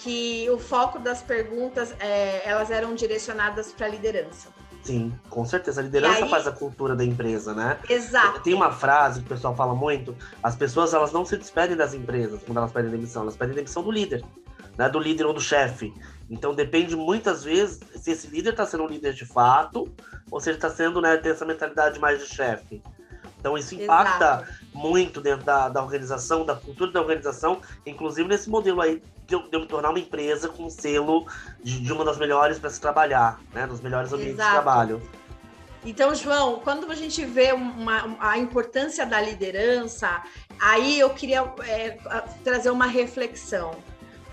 que 0.04 0.50
o 0.50 0.58
foco 0.58 1.00
das 1.00 1.22
perguntas 1.22 1.94
é, 2.00 2.48
elas 2.48 2.72
eram 2.72 2.96
direcionadas 2.96 3.72
para 3.72 3.86
a 3.86 3.90
liderança. 3.90 4.50
Sim, 4.84 5.14
com 5.30 5.46
certeza. 5.46 5.80
A 5.80 5.84
liderança 5.84 6.24
aí... 6.24 6.30
faz 6.30 6.48
a 6.48 6.52
cultura 6.52 6.96
da 6.96 7.06
empresa, 7.06 7.54
né? 7.54 7.78
Exato. 7.88 8.40
Tem 8.42 8.54
uma 8.54 8.72
frase 8.72 9.20
que 9.20 9.28
o 9.28 9.30
pessoal 9.30 9.56
fala 9.56 9.76
muito: 9.76 10.16
as 10.42 10.56
pessoas 10.56 10.94
elas 10.94 11.12
não 11.12 11.24
se 11.24 11.38
despedem 11.38 11.78
das 11.78 11.94
empresas 11.94 12.42
quando 12.44 12.58
elas 12.58 12.72
pedem 12.72 12.90
demissão, 12.90 13.22
elas 13.22 13.36
pedem 13.36 13.54
demissão 13.54 13.84
do 13.84 13.92
líder, 13.92 14.24
né? 14.78 14.90
Do 14.90 14.98
líder 14.98 15.26
ou 15.26 15.34
do 15.34 15.42
chefe. 15.42 15.94
Então 16.30 16.56
depende 16.56 16.96
muitas 16.96 17.44
vezes 17.44 17.80
se 17.96 18.12
esse 18.12 18.28
líder 18.28 18.52
está 18.52 18.66
sendo 18.66 18.84
um 18.84 18.88
líder 18.88 19.14
de 19.14 19.26
fato 19.26 19.88
ou 20.32 20.40
se 20.40 20.50
ele 20.50 20.58
está 20.58 20.70
sendo, 20.70 21.02
né, 21.02 21.18
tem 21.18 21.32
essa 21.32 21.46
mentalidade 21.46 22.00
mais 22.00 22.20
de 22.20 22.34
chefe. 22.34 22.82
Então 23.38 23.58
isso 23.58 23.76
impacta 23.76 24.46
Exato. 24.46 24.48
muito 24.74 25.20
dentro 25.20 25.46
da, 25.46 25.68
da 25.68 25.84
organização, 25.84 26.46
da 26.46 26.56
cultura 26.56 26.92
da 26.92 27.02
organização, 27.02 27.60
inclusive 27.86 28.30
nesse 28.30 28.50
modelo 28.50 28.80
aí 28.80 29.04
de 29.32 29.36
eu, 29.36 29.42
de 29.44 29.56
eu 29.56 29.62
me 29.62 29.68
tornar 29.68 29.90
uma 29.90 30.00
empresa 30.00 30.50
com 30.50 30.70
selo 30.70 31.26
de, 31.64 31.80
de 31.80 31.94
uma 31.94 32.04
das 32.04 32.18
melhores 32.18 32.60
para 32.60 32.70
se 32.70 32.80
trabalhar, 32.80 33.40
né? 33.54 33.66
Nos 33.66 33.80
melhores 33.80 34.12
ambientes 34.12 34.36
Exato. 34.36 34.50
de 34.50 34.62
trabalho. 34.62 35.02
Então, 35.84 36.14
João, 36.14 36.60
quando 36.60 36.92
a 36.92 36.96
gente 36.96 37.26
vê 37.26 37.54
uma, 37.54 38.18
a 38.20 38.38
importância 38.38 39.06
da 39.06 39.20
liderança, 39.20 40.22
aí 40.60 41.00
eu 41.00 41.10
queria 41.10 41.52
é, 41.66 41.98
trazer 42.44 42.70
uma 42.70 42.86
reflexão. 42.86 43.72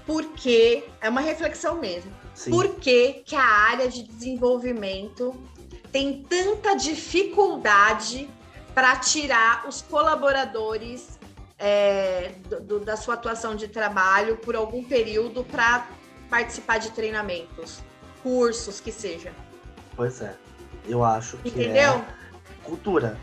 Por 0.04 0.24
que, 0.26 0.84
é 1.00 1.08
uma 1.08 1.20
reflexão 1.20 1.76
mesmo, 1.76 2.12
Sim. 2.34 2.50
por 2.50 2.74
que, 2.76 3.22
que 3.24 3.37
a 3.37 3.44
área 3.44 3.88
de 3.88 4.02
desenvolvimento 4.02 5.34
tem 5.90 6.22
tanta 6.28 6.74
dificuldade 6.74 8.28
para 8.74 8.96
tirar 8.96 9.66
os 9.66 9.80
colaboradores 9.80 11.17
é, 11.59 12.33
do, 12.62 12.81
da 12.81 12.97
sua 12.97 13.14
atuação 13.14 13.57
de 13.57 13.68
trabalho 13.68 14.37
por 14.37 14.55
algum 14.55 14.85
período 14.85 15.44
para 15.44 15.87
participar 16.31 16.79
de 16.79 16.90
treinamentos, 16.92 17.83
cursos, 18.23 18.81
que 18.81 18.92
seja. 18.92 19.33
Pois 19.97 20.21
é, 20.21 20.35
eu 20.87 21.03
acho 21.05 21.37
que 21.38 21.49
Entendeu? 21.49 21.94
é 21.94 22.05
cultura. 22.62 23.18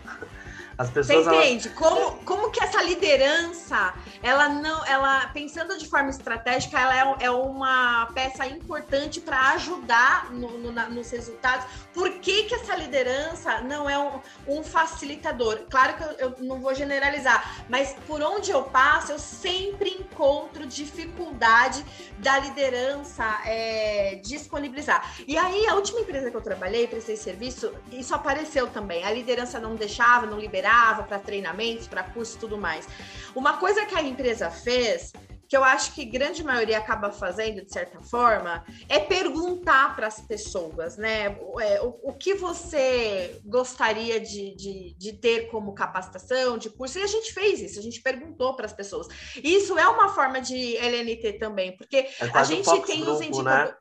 As 0.77 0.89
pessoas, 0.89 1.25
Você 1.25 1.35
entende? 1.35 1.67
Elas... 1.67 1.79
Como, 1.79 2.11
como 2.25 2.51
que 2.51 2.61
essa 2.61 2.81
liderança, 2.81 3.93
ela 4.21 4.49
não, 4.49 4.85
ela 4.85 5.27
pensando 5.27 5.77
de 5.77 5.87
forma 5.87 6.09
estratégica, 6.09 6.79
ela 6.79 7.17
é, 7.21 7.25
é 7.25 7.31
uma 7.31 8.07
peça 8.13 8.45
importante 8.45 9.21
para 9.21 9.51
ajudar 9.51 10.31
no, 10.31 10.57
no, 10.57 10.71
na, 10.71 10.87
nos 10.87 11.09
resultados. 11.09 11.65
Por 11.93 12.09
que, 12.19 12.43
que 12.43 12.55
essa 12.55 12.75
liderança 12.75 13.61
não 13.61 13.89
é 13.89 13.97
um, 13.97 14.19
um 14.47 14.63
facilitador? 14.63 15.61
Claro 15.69 15.95
que 15.95 16.03
eu, 16.03 16.11
eu, 16.29 16.35
não 16.39 16.59
vou 16.59 16.75
generalizar, 16.75 17.63
mas 17.69 17.95
por 18.05 18.21
onde 18.21 18.51
eu 18.51 18.63
passo, 18.63 19.13
eu 19.13 19.19
sempre 19.19 19.91
encontro 19.91 20.65
dificuldade 20.65 21.85
da 22.17 22.37
liderança 22.39 23.23
é, 23.45 24.19
disponibilizar. 24.23 25.15
E 25.25 25.37
aí, 25.37 25.67
a 25.67 25.75
última 25.75 26.01
empresa 26.01 26.29
que 26.29 26.35
eu 26.35 26.41
trabalhei, 26.41 26.85
prestei 26.85 27.15
serviço, 27.15 27.73
isso 27.91 28.13
apareceu 28.13 28.67
também. 28.67 29.05
A 29.05 29.11
liderança 29.11 29.57
não 29.57 29.75
deixava, 29.75 30.25
não 30.25 30.37
liberava 30.37 30.64
liberava 30.65 31.03
para 31.03 31.19
treinamentos, 31.19 31.87
para 31.87 32.03
cursos 32.03 32.35
e 32.35 32.39
tudo 32.39 32.57
mais. 32.57 32.87
Uma 33.35 33.57
coisa 33.57 33.85
que 33.85 33.95
a 33.95 34.01
empresa 34.01 34.49
fez 34.49 35.13
que 35.47 35.55
eu 35.55 35.63
acho 35.63 35.93
que 35.93 36.03
grande 36.05 36.43
maioria 36.43 36.79
acaba 36.79 37.11
fazendo 37.11 37.63
de 37.63 37.71
certa 37.71 38.01
forma 38.01 38.65
é 38.89 38.99
perguntar 38.99 39.95
para 39.95 40.07
as 40.07 40.19
pessoas, 40.19 40.97
né? 40.97 41.37
É, 41.61 41.79
o, 41.83 42.09
o, 42.09 42.13
que 42.13 42.33
você 42.33 43.39
gostaria 43.45 44.19
de, 44.19 44.55
de, 44.55 44.95
de, 44.97 45.13
ter 45.13 45.51
como 45.51 45.75
capacitação, 45.75 46.57
de 46.57 46.71
curso, 46.71 46.97
e 46.97 47.03
a 47.03 47.07
gente 47.07 47.31
fez 47.31 47.61
isso, 47.61 47.79
a 47.79 47.83
gente 47.83 48.01
perguntou 48.01 48.55
para 48.55 48.65
as 48.65 48.73
pessoas. 48.73 49.07
Isso 49.43 49.77
é 49.77 49.87
uma 49.87 50.09
forma 50.09 50.41
de 50.41 50.77
LNT 50.77 51.33
também, 51.33 51.77
porque 51.77 51.97
é 51.97 52.31
a 52.33 52.43
gente 52.43 52.65
tem 52.87 53.01
grupo, 53.01 53.11
os 53.11 53.21
indicadores. 53.21 53.69
Né? 53.69 53.77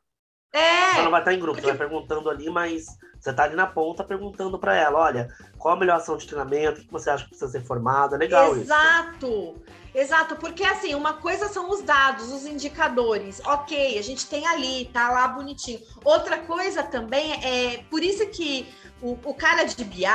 É. 0.53 0.93
Você 0.93 1.01
não 1.01 1.11
vai 1.11 1.21
estar 1.21 1.33
em 1.33 1.39
grupo, 1.39 1.59
porque... 1.59 1.67
você 1.67 1.75
vai 1.75 1.87
perguntando 1.87 2.29
ali, 2.29 2.47
mas 2.51 2.85
você 3.25 3.31
está 3.31 3.43
ali 3.43 3.55
na 3.55 3.65
ponta 3.65 4.03
perguntando 4.03 4.59
para 4.59 4.75
ela, 4.75 4.99
olha, 4.99 5.35
qual 5.57 5.75
a 5.75 5.79
melhor 5.79 5.97
ação 5.97 6.15
de 6.15 6.27
treinamento, 6.27 6.81
o 6.81 6.83
que 6.85 6.91
você 6.91 7.09
acha 7.09 7.23
que 7.23 7.31
precisa 7.31 7.51
ser 7.51 7.63
formado, 7.65 8.13
é 8.13 8.17
legal 8.17 8.55
Exato. 8.55 9.25
isso. 9.25 9.75
Exato, 9.95 10.35
porque 10.35 10.63
assim, 10.63 10.93
uma 10.93 11.13
coisa 11.13 11.47
são 11.47 11.71
os 11.71 11.81
dados, 11.81 12.31
os 12.31 12.45
indicadores. 12.45 13.41
Ok, 13.45 13.97
a 13.97 14.01
gente 14.01 14.27
tem 14.27 14.45
ali, 14.45 14.89
tá 14.93 15.09
lá 15.09 15.27
bonitinho. 15.29 15.79
Outra 16.03 16.37
coisa 16.39 16.83
também 16.83 17.33
é, 17.43 17.83
por 17.89 18.03
isso 18.03 18.27
que 18.27 18.67
o, 19.01 19.17
o 19.23 19.33
cara 19.33 19.63
de 19.63 19.83
BI, 19.85 20.05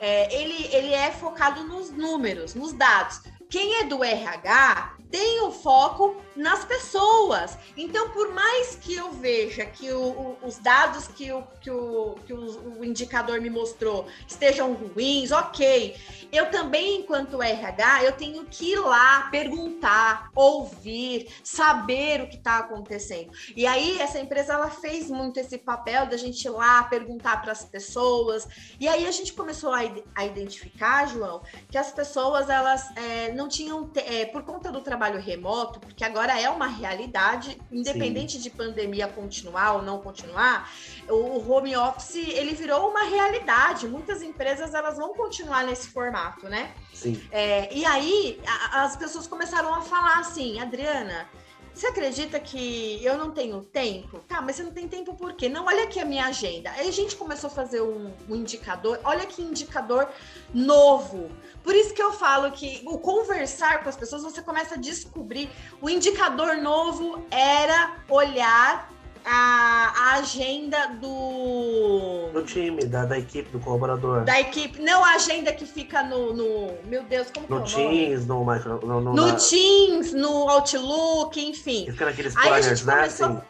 é, 0.00 0.34
ele, 0.34 0.68
ele 0.74 0.92
é 0.92 1.12
focado 1.12 1.64
nos 1.64 1.90
números, 1.90 2.54
nos 2.54 2.72
dados. 2.72 3.20
Quem 3.48 3.80
é 3.80 3.84
do 3.84 4.02
RH 4.02 4.94
tem 5.14 5.42
o 5.42 5.52
foco 5.52 6.16
nas 6.34 6.64
pessoas. 6.64 7.56
Então, 7.76 8.10
por 8.10 8.32
mais 8.32 8.74
que 8.74 8.96
eu 8.96 9.12
veja 9.12 9.64
que 9.64 9.92
o, 9.92 10.08
o, 10.08 10.38
os 10.42 10.58
dados 10.58 11.06
que, 11.06 11.30
o, 11.30 11.44
que, 11.60 11.70
o, 11.70 12.16
que 12.26 12.32
o, 12.32 12.80
o, 12.80 12.84
indicador 12.84 13.40
me 13.40 13.48
mostrou 13.48 14.08
estejam 14.26 14.72
ruins, 14.72 15.30
ok. 15.30 15.96
Eu 16.32 16.50
também, 16.50 17.00
enquanto 17.00 17.40
RH, 17.40 18.02
eu 18.02 18.12
tenho 18.12 18.44
que 18.46 18.72
ir 18.72 18.80
lá 18.80 19.28
perguntar, 19.30 20.30
ouvir, 20.34 21.28
saber 21.44 22.22
o 22.22 22.28
que 22.28 22.36
está 22.36 22.58
acontecendo. 22.58 23.30
E 23.54 23.68
aí, 23.68 24.00
essa 24.00 24.18
empresa 24.18 24.54
ela 24.54 24.68
fez 24.70 25.08
muito 25.08 25.38
esse 25.38 25.58
papel 25.58 26.06
da 26.06 26.16
gente 26.16 26.44
ir 26.44 26.50
lá 26.50 26.82
perguntar 26.82 27.40
para 27.40 27.52
as 27.52 27.64
pessoas. 27.64 28.48
E 28.80 28.88
aí 28.88 29.06
a 29.06 29.12
gente 29.12 29.32
começou 29.32 29.72
a, 29.72 29.82
a 30.16 30.26
identificar, 30.26 31.06
João, 31.06 31.40
que 31.70 31.78
as 31.78 31.92
pessoas 31.92 32.50
elas 32.50 32.84
é, 32.96 33.32
não 33.34 33.48
tinham, 33.48 33.90
é, 33.96 34.24
por 34.26 34.42
conta 34.42 34.70
do 34.70 34.80
trabalho 34.80 35.20
remoto, 35.20 35.80
porque 35.80 36.04
agora 36.04 36.40
é 36.40 36.48
uma 36.48 36.66
realidade, 36.66 37.60
independente 37.70 38.34
Sim. 38.34 38.40
de 38.40 38.50
pandemia 38.50 39.08
continuar 39.08 39.74
ou 39.74 39.82
não 39.82 40.00
continuar, 40.00 40.70
o 41.08 41.50
home 41.50 41.76
office 41.76 42.16
ele 42.16 42.54
virou 42.54 42.88
uma 42.90 43.04
realidade. 43.04 43.86
Muitas 43.88 44.22
empresas 44.22 44.74
elas 44.74 44.96
vão 44.96 45.14
continuar 45.14 45.64
nesse 45.64 45.88
formato, 45.88 46.48
né? 46.48 46.72
Sim. 46.92 47.20
É, 47.30 47.74
e 47.74 47.84
aí 47.84 48.40
a, 48.46 48.84
as 48.84 48.96
pessoas 48.96 49.26
começaram 49.26 49.74
a 49.74 49.82
falar 49.82 50.18
assim, 50.18 50.60
Adriana, 50.60 51.28
você 51.74 51.88
acredita 51.88 52.38
que 52.38 53.04
eu 53.04 53.18
não 53.18 53.32
tenho 53.32 53.60
tempo? 53.62 54.20
Tá, 54.28 54.40
mas 54.40 54.54
você 54.54 54.62
não 54.62 54.70
tem 54.70 54.86
tempo 54.86 55.14
por 55.14 55.32
quê? 55.34 55.48
Não, 55.48 55.66
olha 55.66 55.82
aqui 55.82 55.98
a 55.98 56.04
minha 56.04 56.26
agenda. 56.26 56.70
Aí 56.70 56.86
a 56.86 56.92
gente 56.92 57.16
começou 57.16 57.48
a 57.48 57.52
fazer 57.52 57.80
um, 57.80 58.12
um 58.28 58.36
indicador. 58.36 59.00
Olha 59.02 59.26
que 59.26 59.42
indicador 59.42 60.08
novo. 60.52 61.28
Por 61.64 61.74
isso 61.74 61.92
que 61.92 62.00
eu 62.00 62.12
falo 62.12 62.52
que 62.52 62.80
o 62.86 62.98
conversar 62.98 63.82
com 63.82 63.88
as 63.88 63.96
pessoas, 63.96 64.22
você 64.22 64.40
começa 64.40 64.76
a 64.76 64.78
descobrir. 64.78 65.50
O 65.82 65.90
indicador 65.90 66.58
novo 66.58 67.26
era 67.28 67.96
olhar 68.08 68.93
a, 69.24 69.92
a 69.96 70.14
agenda 70.18 70.88
do. 71.00 72.28
Do 72.32 72.42
time, 72.44 72.84
da, 72.84 73.04
da 73.06 73.18
equipe, 73.18 73.50
do 73.50 73.58
colaborador. 73.58 74.24
Da 74.24 74.38
equipe. 74.40 74.80
Não 74.82 75.04
a 75.04 75.14
agenda 75.14 75.52
que 75.52 75.64
fica 75.64 76.02
no. 76.02 76.34
no 76.34 76.74
meu 76.84 77.02
Deus, 77.04 77.28
como 77.30 77.46
no 77.48 77.64
que 77.64 77.80
é 77.80 77.88
Teams, 77.88 78.26
no, 78.26 78.44
micro, 78.44 78.80
no, 78.86 79.00
no, 79.00 79.14
no 79.14 79.26
na... 79.26 79.36
Teams, 79.36 80.12
no 80.12 80.48
Outlook, 80.48 81.40
enfim. 81.40 81.86
Fica 81.90 82.04
naqueles 82.06 82.34
planners, 82.34 82.84
né? 82.84 82.94
Começou... 82.94 83.26
Assim. 83.26 83.40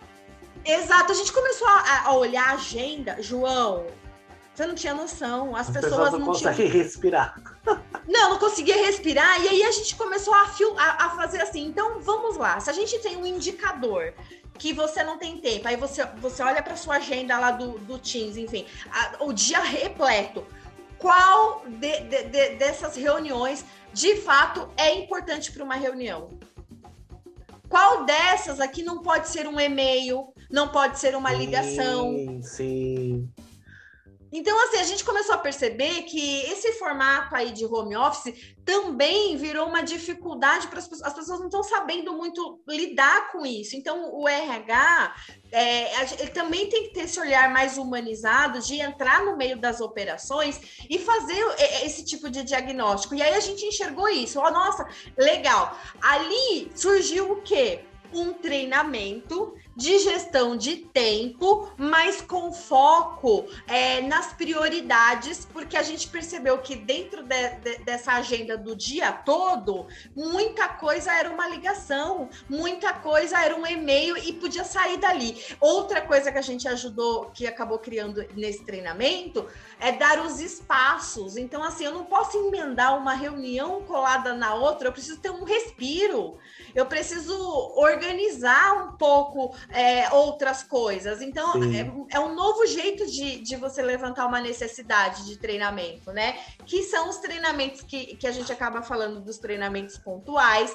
Exato, 0.66 1.12
a 1.12 1.14
gente 1.14 1.32
começou 1.32 1.68
a, 1.68 2.04
a, 2.06 2.16
olhar 2.16 2.48
a 2.48 2.54
agenda, 2.54 3.16
João. 3.20 3.84
Você 4.54 4.66
não 4.66 4.74
tinha 4.74 4.94
noção. 4.94 5.56
As, 5.56 5.68
As 5.68 5.74
pessoas, 5.74 5.92
pessoas, 5.92 6.12
não, 6.12 6.18
não 6.20 6.26
conseguem 6.26 6.70
tinham... 6.70 6.82
respirar. 6.84 7.34
Não, 8.06 8.30
não 8.32 8.38
conseguia 8.38 8.76
respirar. 8.76 9.40
E 9.40 9.48
aí 9.48 9.62
a 9.62 9.70
gente 9.70 9.96
começou 9.96 10.34
a, 10.34 10.46
fil... 10.48 10.78
a, 10.78 11.06
a 11.06 11.10
fazer 11.16 11.40
assim. 11.40 11.64
Então, 11.64 12.00
vamos 12.00 12.36
lá. 12.36 12.60
Se 12.60 12.68
a 12.68 12.72
gente 12.74 12.98
tem 12.98 13.16
um 13.16 13.24
indicador 13.24 14.12
que 14.58 14.72
você 14.72 15.02
não 15.02 15.18
tem 15.18 15.38
tempo. 15.38 15.66
Aí 15.66 15.76
você, 15.76 16.04
você 16.18 16.42
olha 16.42 16.62
para 16.62 16.76
sua 16.76 16.96
agenda 16.96 17.38
lá 17.38 17.50
do, 17.50 17.78
do 17.80 17.98
Teams, 17.98 18.36
enfim, 18.36 18.66
a, 18.90 19.24
o 19.24 19.32
dia 19.32 19.60
repleto. 19.60 20.46
Qual 20.98 21.64
de, 21.66 22.00
de, 22.00 22.24
de, 22.24 22.48
dessas 22.56 22.96
reuniões 22.96 23.64
de 23.92 24.16
fato 24.16 24.68
é 24.76 24.94
importante 24.94 25.52
para 25.52 25.64
uma 25.64 25.74
reunião? 25.74 26.30
Qual 27.68 28.04
dessas 28.04 28.60
aqui 28.60 28.82
não 28.82 29.02
pode 29.02 29.28
ser 29.28 29.48
um 29.48 29.58
e-mail, 29.58 30.32
não 30.50 30.68
pode 30.68 30.98
ser 30.98 31.16
uma 31.16 31.32
ligação? 31.32 32.12
Sim, 32.12 32.42
sim. 32.42 33.28
Então, 34.36 34.60
assim, 34.64 34.78
a 34.78 34.82
gente 34.82 35.04
começou 35.04 35.36
a 35.36 35.38
perceber 35.38 36.02
que 36.02 36.40
esse 36.50 36.72
formato 36.72 37.36
aí 37.36 37.52
de 37.52 37.64
home 37.64 37.96
office 37.96 38.34
também 38.64 39.36
virou 39.36 39.68
uma 39.68 39.80
dificuldade 39.80 40.66
para 40.66 40.80
as 40.80 40.88
pessoas. 40.88 41.06
As 41.06 41.14
pessoas 41.14 41.38
não 41.38 41.46
estão 41.46 41.62
sabendo 41.62 42.12
muito 42.14 42.60
lidar 42.66 43.30
com 43.30 43.46
isso. 43.46 43.76
Então, 43.76 44.12
o 44.12 44.28
RH 44.28 45.14
é, 45.52 46.02
ele 46.18 46.30
também 46.30 46.68
tem 46.68 46.82
que 46.82 46.94
ter 46.94 47.02
esse 47.02 47.20
olhar 47.20 47.48
mais 47.52 47.78
humanizado 47.78 48.58
de 48.58 48.80
entrar 48.80 49.24
no 49.24 49.36
meio 49.36 49.56
das 49.56 49.80
operações 49.80 50.60
e 50.90 50.98
fazer 50.98 51.38
esse 51.84 52.04
tipo 52.04 52.28
de 52.28 52.42
diagnóstico. 52.42 53.14
E 53.14 53.22
aí 53.22 53.34
a 53.34 53.40
gente 53.40 53.64
enxergou 53.64 54.08
isso. 54.08 54.40
Oh, 54.40 54.50
nossa, 54.50 54.84
legal. 55.16 55.78
Ali 56.02 56.72
surgiu 56.74 57.30
o 57.30 57.42
quê? 57.42 57.84
Um 58.12 58.32
treinamento 58.32 59.54
de 59.76 59.98
gestão 59.98 60.56
de 60.56 60.76
tempo, 60.76 61.70
mas 61.76 62.20
com 62.20 62.52
foco 62.52 63.46
é, 63.66 64.00
nas 64.02 64.32
prioridades, 64.32 65.46
porque 65.52 65.76
a 65.76 65.82
gente 65.82 66.08
percebeu 66.08 66.58
que 66.58 66.76
dentro 66.76 67.22
de, 67.22 67.50
de, 67.56 67.78
dessa 67.78 68.12
agenda 68.12 68.56
do 68.56 68.76
dia 68.76 69.12
todo, 69.12 69.86
muita 70.14 70.68
coisa 70.68 71.12
era 71.12 71.30
uma 71.30 71.48
ligação, 71.48 72.28
muita 72.48 72.92
coisa 72.92 73.38
era 73.40 73.56
um 73.56 73.66
e-mail 73.66 74.16
e 74.16 74.32
podia 74.32 74.64
sair 74.64 74.98
dali. 74.98 75.42
Outra 75.60 76.00
coisa 76.00 76.30
que 76.30 76.38
a 76.38 76.42
gente 76.42 76.66
ajudou, 76.68 77.30
que 77.30 77.46
acabou 77.46 77.78
criando 77.78 78.24
nesse 78.34 78.64
treinamento, 78.64 79.46
é 79.84 79.92
dar 79.92 80.24
os 80.24 80.40
espaços. 80.40 81.36
Então, 81.36 81.62
assim, 81.62 81.84
eu 81.84 81.92
não 81.92 82.06
posso 82.06 82.38
emendar 82.38 82.96
uma 82.96 83.12
reunião 83.12 83.82
colada 83.82 84.32
na 84.32 84.54
outra, 84.54 84.88
eu 84.88 84.92
preciso 84.92 85.20
ter 85.20 85.30
um 85.30 85.44
respiro, 85.44 86.38
eu 86.74 86.86
preciso 86.86 87.36
organizar 87.76 88.72
um 88.82 88.96
pouco 88.96 89.54
é, 89.68 90.10
outras 90.14 90.62
coisas. 90.62 91.20
Então, 91.20 91.52
é, 91.64 92.16
é, 92.16 92.18
um 92.18 92.34
novo 92.34 92.66
jeito 92.66 93.06
de, 93.06 93.40
de 93.40 93.56
você 93.56 93.82
levantar 93.82 94.26
uma 94.26 94.40
necessidade 94.40 95.26
de 95.26 95.36
treinamento, 95.36 96.10
né? 96.12 96.38
Que 96.64 96.82
são 96.84 97.10
os 97.10 97.18
treinamentos 97.18 97.82
que, 97.82 98.16
que 98.16 98.26
a 98.26 98.32
gente 98.32 98.50
acaba 98.50 98.80
falando 98.80 99.20
dos 99.20 99.36
treinamentos 99.36 99.98
pontuais 99.98 100.74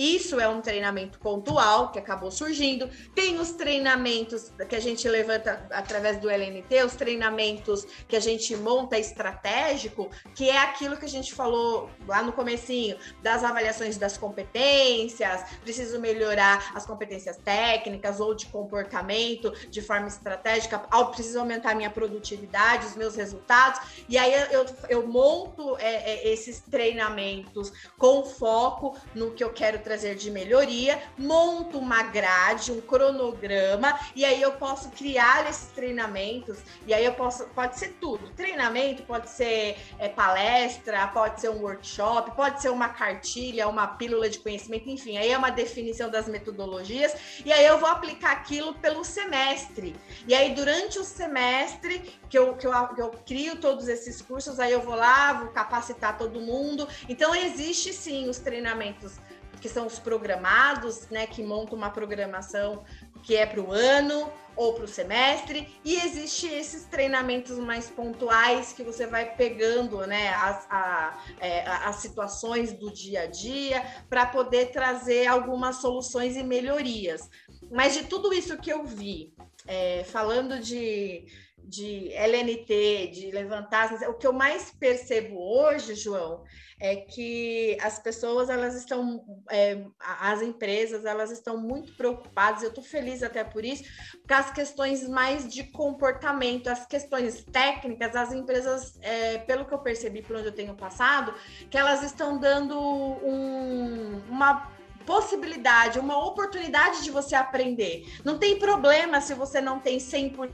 isso 0.00 0.40
é 0.40 0.48
um 0.48 0.62
treinamento 0.62 1.18
pontual 1.18 1.92
que 1.92 1.98
acabou 1.98 2.30
surgindo. 2.30 2.88
Tem 3.14 3.38
os 3.38 3.52
treinamentos 3.52 4.50
que 4.66 4.74
a 4.74 4.80
gente 4.80 5.06
levanta 5.06 5.66
através 5.70 6.18
do 6.18 6.30
LNT, 6.30 6.84
os 6.84 6.94
treinamentos 6.94 7.86
que 8.08 8.16
a 8.16 8.20
gente 8.20 8.56
monta 8.56 8.98
estratégico, 8.98 10.08
que 10.34 10.48
é 10.48 10.56
aquilo 10.56 10.96
que 10.96 11.04
a 11.04 11.08
gente 11.08 11.34
falou 11.34 11.90
lá 12.08 12.22
no 12.22 12.32
comecinho, 12.32 12.96
das 13.22 13.44
avaliações 13.44 13.98
das 13.98 14.16
competências, 14.16 15.42
preciso 15.62 16.00
melhorar 16.00 16.72
as 16.74 16.86
competências 16.86 17.36
técnicas 17.36 18.20
ou 18.20 18.34
de 18.34 18.46
comportamento 18.46 19.52
de 19.68 19.82
forma 19.82 20.08
estratégica, 20.08 20.78
preciso 21.12 21.40
aumentar 21.40 21.74
minha 21.74 21.90
produtividade, 21.90 22.86
os 22.86 22.96
meus 22.96 23.16
resultados. 23.16 23.80
E 24.08 24.16
aí 24.16 24.32
eu, 24.50 24.64
eu 24.88 25.06
monto 25.06 25.76
é, 25.78 26.12
é, 26.12 26.32
esses 26.32 26.60
treinamentos 26.60 27.70
com 27.98 28.24
foco 28.24 28.96
no 29.14 29.32
que 29.32 29.44
eu 29.44 29.52
quero 29.52 29.78
trazer 29.90 30.14
de 30.14 30.30
melhoria, 30.30 31.02
monto 31.18 31.76
uma 31.76 32.04
grade, 32.04 32.70
um 32.70 32.80
cronograma, 32.80 33.98
e 34.14 34.24
aí 34.24 34.40
eu 34.40 34.52
posso 34.52 34.88
criar 34.90 35.50
esses 35.50 35.72
treinamentos, 35.72 36.58
e 36.86 36.94
aí 36.94 37.04
eu 37.04 37.12
posso, 37.12 37.44
pode 37.46 37.76
ser 37.76 37.96
tudo. 38.00 38.30
Treinamento 38.36 39.02
pode 39.02 39.28
ser 39.28 39.76
é, 39.98 40.08
palestra, 40.08 41.08
pode 41.08 41.40
ser 41.40 41.50
um 41.50 41.62
workshop, 41.62 42.30
pode 42.36 42.62
ser 42.62 42.68
uma 42.68 42.90
cartilha, 42.90 43.66
uma 43.66 43.88
pílula 43.88 44.30
de 44.30 44.38
conhecimento, 44.38 44.88
enfim, 44.88 45.18
aí 45.18 45.32
é 45.32 45.36
uma 45.36 45.50
definição 45.50 46.08
das 46.08 46.28
metodologias, 46.28 47.12
e 47.44 47.52
aí 47.52 47.66
eu 47.66 47.76
vou 47.78 47.88
aplicar 47.88 48.30
aquilo 48.30 48.74
pelo 48.74 49.02
semestre. 49.02 49.96
E 50.28 50.32
aí, 50.36 50.54
durante 50.54 51.00
o 51.00 51.04
semestre 51.04 51.98
que 52.28 52.38
eu, 52.38 52.54
que 52.54 52.64
eu, 52.64 52.88
que 52.94 53.02
eu 53.02 53.10
crio 53.26 53.56
todos 53.56 53.88
esses 53.88 54.22
cursos, 54.22 54.60
aí 54.60 54.70
eu 54.70 54.80
vou 54.80 54.94
lá, 54.94 55.32
vou 55.32 55.48
capacitar 55.48 56.16
todo 56.16 56.40
mundo. 56.40 56.86
Então, 57.08 57.34
existe 57.34 57.92
sim 57.92 58.28
os 58.28 58.38
treinamentos 58.38 59.18
que 59.60 59.68
são 59.68 59.86
os 59.86 59.98
programados, 59.98 61.08
né, 61.10 61.26
que 61.26 61.42
montam 61.42 61.76
uma 61.76 61.90
programação 61.90 62.84
que 63.22 63.36
é 63.36 63.44
para 63.44 63.60
o 63.60 63.72
ano 63.72 64.32
ou 64.56 64.74
para 64.74 64.84
o 64.84 64.88
semestre, 64.88 65.68
e 65.84 65.94
existe 65.94 66.46
esses 66.46 66.84
treinamentos 66.84 67.56
mais 67.58 67.88
pontuais 67.88 68.72
que 68.72 68.82
você 68.82 69.06
vai 69.06 69.34
pegando, 69.34 70.06
né, 70.06 70.30
as, 70.34 70.66
a, 70.70 71.24
é, 71.40 71.66
as 71.66 71.96
situações 71.96 72.72
do 72.72 72.92
dia 72.92 73.22
a 73.22 73.26
dia 73.26 73.82
para 74.08 74.26
poder 74.26 74.70
trazer 74.70 75.26
algumas 75.26 75.76
soluções 75.76 76.36
e 76.36 76.42
melhorias. 76.42 77.28
Mas 77.70 77.94
de 77.94 78.04
tudo 78.04 78.34
isso 78.34 78.56
que 78.58 78.70
eu 78.70 78.84
vi, 78.84 79.32
é, 79.66 80.04
falando 80.04 80.58
de 80.58 81.26
de 81.64 82.12
LNT, 82.12 83.10
de 83.12 83.30
levantar, 83.30 83.92
o 84.08 84.14
que 84.14 84.26
eu 84.26 84.32
mais 84.32 84.70
percebo 84.70 85.36
hoje, 85.38 85.94
João, 85.94 86.42
é 86.80 86.96
que 86.96 87.76
as 87.80 87.98
pessoas 87.98 88.48
elas 88.48 88.74
estão, 88.74 89.22
é, 89.50 89.84
as 90.00 90.40
empresas 90.40 91.04
elas 91.04 91.30
estão 91.30 91.58
muito 91.58 91.94
preocupadas. 91.94 92.62
Eu 92.62 92.70
estou 92.70 92.82
feliz 92.82 93.22
até 93.22 93.44
por 93.44 93.64
isso, 93.64 93.84
com 94.26 94.34
as 94.34 94.50
questões 94.50 95.06
mais 95.06 95.46
de 95.48 95.64
comportamento, 95.64 96.68
as 96.68 96.86
questões 96.86 97.44
técnicas, 97.44 98.16
as 98.16 98.32
empresas, 98.32 98.98
é, 99.02 99.38
pelo 99.38 99.66
que 99.66 99.74
eu 99.74 99.78
percebi 99.78 100.22
por 100.22 100.36
onde 100.36 100.46
eu 100.46 100.54
tenho 100.54 100.74
passado, 100.74 101.34
que 101.70 101.76
elas 101.76 102.02
estão 102.02 102.38
dando 102.38 102.78
um, 102.80 104.22
uma 104.28 104.72
possibilidade, 105.04 105.98
uma 105.98 106.24
oportunidade 106.24 107.02
de 107.02 107.10
você 107.10 107.34
aprender. 107.34 108.06
Não 108.24 108.38
tem 108.38 108.58
problema 108.58 109.20
se 109.20 109.34
você 109.34 109.60
não 109.60 109.78
tem 109.80 109.98
100% 109.98 110.50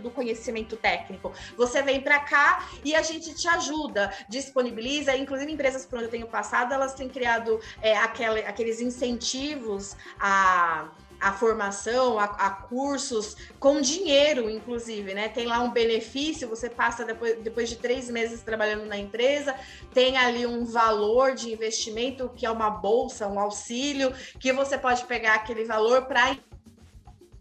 do 0.00 0.10
conhecimento 0.10 0.76
técnico. 0.76 1.32
Você 1.56 1.82
vem 1.82 2.00
para 2.00 2.20
cá 2.20 2.68
e 2.84 2.94
a 2.94 3.02
gente 3.02 3.34
te 3.34 3.48
ajuda, 3.48 4.12
disponibiliza, 4.28 5.16
inclusive 5.16 5.50
empresas 5.52 5.84
por 5.84 5.96
onde 5.96 6.06
eu 6.06 6.10
tenho 6.10 6.26
passado, 6.26 6.72
elas 6.72 6.94
têm 6.94 7.08
criado 7.08 7.60
é, 7.82 7.96
aquele, 7.96 8.40
aqueles 8.40 8.80
incentivos 8.80 9.96
a 10.18 10.88
a 11.20 11.32
formação, 11.32 12.18
a, 12.18 12.24
a, 12.24 12.50
cursos 12.50 13.36
com 13.58 13.80
dinheiro, 13.80 14.50
inclusive, 14.50 15.14
né? 15.14 15.28
Tem 15.28 15.46
lá 15.46 15.60
um 15.60 15.70
benefício, 15.70 16.48
você 16.48 16.68
passa 16.68 17.04
depois, 17.04 17.38
depois 17.38 17.68
de 17.70 17.76
três 17.76 18.10
meses 18.10 18.42
trabalhando 18.42 18.84
na 18.84 18.98
empresa, 18.98 19.54
tem 19.94 20.18
ali 20.18 20.46
um 20.46 20.66
valor 20.66 21.34
de 21.34 21.50
investimento 21.50 22.30
que 22.36 22.44
é 22.44 22.50
uma 22.50 22.68
bolsa, 22.68 23.26
um 23.26 23.40
auxílio, 23.40 24.12
que 24.38 24.52
você 24.52 24.76
pode 24.76 25.04
pegar 25.06 25.36
aquele 25.36 25.64
valor 25.64 26.02
para 26.02 26.36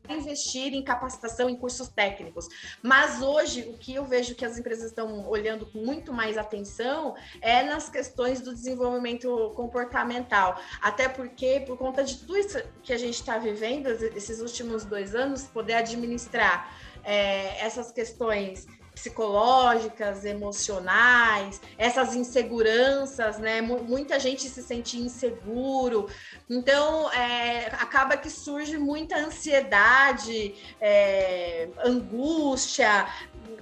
investir 0.10 0.74
em 0.74 0.84
capacitação 0.84 1.50
em 1.50 1.56
cursos 1.56 1.88
técnicos. 1.88 2.48
Mas 2.82 3.22
hoje, 3.22 3.62
o 3.70 3.78
que 3.78 3.96
eu 3.96 4.06
vejo 4.06 4.36
que 4.36 4.46
as 4.46 4.58
empresas 4.58 4.86
estão 4.86 5.28
olhando 5.30 5.66
com 5.66 5.80
muito 5.80 6.14
mais 6.14 6.38
atenção 6.38 7.16
é 7.42 7.64
nas 7.64 7.90
questões 7.90 8.42
do 8.42 8.54
desenvolvimento 8.54 9.54
comportamental. 9.56 10.60
Até 10.82 11.08
porque, 11.08 11.64
por 11.66 11.78
conta 11.78 12.04
de 12.04 12.18
tudo 12.18 12.38
isso 12.38 12.62
que 12.82 12.92
a 12.94 12.98
gente 12.98 13.16
está 13.16 13.38
vivendo 13.38 13.88
esses 13.88 14.40
últimos 14.40 14.84
dois 14.86 15.16
anos, 15.16 15.44
poder 15.44 15.76
administrar 15.76 16.70
é, 17.04 17.64
essas 17.64 17.92
questões 17.92 18.68
psicológicas, 18.94 20.24
emocionais, 20.24 21.60
essas 21.78 22.16
inseguranças, 22.16 23.38
né? 23.40 23.62
Muita 23.62 24.20
gente 24.20 24.48
se 24.48 24.62
sente 24.62 24.98
inseguro, 24.98 26.08
então 26.50 27.12
é, 27.12 27.68
acaba 27.80 28.16
que 28.18 28.30
surge 28.30 28.78
muita 28.78 29.18
ansiedade, 29.18 30.56
é, 30.80 31.70
angústia, 31.84 33.08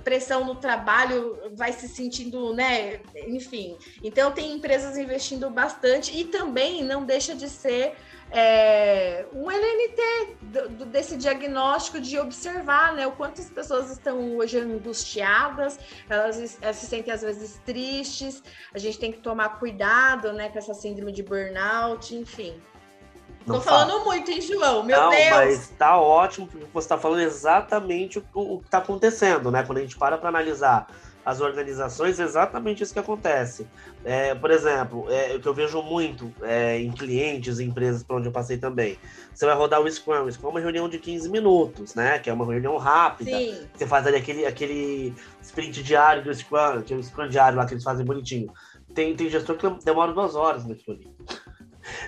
pressão 0.03 0.43
no 0.45 0.55
trabalho, 0.55 1.37
vai 1.53 1.71
se 1.71 1.87
sentindo, 1.87 2.53
né? 2.53 2.99
Enfim, 3.27 3.77
então 4.03 4.31
tem 4.31 4.53
empresas 4.53 4.97
investindo 4.97 5.49
bastante 5.49 6.17
e 6.17 6.25
também 6.25 6.83
não 6.83 7.05
deixa 7.05 7.35
de 7.35 7.49
ser 7.49 7.95
é, 8.31 9.25
um 9.33 9.51
LNT 9.51 10.37
do, 10.41 10.69
do, 10.69 10.85
desse 10.85 11.17
diagnóstico 11.17 11.99
de 11.99 12.17
observar 12.17 12.93
né, 12.93 13.05
o 13.05 13.11
quanto 13.11 13.41
as 13.41 13.49
pessoas 13.49 13.91
estão 13.91 14.37
hoje 14.37 14.57
angustiadas, 14.57 15.77
elas, 16.09 16.57
elas, 16.61 16.77
se 16.77 16.85
sentem 16.85 17.13
às 17.13 17.21
vezes 17.21 17.59
tristes, 17.65 18.41
a 18.73 18.79
gente 18.79 18.97
tem 18.97 19.11
que 19.11 19.19
tomar 19.19 19.59
cuidado 19.59 20.31
né, 20.31 20.49
com 20.49 20.57
essa 20.57 20.73
síndrome 20.73 21.11
de 21.11 21.21
burnout, 21.21 22.15
enfim. 22.15 22.55
Não 23.45 23.55
Tô 23.55 23.61
fala. 23.61 23.87
falando 23.87 24.05
muito, 24.05 24.31
hein, 24.31 24.39
João? 24.39 24.83
Meu 24.83 24.97
Não, 24.97 25.09
Deus! 25.09 25.29
Mas 25.31 25.69
tá 25.77 25.99
ótimo, 25.99 26.47
porque 26.47 26.65
você 26.71 26.85
está 26.85 26.97
falando 26.97 27.21
exatamente 27.21 28.19
o, 28.19 28.23
o 28.33 28.59
que 28.59 28.65
está 28.65 28.77
acontecendo, 28.77 29.51
né? 29.51 29.63
Quando 29.63 29.79
a 29.79 29.81
gente 29.81 29.97
para 29.97 30.17
para 30.17 30.29
analisar 30.29 30.87
as 31.25 31.39
organizações, 31.39 32.19
é 32.19 32.23
exatamente 32.23 32.81
isso 32.83 32.93
que 32.93 32.99
acontece. 32.99 33.67
É, 34.03 34.33
por 34.33 34.49
exemplo, 34.49 35.05
é, 35.09 35.35
o 35.35 35.39
que 35.39 35.47
eu 35.47 35.53
vejo 35.53 35.81
muito 35.81 36.33
é, 36.41 36.79
em 36.79 36.91
clientes, 36.91 37.59
em 37.59 37.67
empresas 37.67 38.03
por 38.03 38.17
onde 38.17 38.27
eu 38.27 38.31
passei 38.31 38.57
também. 38.57 38.97
Você 39.33 39.45
vai 39.45 39.55
rodar 39.55 39.81
o 39.81 39.89
Scrum. 39.89 40.23
O 40.25 40.31
Scrum 40.31 40.49
é 40.49 40.51
uma 40.51 40.59
reunião 40.59 40.89
de 40.89 40.97
15 40.97 41.29
minutos, 41.29 41.95
né? 41.95 42.19
Que 42.19 42.29
é 42.29 42.33
uma 42.33 42.45
reunião 42.45 42.75
rápida. 42.77 43.31
Sim. 43.31 43.67
Você 43.73 43.85
faz 43.85 44.05
ali 44.07 44.17
aquele, 44.17 44.45
aquele 44.45 45.13
sprint 45.41 45.83
diário 45.83 46.23
do 46.23 46.33
Scrum, 46.33 46.79
aquele 46.79 47.03
Scrum 47.03 47.27
diário 47.27 47.57
lá 47.57 47.65
que 47.65 47.73
eles 47.73 47.83
fazem 47.83 48.05
bonitinho. 48.05 48.51
Tem, 48.93 49.15
tem 49.15 49.29
gestor 49.29 49.57
que 49.57 49.69
demora 49.85 50.13
duas 50.13 50.35
horas 50.35 50.65
naquilo 50.65 50.97
ali. 50.97 51.09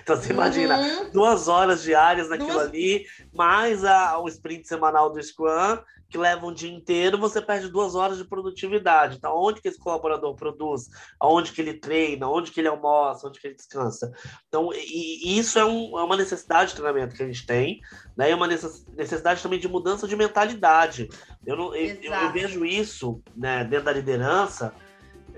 Então 0.02 0.16
você 0.16 0.32
imagina, 0.32 0.78
uhum. 0.78 1.10
duas 1.10 1.48
horas 1.48 1.82
diárias 1.82 2.28
naquilo 2.28 2.52
duas... 2.52 2.68
ali, 2.68 3.06
mais 3.32 3.84
a, 3.84 4.18
o 4.20 4.28
sprint 4.28 4.68
semanal 4.68 5.10
do 5.10 5.20
Scrum, 5.20 5.78
que 6.14 6.18
leva 6.18 6.46
um 6.46 6.54
dia 6.54 6.70
inteiro, 6.70 7.18
você 7.18 7.42
perde 7.42 7.66
duas 7.66 7.96
horas 7.96 8.18
de 8.18 8.24
produtividade. 8.24 9.16
Então, 9.16 9.36
onde 9.36 9.60
que 9.60 9.66
esse 9.66 9.80
colaborador 9.80 10.32
produz? 10.36 10.88
Aonde 11.18 11.50
que 11.50 11.60
ele 11.60 11.74
treina? 11.74 12.28
Onde 12.28 12.52
que 12.52 12.60
ele 12.60 12.68
almoça? 12.68 13.26
Onde 13.26 13.40
que 13.40 13.48
ele 13.48 13.56
descansa? 13.56 14.12
Então, 14.46 14.72
e, 14.72 15.26
e 15.26 15.38
isso 15.40 15.58
é, 15.58 15.64
um, 15.64 15.98
é, 15.98 16.04
uma 16.04 16.16
necessidade 16.16 16.70
de 16.70 16.76
treinamento 16.76 17.16
que 17.16 17.22
a 17.24 17.26
gente 17.26 17.44
tem, 17.44 17.80
né? 18.16 18.30
E 18.30 18.34
uma 18.34 18.46
necessidade 18.46 19.42
também 19.42 19.58
de 19.58 19.66
mudança 19.66 20.06
de 20.06 20.14
mentalidade. 20.14 21.08
Eu, 21.44 21.56
não, 21.56 21.74
eu, 21.74 21.96
eu, 22.00 22.32
vejo 22.32 22.64
isso 22.64 23.20
né, 23.36 23.64
dentro 23.64 23.86
da 23.86 23.92
liderança 23.92 24.72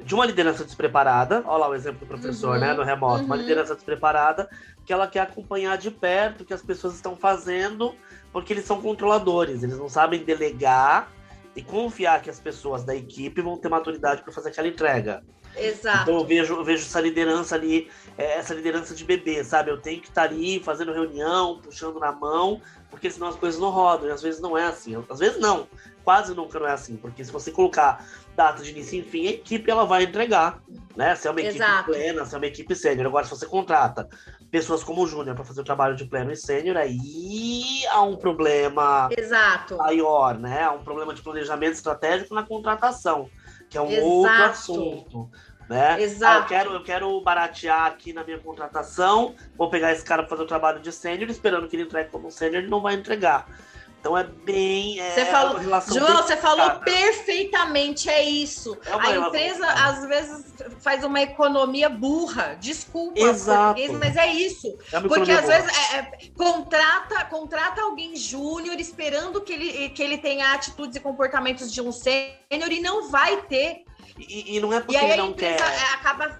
de 0.04 0.14
uma 0.14 0.26
liderança 0.26 0.62
despreparada, 0.62 1.42
olha 1.46 1.56
lá 1.56 1.68
o 1.70 1.74
exemplo 1.74 2.00
do 2.00 2.06
professor, 2.06 2.54
uhum, 2.54 2.60
né, 2.60 2.74
no 2.74 2.82
remoto, 2.82 3.20
uhum. 3.20 3.26
uma 3.26 3.36
liderança 3.36 3.74
despreparada 3.74 4.46
que 4.84 4.92
ela 4.92 5.08
quer 5.08 5.20
acompanhar 5.20 5.78
de 5.78 5.90
perto 5.90 6.42
o 6.42 6.44
que 6.44 6.52
as 6.52 6.62
pessoas 6.62 6.94
estão 6.94 7.16
fazendo, 7.16 7.94
porque 8.36 8.52
eles 8.52 8.66
são 8.66 8.82
controladores, 8.82 9.62
eles 9.62 9.78
não 9.78 9.88
sabem 9.88 10.22
delegar 10.22 11.10
e 11.56 11.62
confiar 11.62 12.20
que 12.20 12.28
as 12.28 12.38
pessoas 12.38 12.84
da 12.84 12.94
equipe 12.94 13.40
vão 13.40 13.56
ter 13.56 13.70
maturidade 13.70 14.20
para 14.20 14.30
fazer 14.30 14.50
aquela 14.50 14.68
entrega. 14.68 15.24
Exato. 15.56 16.02
Então 16.02 16.18
eu 16.18 16.26
vejo, 16.26 16.54
eu 16.54 16.62
vejo 16.62 16.84
essa 16.84 17.00
liderança 17.00 17.54
ali, 17.54 17.90
é, 18.18 18.36
essa 18.36 18.52
liderança 18.52 18.94
de 18.94 19.06
bebê, 19.06 19.42
sabe? 19.42 19.70
Eu 19.70 19.80
tenho 19.80 20.02
que 20.02 20.08
estar 20.08 20.28
tá 20.28 20.34
ali 20.34 20.60
fazendo 20.60 20.92
reunião, 20.92 21.62
puxando 21.62 21.98
na 21.98 22.12
mão, 22.12 22.60
porque 22.90 23.10
senão 23.10 23.28
as 23.28 23.36
coisas 23.36 23.58
não 23.58 23.70
rodam. 23.70 24.06
E 24.06 24.12
às 24.12 24.20
vezes 24.20 24.38
não 24.38 24.58
é 24.58 24.66
assim. 24.66 25.02
Às 25.08 25.18
vezes 25.18 25.40
não. 25.40 25.66
Quase 26.04 26.34
nunca 26.34 26.60
não 26.60 26.66
é 26.66 26.72
assim. 26.72 26.96
Porque 26.96 27.24
se 27.24 27.32
você 27.32 27.50
colocar 27.50 28.06
data 28.36 28.62
de 28.62 28.70
início 28.70 29.00
e 29.00 29.02
fim, 29.02 29.28
a 29.28 29.30
equipe 29.30 29.70
ela 29.70 29.86
vai 29.86 30.02
entregar. 30.02 30.62
Né? 30.94 31.16
Se 31.16 31.26
é 31.26 31.30
uma 31.30 31.40
equipe 31.40 31.56
Exato. 31.56 31.90
plena, 31.90 32.26
se 32.26 32.34
é 32.34 32.38
uma 32.38 32.46
equipe 32.46 32.74
sênior. 32.74 33.06
Agora, 33.06 33.24
se 33.24 33.30
você 33.30 33.46
contrata 33.46 34.06
pessoas 34.56 34.82
como 34.82 35.02
o 35.02 35.06
Júnior 35.06 35.36
para 35.36 35.44
fazer 35.44 35.60
o 35.60 35.64
trabalho 35.64 35.94
de 35.94 36.06
pleno 36.06 36.32
e 36.32 36.36
sênior, 36.36 36.78
aí 36.78 37.84
há 37.90 38.00
um 38.00 38.16
problema 38.16 39.10
Exato. 39.14 39.76
maior, 39.76 40.38
né? 40.38 40.62
Há 40.62 40.72
um 40.72 40.82
problema 40.82 41.12
de 41.12 41.20
planejamento 41.20 41.74
estratégico 41.74 42.34
na 42.34 42.42
contratação, 42.42 43.28
que 43.68 43.76
é 43.76 43.82
um 43.82 43.90
Exato. 43.90 44.06
outro 44.06 44.44
assunto. 44.44 45.30
Né? 45.68 46.00
Exato. 46.00 46.32
Ah, 46.32 46.38
eu, 46.38 46.46
quero, 46.46 46.72
eu 46.72 46.82
quero 46.82 47.20
baratear 47.20 47.86
aqui 47.86 48.14
na 48.14 48.24
minha 48.24 48.38
contratação, 48.38 49.34
vou 49.58 49.68
pegar 49.68 49.92
esse 49.92 50.04
cara 50.04 50.22
para 50.22 50.30
fazer 50.30 50.44
o 50.44 50.46
trabalho 50.46 50.80
de 50.80 50.90
sênior, 50.90 51.28
esperando 51.28 51.68
que 51.68 51.76
ele 51.76 51.82
entregue 51.82 52.08
como 52.10 52.30
sênior, 52.30 52.62
ele 52.62 52.70
não 52.70 52.80
vai 52.80 52.94
entregar. 52.94 53.46
Então 54.06 54.16
é 54.16 54.22
bem. 54.22 55.00
É, 55.00 55.10
você 55.10 55.24
falou, 55.24 55.60
João, 55.60 56.22
você 56.22 56.36
falou 56.36 56.78
perfeitamente, 56.78 58.08
é 58.08 58.22
isso. 58.22 58.78
É 58.86 58.92
a 58.92 59.16
empresa 59.16 59.66
às 59.66 60.06
vezes 60.06 60.44
faz 60.78 61.02
uma 61.02 61.20
economia 61.20 61.88
burra. 61.88 62.56
Desculpa, 62.60 63.18
Exato. 63.18 63.80
mas 63.98 64.16
é 64.16 64.32
isso. 64.32 64.78
É 64.92 65.00
Porque 65.00 65.32
às 65.32 65.44
burra. 65.44 65.58
vezes 65.58 65.92
é, 65.92 65.96
é, 65.96 66.18
contrata, 66.36 67.24
contrata 67.24 67.82
alguém 67.82 68.14
júnior 68.14 68.78
esperando 68.78 69.40
que 69.40 69.52
ele, 69.52 69.88
que 69.88 70.00
ele 70.00 70.18
tenha 70.18 70.52
atitudes 70.52 70.94
e 70.94 71.00
comportamentos 71.00 71.72
de 71.72 71.80
um 71.80 71.90
sênior 71.90 72.70
e 72.70 72.80
não 72.80 73.10
vai 73.10 73.42
ter. 73.42 73.82
E, 74.16 74.56
e 74.56 74.60
não 74.60 74.72
é 74.72 74.80
porque 74.80 74.96
ele 74.96 75.16
não 75.16 75.32
quer. 75.32 75.60
acaba 75.94 76.38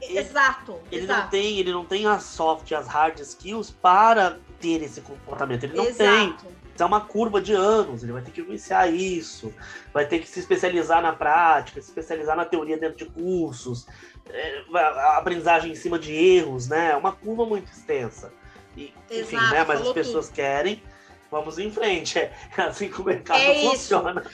Exato. 0.00 0.80
Ele 0.92 1.04
exato. 1.04 1.22
não 1.22 1.28
tem, 1.28 1.58
ele 1.58 1.72
não 1.72 1.84
tem 1.84 2.06
as 2.06 2.22
soft, 2.22 2.70
as 2.72 2.86
hard 2.86 3.18
skills 3.18 3.70
para 3.70 4.38
ter 4.60 4.82
esse 4.82 5.00
comportamento. 5.00 5.64
Ele 5.64 5.76
não 5.76 5.84
exato. 5.84 6.44
tem. 6.44 6.57
É 6.80 6.86
uma 6.86 7.00
curva 7.00 7.40
de 7.40 7.52
anos, 7.52 8.02
ele 8.02 8.12
vai 8.12 8.22
ter 8.22 8.30
que 8.30 8.40
iniciar 8.40 8.86
isso, 8.88 9.52
vai 9.92 10.06
ter 10.06 10.18
que 10.18 10.28
se 10.28 10.40
especializar 10.40 11.02
na 11.02 11.12
prática, 11.12 11.80
se 11.80 11.88
especializar 11.88 12.36
na 12.36 12.44
teoria 12.44 12.78
dentro 12.78 12.96
de 12.98 13.06
cursos, 13.06 13.86
é, 14.30 14.62
a 14.74 15.18
aprendizagem 15.18 15.72
em 15.72 15.74
cima 15.74 15.98
de 15.98 16.12
erros, 16.12 16.68
né? 16.68 16.90
É 16.92 16.96
uma 16.96 17.12
curva 17.12 17.44
muito 17.46 17.70
extensa. 17.70 18.32
E, 18.76 18.92
enfim, 19.10 19.36
Exato, 19.36 19.54
né? 19.54 19.64
Mas 19.66 19.80
as 19.80 19.92
pessoas 19.92 20.26
tudo. 20.26 20.36
querem, 20.36 20.82
vamos 21.30 21.58
em 21.58 21.70
frente. 21.70 22.18
É 22.56 22.62
assim 22.62 22.88
que 22.88 23.00
o 23.00 23.04
mercado 23.04 23.40
é 23.40 23.62
funciona. 23.62 24.24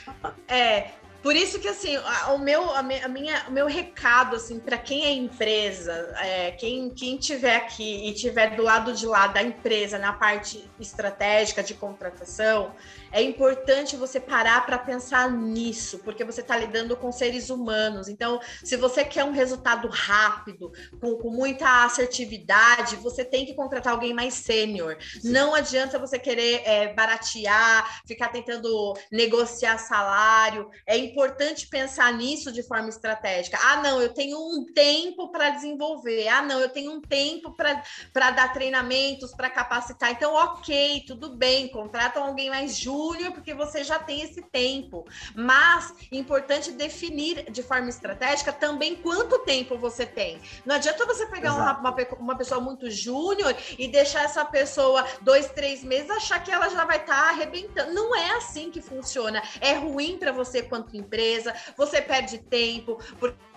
É, 0.49 0.91
por 1.25 1.35
isso 1.35 1.59
que 1.59 1.67
assim, 1.67 1.97
o 2.35 2.37
meu, 2.37 2.71
a 2.75 2.83
minha, 2.83 3.47
o 3.49 3.51
meu 3.51 3.67
recado 3.67 4.37
assim 4.37 4.61
para 4.61 4.77
quem 4.77 5.07
é 5.07 5.11
empresa, 5.11 6.15
é, 6.21 6.51
quem 6.51 6.91
quem 6.91 7.17
tiver 7.17 7.57
aqui 7.57 8.07
e 8.07 8.13
tiver 8.13 8.55
do 8.55 8.63
lado 8.63 8.93
de 8.93 9.07
lá 9.07 9.27
da 9.27 9.43
empresa 9.43 9.99
na 9.99 10.13
parte 10.13 10.63
estratégica 10.79 11.63
de 11.63 11.73
contratação, 11.73 12.73
é 13.15 13.23
importante 13.23 13.97
você 13.97 14.19
parar 14.19 14.67
para 14.67 14.77
pensar 14.77 15.31
nisso, 15.31 16.01
porque 16.01 16.25
você 16.25 16.41
está 16.41 16.57
lidando 16.57 16.97
com 16.97 17.13
seres 17.13 17.49
humanos. 17.49 18.09
Então, 18.09 18.41
se 18.65 18.77
você 18.77 19.05
quer 19.05 19.23
um 19.23 19.31
resultado 19.31 19.87
rápido, 19.89 20.73
com, 21.01 21.17
com 21.19 21.31
muita 21.31 21.85
assertividade, 21.85 22.97
você 22.97 23.25
tem 23.25 23.47
que 23.47 23.55
contratar 23.55 23.93
alguém 23.93 24.13
mais 24.13 24.35
sênior. 24.35 24.97
Não 25.23 25.55
adianta 25.55 25.97
você 25.97 26.19
querer 26.19 26.63
é, 26.65 26.93
baratear, 26.93 28.03
ficar 28.05 28.31
tentando 28.31 28.95
negociar 29.13 29.79
salário. 29.79 30.69
É 30.85 30.99
importante 30.99 31.69
pensar 31.69 32.13
nisso 32.15 32.51
de 32.51 32.65
forma 32.65 32.89
estratégica. 32.89 33.57
Ah, 33.63 33.81
não, 33.81 34.03
eu 34.03 34.13
tenho 34.13 34.37
um 34.37 34.67
tempo 34.75 35.31
para 35.31 35.51
desenvolver. 35.51 36.27
Ah, 36.27 36.43
não, 36.43 36.59
eu 36.59 36.69
tenho 36.69 36.91
um 36.91 37.01
tempo 37.01 37.55
para 37.55 38.31
dar 38.33 38.53
treinamentos, 38.53 39.33
para 39.33 39.49
capacitar. 39.49 40.11
Então, 40.11 40.35
ok, 40.35 41.05
tudo 41.07 41.37
bem, 41.37 41.69
contratam 41.69 42.25
alguém 42.25 42.51
mais 42.51 42.77
júnior 42.77 43.04
júnior, 43.05 43.33
porque 43.33 43.55
você 43.55 43.85
já 43.85 43.99
tem 43.99 44.23
esse 44.23 44.43
tempo. 44.43 45.07
Mas 45.35 45.95
importante 46.11 46.73
definir 46.73 47.51
de 47.51 47.63
forma 47.63 47.89
estratégica 47.89 48.53
também 48.53 48.97
quanto 48.97 49.41
tempo 49.41 49.77
você 49.77 50.07
tem. 50.07 50.41
Não 50.65 50.77
adianta 50.77 51.05
você 51.07 51.27
pegar 51.27 51.55
uma, 51.55 51.79
uma, 51.79 51.97
uma, 52.19 52.37
pessoa 52.37 52.61
muito 52.61 52.91
júnior 52.91 53.55
e 53.79 53.89
deixar 53.89 54.25
essa 54.25 54.45
pessoa 54.45 55.05
dois, 55.21 55.51
três 55.51 55.85
meses 55.85 56.11
achar 56.11 56.43
que 56.43 56.51
ela 56.51 56.69
já 56.69 56.85
vai 56.85 56.99
estar 56.99 57.15
tá 57.15 57.31
arrebentando. 57.31 57.93
Não 57.93 58.15
é 58.15 58.37
assim 58.37 58.71
que 58.71 58.81
funciona. 58.81 59.43
É 59.61 59.75
ruim 59.75 60.17
para 60.19 60.33
você 60.33 60.63
quanto 60.63 60.97
empresa, 60.97 61.55
você 61.77 62.01
perde 62.01 62.39
tempo, 62.39 62.99
porque 63.19 63.54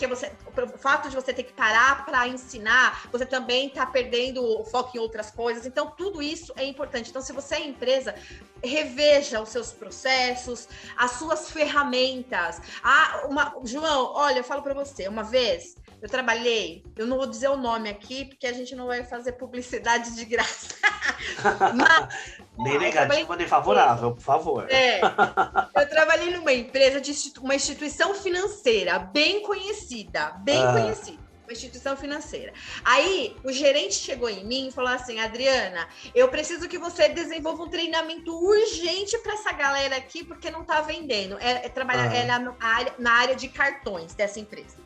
porque 0.00 0.06
você, 0.06 0.32
o 0.74 0.78
fato 0.78 1.10
de 1.10 1.14
você 1.14 1.30
ter 1.34 1.42
que 1.42 1.52
parar 1.52 2.06
para 2.06 2.26
ensinar, 2.26 3.06
você 3.12 3.26
também 3.26 3.66
está 3.66 3.84
perdendo 3.84 4.42
o 4.42 4.64
foco 4.64 4.96
em 4.96 4.98
outras 4.98 5.30
coisas. 5.30 5.66
Então, 5.66 5.90
tudo 5.90 6.22
isso 6.22 6.54
é 6.56 6.64
importante. 6.64 7.10
Então, 7.10 7.20
se 7.20 7.34
você 7.34 7.56
é 7.56 7.66
empresa, 7.66 8.14
reveja 8.64 9.42
os 9.42 9.50
seus 9.50 9.72
processos, 9.72 10.68
as 10.96 11.12
suas 11.12 11.50
ferramentas. 11.50 12.62
Ah, 12.82 13.26
uma, 13.28 13.54
João, 13.64 14.12
olha, 14.14 14.38
eu 14.38 14.44
falo 14.44 14.62
para 14.62 14.72
você, 14.72 15.06
uma 15.06 15.22
vez 15.22 15.76
eu 16.02 16.08
trabalhei, 16.08 16.82
eu 16.96 17.06
não 17.06 17.16
vou 17.16 17.26
dizer 17.26 17.48
o 17.48 17.56
nome 17.56 17.88
aqui, 17.88 18.24
porque 18.24 18.46
a 18.46 18.52
gente 18.52 18.74
não 18.74 18.86
vai 18.86 19.04
fazer 19.04 19.32
publicidade 19.32 20.14
de 20.14 20.24
graça. 20.24 20.68
Mas, 21.76 22.14
nem 22.58 22.78
negativo, 22.78 23.34
nem 23.34 23.46
favorável, 23.46 24.12
por 24.12 24.22
favor. 24.22 24.70
É, 24.70 25.00
eu 25.00 25.88
trabalhei 25.88 26.30
numa 26.30 26.52
empresa, 26.52 27.00
de 27.00 27.12
uma 27.40 27.54
instituição 27.54 28.14
financeira 28.14 28.98
bem 28.98 29.42
conhecida, 29.42 30.30
bem 30.42 30.62
ah. 30.62 30.72
conhecida 30.72 31.29
uma 31.50 31.52
instituição 31.52 31.96
financeira. 31.96 32.52
Aí 32.84 33.36
o 33.44 33.52
gerente 33.52 33.94
chegou 33.94 34.28
em 34.28 34.44
mim 34.44 34.68
e 34.68 34.70
falou 34.70 34.90
assim: 34.90 35.18
Adriana, 35.18 35.88
eu 36.14 36.28
preciso 36.28 36.68
que 36.68 36.78
você 36.78 37.08
desenvolva 37.08 37.64
um 37.64 37.68
treinamento 37.68 38.32
urgente 38.32 39.18
para 39.18 39.34
essa 39.34 39.52
galera 39.52 39.96
aqui, 39.96 40.24
porque 40.24 40.50
não 40.50 40.62
está 40.62 40.80
vendendo. 40.80 41.36
É, 41.38 41.66
é 41.66 41.68
trabalhar 41.68 42.10
ah. 42.10 42.14
é 42.14 42.24
na, 42.26 42.56
área, 42.60 42.94
na 42.98 43.12
área 43.12 43.34
de 43.34 43.48
cartões 43.48 44.14
dessa 44.14 44.38
empresa. 44.38 44.76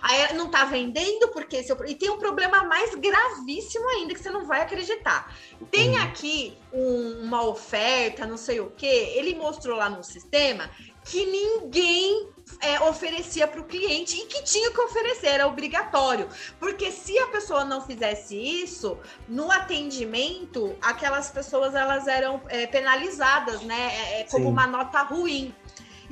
Aí 0.00 0.32
não 0.34 0.50
tá 0.50 0.64
vendendo 0.64 1.28
porque 1.28 1.62
seu... 1.62 1.76
e 1.86 1.94
tem 1.94 2.10
um 2.10 2.18
problema 2.18 2.64
mais 2.64 2.94
gravíssimo 2.94 3.88
ainda 3.90 4.14
que 4.14 4.20
você 4.20 4.30
não 4.30 4.44
vai 4.44 4.62
acreditar. 4.62 5.36
Tem 5.70 5.96
aqui 5.98 6.58
um, 6.72 7.22
uma 7.22 7.46
oferta, 7.46 8.26
não 8.26 8.36
sei 8.36 8.60
o 8.60 8.70
que. 8.70 8.86
Ele 8.86 9.34
mostrou 9.34 9.76
lá 9.76 9.88
no 9.88 10.02
sistema 10.02 10.70
que 11.04 11.26
ninguém 11.26 12.30
é, 12.60 12.80
oferecia 12.80 13.46
para 13.46 13.60
o 13.60 13.64
cliente 13.64 14.16
e 14.16 14.26
que 14.26 14.42
tinha 14.42 14.70
que 14.70 14.80
oferecer, 14.80 15.28
era 15.28 15.46
obrigatório. 15.46 16.28
Porque 16.58 16.90
se 16.90 17.18
a 17.18 17.26
pessoa 17.28 17.64
não 17.64 17.80
fizesse 17.80 18.36
isso, 18.36 18.98
no 19.28 19.50
atendimento, 19.50 20.74
aquelas 20.80 21.30
pessoas 21.30 21.74
elas 21.74 22.06
eram 22.06 22.40
é, 22.48 22.66
penalizadas, 22.66 23.62
né? 23.62 23.90
É, 23.94 24.20
é 24.20 24.24
como 24.24 24.46
Sim. 24.46 24.50
uma 24.50 24.66
nota 24.66 25.02
ruim. 25.02 25.54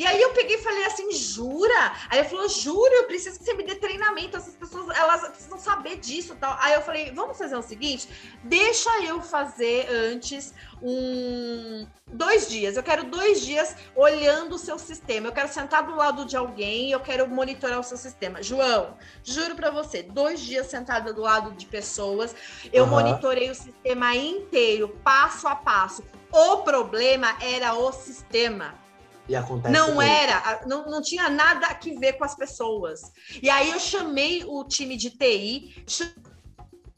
E 0.01 0.07
aí 0.07 0.19
eu 0.19 0.33
peguei 0.33 0.57
e 0.57 0.63
falei 0.63 0.83
assim, 0.87 1.13
jura? 1.13 1.93
Aí 2.09 2.21
ele 2.21 2.29
falou, 2.31 2.49
juro, 2.49 2.91
eu 2.91 3.05
preciso 3.05 3.39
que 3.39 3.45
você 3.45 3.53
me 3.53 3.65
dê 3.65 3.75
treinamento. 3.75 4.35
Essas 4.35 4.57
pessoas, 4.57 4.89
elas 4.97 5.29
precisam 5.29 5.59
saber 5.59 5.97
disso 5.97 6.35
tal. 6.41 6.57
Aí 6.59 6.73
eu 6.73 6.81
falei, 6.81 7.13
vamos 7.13 7.37
fazer 7.37 7.55
o 7.55 7.61
seguinte, 7.61 8.09
deixa 8.43 8.89
eu 9.05 9.21
fazer 9.21 9.87
antes 9.91 10.55
um 10.83 11.87
dois 12.07 12.49
dias. 12.49 12.79
Eu 12.79 12.83
quero 12.83 13.05
dois 13.05 13.43
dias 13.43 13.77
olhando 13.95 14.55
o 14.55 14.59
seu 14.59 14.79
sistema. 14.79 15.29
Eu 15.29 15.33
quero 15.33 15.53
sentar 15.53 15.85
do 15.85 15.95
lado 15.95 16.25
de 16.25 16.35
alguém 16.35 16.93
eu 16.93 17.01
quero 17.01 17.29
monitorar 17.29 17.79
o 17.79 17.85
seu 17.85 17.99
sistema. 17.99 18.43
João, 18.43 18.97
juro 19.23 19.55
para 19.55 19.71
você, 19.71 20.03
dois 20.03 20.40
dias 20.40 20.69
sentada 20.69 21.13
do 21.13 21.21
lado 21.21 21.53
de 21.53 21.67
pessoas, 21.67 22.35
eu 22.73 22.85
uhum. 22.85 22.90
monitorei 22.90 23.51
o 23.51 23.55
sistema 23.55 24.17
inteiro, 24.17 24.88
passo 25.05 25.46
a 25.46 25.55
passo. 25.55 26.03
O 26.33 26.63
problema 26.63 27.37
era 27.42 27.75
o 27.75 27.92
sistema. 27.92 28.79
E 29.31 29.37
acontece 29.37 29.72
não 29.72 30.02
era, 30.02 30.62
não, 30.66 30.87
não 30.87 31.00
tinha 31.00 31.28
nada 31.31 31.68
a 31.68 31.74
ver 32.00 32.14
com 32.14 32.24
as 32.24 32.35
pessoas. 32.35 33.00
E 33.40 33.48
aí 33.48 33.70
eu 33.70 33.78
chamei 33.78 34.42
o 34.44 34.64
time 34.64 34.96
de 34.96 35.10
TI, 35.10 35.85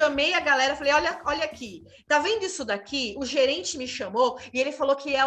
chamei 0.00 0.32
a 0.32 0.40
galera, 0.40 0.74
falei: 0.74 0.94
olha, 0.94 1.20
olha 1.26 1.44
aqui, 1.44 1.84
tá 2.08 2.20
vendo 2.20 2.46
isso 2.46 2.64
daqui? 2.64 3.14
O 3.18 3.26
gerente 3.26 3.76
me 3.76 3.86
chamou 3.86 4.38
e 4.50 4.58
ele 4.58 4.72
falou 4.72 4.96
que 4.96 5.14
é 5.14 5.22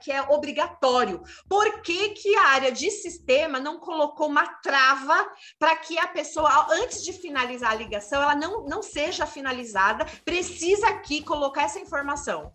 que 0.00 0.12
é 0.12 0.22
obrigatório. 0.22 1.20
Por 1.48 1.80
que, 1.82 2.10
que 2.10 2.36
a 2.36 2.48
área 2.48 2.70
de 2.70 2.90
sistema 2.92 3.58
não 3.58 3.80
colocou 3.80 4.28
uma 4.28 4.46
trava 4.60 5.28
para 5.58 5.74
que 5.76 5.98
a 5.98 6.06
pessoa, 6.06 6.68
antes 6.70 7.02
de 7.04 7.12
finalizar 7.12 7.72
a 7.72 7.76
ligação, 7.76 8.22
ela 8.22 8.34
não, 8.34 8.64
não 8.66 8.82
seja 8.82 9.26
finalizada? 9.26 10.04
Precisa 10.24 10.88
aqui 10.88 11.22
colocar 11.22 11.62
essa 11.62 11.80
informação. 11.80 12.52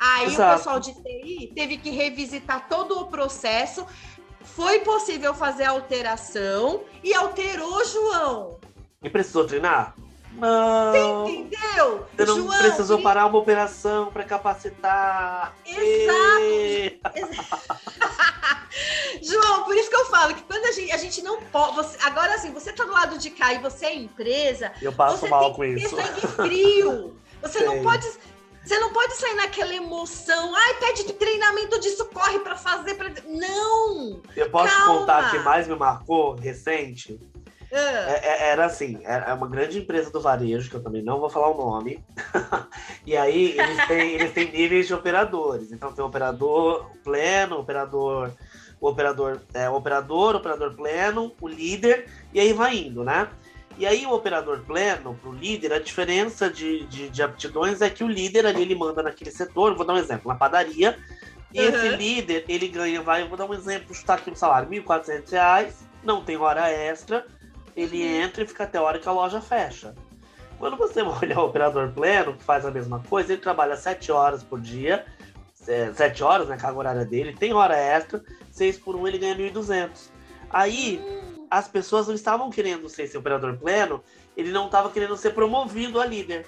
Aí 0.00 0.28
Exato. 0.28 0.54
o 0.54 0.56
pessoal 0.56 0.80
de 0.80 0.94
TI 0.94 1.52
teve 1.54 1.76
que 1.76 1.90
revisitar 1.90 2.66
todo 2.70 2.98
o 2.98 3.08
processo, 3.08 3.86
foi 4.42 4.80
possível 4.80 5.34
fazer 5.34 5.64
alteração 5.64 6.84
e 7.04 7.12
alterou, 7.12 7.84
João. 7.84 8.58
E 9.02 9.10
precisou 9.10 9.44
treinar? 9.44 9.94
Não. 10.32 11.26
Você 11.26 11.32
entendeu? 11.32 12.06
Você 12.16 12.24
não 12.24 12.36
João, 12.36 12.58
precisou 12.58 13.00
e... 13.00 13.02
parar 13.02 13.26
uma 13.26 13.38
operação 13.38 14.10
para 14.10 14.24
capacitar. 14.24 15.54
Exato. 15.66 17.20
João, 19.20 19.64
por 19.64 19.76
isso 19.76 19.90
que 19.90 19.96
eu 19.96 20.06
falo 20.06 20.34
que 20.34 20.42
quando 20.42 20.64
a 20.64 20.72
gente, 20.72 20.92
a 20.92 20.96
gente 20.96 21.22
não 21.22 21.42
pode. 21.42 21.76
Você, 21.76 21.98
agora, 22.02 22.34
assim, 22.34 22.52
você 22.52 22.72
tá 22.72 22.84
do 22.84 22.92
lado 22.92 23.18
de 23.18 23.30
cá 23.30 23.52
e 23.52 23.58
você 23.58 23.86
é 23.86 23.96
empresa. 23.96 24.72
Eu 24.80 24.92
passo 24.92 25.28
mal 25.28 25.52
com 25.52 25.64
isso. 25.64 25.94
Você 25.94 26.02
tem 26.02 26.30
frio. 26.30 27.16
Você 27.42 27.58
Sei. 27.58 27.66
não 27.66 27.82
pode. 27.82 28.06
Você 28.64 28.78
não 28.78 28.92
pode 28.92 29.14
sair 29.16 29.34
naquela 29.34 29.74
emoção. 29.74 30.54
Ai, 30.54 30.74
pede 30.74 31.12
treinamento 31.14 31.80
disso, 31.80 32.06
corre 32.06 32.38
para 32.40 32.56
fazer. 32.56 32.94
Pra... 32.94 33.10
Não! 33.26 34.22
Eu 34.36 34.50
posso 34.50 34.76
Calma. 34.76 35.00
contar 35.00 35.30
que 35.30 35.38
mais 35.38 35.66
me 35.66 35.76
marcou 35.76 36.34
recente? 36.34 37.20
É. 37.72 37.78
é, 37.78 38.50
era 38.50 38.66
assim, 38.66 38.98
é 39.04 39.32
uma 39.32 39.46
grande 39.46 39.78
empresa 39.78 40.10
do 40.10 40.20
varejo, 40.20 40.68
que 40.68 40.74
eu 40.74 40.82
também 40.82 41.02
não 41.02 41.20
vou 41.20 41.30
falar 41.30 41.48
o 41.50 41.56
nome. 41.56 42.04
e 43.06 43.16
aí 43.16 43.56
eles 43.58 43.86
têm, 43.86 44.12
eles 44.14 44.32
têm 44.32 44.50
níveis 44.50 44.88
de 44.88 44.94
operadores. 44.94 45.70
Então 45.70 45.92
tem 45.92 46.04
o 46.04 46.08
operador 46.08 46.90
pleno, 47.04 47.60
operador, 47.60 48.32
o 48.80 48.88
operador, 48.88 49.40
é, 49.54 49.70
o 49.70 49.74
operador, 49.74 50.34
operador 50.34 50.74
pleno, 50.74 51.32
o 51.40 51.46
líder, 51.46 52.08
e 52.34 52.40
aí 52.40 52.52
vai 52.52 52.76
indo, 52.76 53.04
né? 53.04 53.28
E 53.80 53.86
aí 53.86 54.04
o 54.04 54.12
operador 54.12 54.60
pleno, 54.60 55.14
para 55.14 55.30
o 55.30 55.32
líder, 55.32 55.72
a 55.72 55.78
diferença 55.78 56.50
de, 56.50 56.84
de, 56.84 57.08
de, 57.08 57.22
aptidões 57.22 57.80
é 57.80 57.88
que 57.88 58.04
o 58.04 58.06
líder 58.06 58.44
ali 58.44 58.60
ele 58.60 58.74
manda 58.74 59.02
naquele 59.02 59.30
setor, 59.30 59.74
vou 59.74 59.86
dar 59.86 59.94
um 59.94 59.96
exemplo, 59.96 60.30
na 60.30 60.34
padaria, 60.34 60.98
e 61.50 61.62
uhum. 61.62 61.66
esse 61.66 61.88
líder, 61.96 62.44
ele 62.46 62.68
ganha, 62.68 63.00
vai, 63.00 63.26
vou 63.26 63.38
dar 63.38 63.46
um 63.46 63.54
exemplo, 63.54 63.94
chutar 63.94 64.18
aqui 64.18 64.30
um 64.30 64.34
salário, 64.34 64.68
R$ 64.68 64.82
1.400, 64.82 65.72
não 66.04 66.22
tem 66.22 66.36
hora 66.36 66.68
extra, 66.68 67.26
ele 67.74 68.02
uhum. 68.02 68.20
entra 68.20 68.44
e 68.44 68.46
fica 68.46 68.64
até 68.64 68.76
a 68.76 68.82
hora 68.82 68.98
que 68.98 69.08
a 69.08 69.12
loja 69.12 69.40
fecha. 69.40 69.94
Quando 70.58 70.76
você 70.76 71.00
olha 71.00 71.40
o 71.40 71.46
operador 71.46 71.90
pleno, 71.90 72.34
que 72.34 72.44
faz 72.44 72.66
a 72.66 72.70
mesma 72.70 73.02
coisa, 73.08 73.32
ele 73.32 73.40
trabalha 73.40 73.78
7 73.78 74.12
horas 74.12 74.42
por 74.42 74.60
dia, 74.60 75.06
7 75.54 76.22
horas, 76.22 76.48
né, 76.48 76.58
carga 76.58 76.78
horária 76.78 77.04
dele, 77.06 77.32
tem 77.32 77.54
hora 77.54 77.78
extra, 77.78 78.22
6 78.50 78.76
por 78.76 78.94
1 78.94 79.08
ele 79.08 79.18
ganha 79.18 79.34
1.200. 79.34 80.10
Aí, 80.50 81.02
hum. 81.02 81.39
As 81.50 81.66
pessoas 81.68 82.06
não 82.06 82.14
estavam 82.14 82.48
querendo 82.50 82.88
ser 82.88 83.02
esse 83.02 83.18
operador 83.18 83.56
pleno, 83.56 84.02
ele 84.36 84.52
não 84.52 84.66
estava 84.66 84.90
querendo 84.90 85.16
ser 85.16 85.30
promovido 85.30 86.00
a 86.00 86.06
líder. 86.06 86.46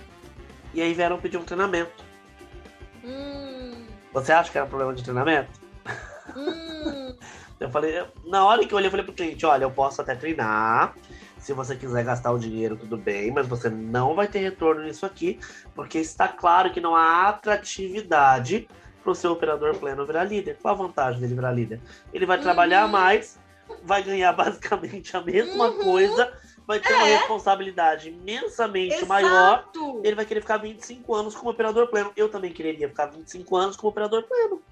E 0.73 0.81
aí 0.81 0.95
vieram 0.95 1.19
pedir 1.19 1.37
um 1.37 1.45
treinamento. 1.45 2.05
Hum. 3.05 3.87
Você 4.13 4.33
acha 4.33 4.51
que 4.51 4.57
era 4.57 4.67
um 4.67 4.71
problema 4.71 4.95
de 4.95 5.03
treinamento? 5.03 5.51
Hum. 6.37 7.15
eu 7.59 7.71
falei, 7.71 8.05
na 8.25 8.45
hora 8.45 8.65
que 8.65 8.73
eu 8.73 8.77
olhei, 8.77 8.87
eu 8.87 8.91
falei 8.91 9.05
pro 9.05 9.15
cliente, 9.15 9.45
olha, 9.45 9.65
eu 9.65 9.71
posso 9.71 10.01
até 10.01 10.15
treinar, 10.15 10.95
se 11.39 11.53
você 11.53 11.75
quiser 11.75 12.05
gastar 12.05 12.31
o 12.31 12.39
dinheiro, 12.39 12.77
tudo 12.77 12.97
bem, 12.97 13.33
mas 13.33 13.49
você 13.49 13.69
não 13.69 14.15
vai 14.15 14.29
ter 14.29 14.39
retorno 14.39 14.85
nisso 14.85 15.05
aqui, 15.05 15.41
porque 15.75 15.99
está 15.99 16.29
claro 16.29 16.73
que 16.73 16.81
não 16.81 16.95
há 16.95 17.29
atratividade 17.29 18.69
para 19.03 19.11
o 19.11 19.15
seu 19.15 19.33
operador 19.33 19.77
pleno 19.77 20.07
virar 20.07 20.23
líder. 20.23 20.57
Qual 20.63 20.73
a 20.73 20.77
vantagem 20.77 21.21
dele 21.21 21.35
virar 21.35 21.51
líder? 21.51 21.81
Ele 22.15 22.25
vai 22.25 22.37
uhum. 22.37 22.45
trabalhar 22.45 22.87
mais, 22.87 23.41
vai 23.83 24.03
ganhar 24.03 24.33
basicamente 24.33 25.17
a 25.17 25.21
mesma 25.21 25.71
uhum. 25.71 25.79
coisa, 25.79 26.33
vai 26.67 26.81
ter 26.81 26.93
é. 26.93 26.97
uma 26.97 27.07
responsabilidade 27.07 28.09
imensamente 28.09 28.95
Exato. 28.95 29.07
maior. 29.07 29.71
Ele 30.03 30.15
vai 30.15 30.25
querer 30.25 30.41
ficar 30.41 30.59
25 30.59 31.15
anos 31.15 31.35
como 31.35 31.51
operador 31.51 31.89
pleno. 31.89 32.13
Eu 32.17 32.29
também 32.29 32.53
quereria 32.53 32.89
ficar 32.89 33.07
25 33.07 33.57
anos 33.57 33.77
como 33.77 33.91
operador 33.91 34.23
pleno. 34.25 34.63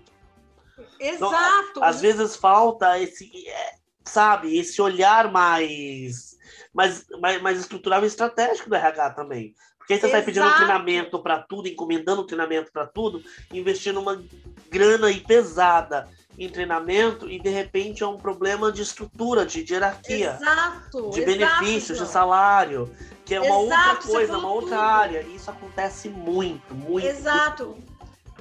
Exato. 0.99 1.71
Então, 1.71 1.85
às 1.85 2.01
vezes 2.01 2.37
falta 2.37 2.99
esse, 2.99 3.31
é, 3.49 3.75
sabe, 4.05 4.59
esse 4.59 4.81
olhar 4.81 5.31
mais 5.31 6.31
mas, 6.73 7.07
mas, 7.21 7.43
mas 7.43 7.59
estrutural 7.59 8.03
e 8.05 8.07
estratégico 8.07 8.69
do 8.69 8.77
RH 8.77 9.11
também. 9.11 9.55
Porque 9.79 9.95
aí 9.95 10.01
você 10.01 10.09
sai 10.09 10.23
pedindo 10.23 10.55
treinamento 10.55 11.21
para 11.21 11.39
tudo, 11.43 11.69
encomendando 11.69 12.25
treinamento 12.25 12.71
para 12.71 12.87
tudo, 12.87 13.23
investindo 13.53 13.99
uma 13.99 14.23
grana 14.71 15.09
aí 15.09 15.21
pesada 15.21 16.09
em 16.41 16.49
treinamento 16.49 17.29
e 17.29 17.39
de 17.39 17.51
repente 17.51 18.03
é 18.03 18.07
um 18.07 18.17
problema 18.17 18.73
de 18.73 18.81
estrutura, 18.81 19.45
de, 19.45 19.63
de 19.63 19.75
hierarquia, 19.75 20.39
exato, 20.41 21.11
de 21.11 21.21
benefícios, 21.21 21.99
de 21.99 22.07
salário, 22.07 22.91
que 23.27 23.35
é 23.35 23.41
uma 23.41 23.63
exato, 23.63 23.91
outra 23.91 24.13
coisa, 24.13 24.39
uma 24.39 24.51
outra 24.51 24.77
tudo. 24.77 24.81
área. 24.81 25.23
E 25.23 25.37
isso 25.37 25.51
acontece 25.51 26.09
muito, 26.09 26.75
muito. 26.75 27.07
Exato. 27.07 27.77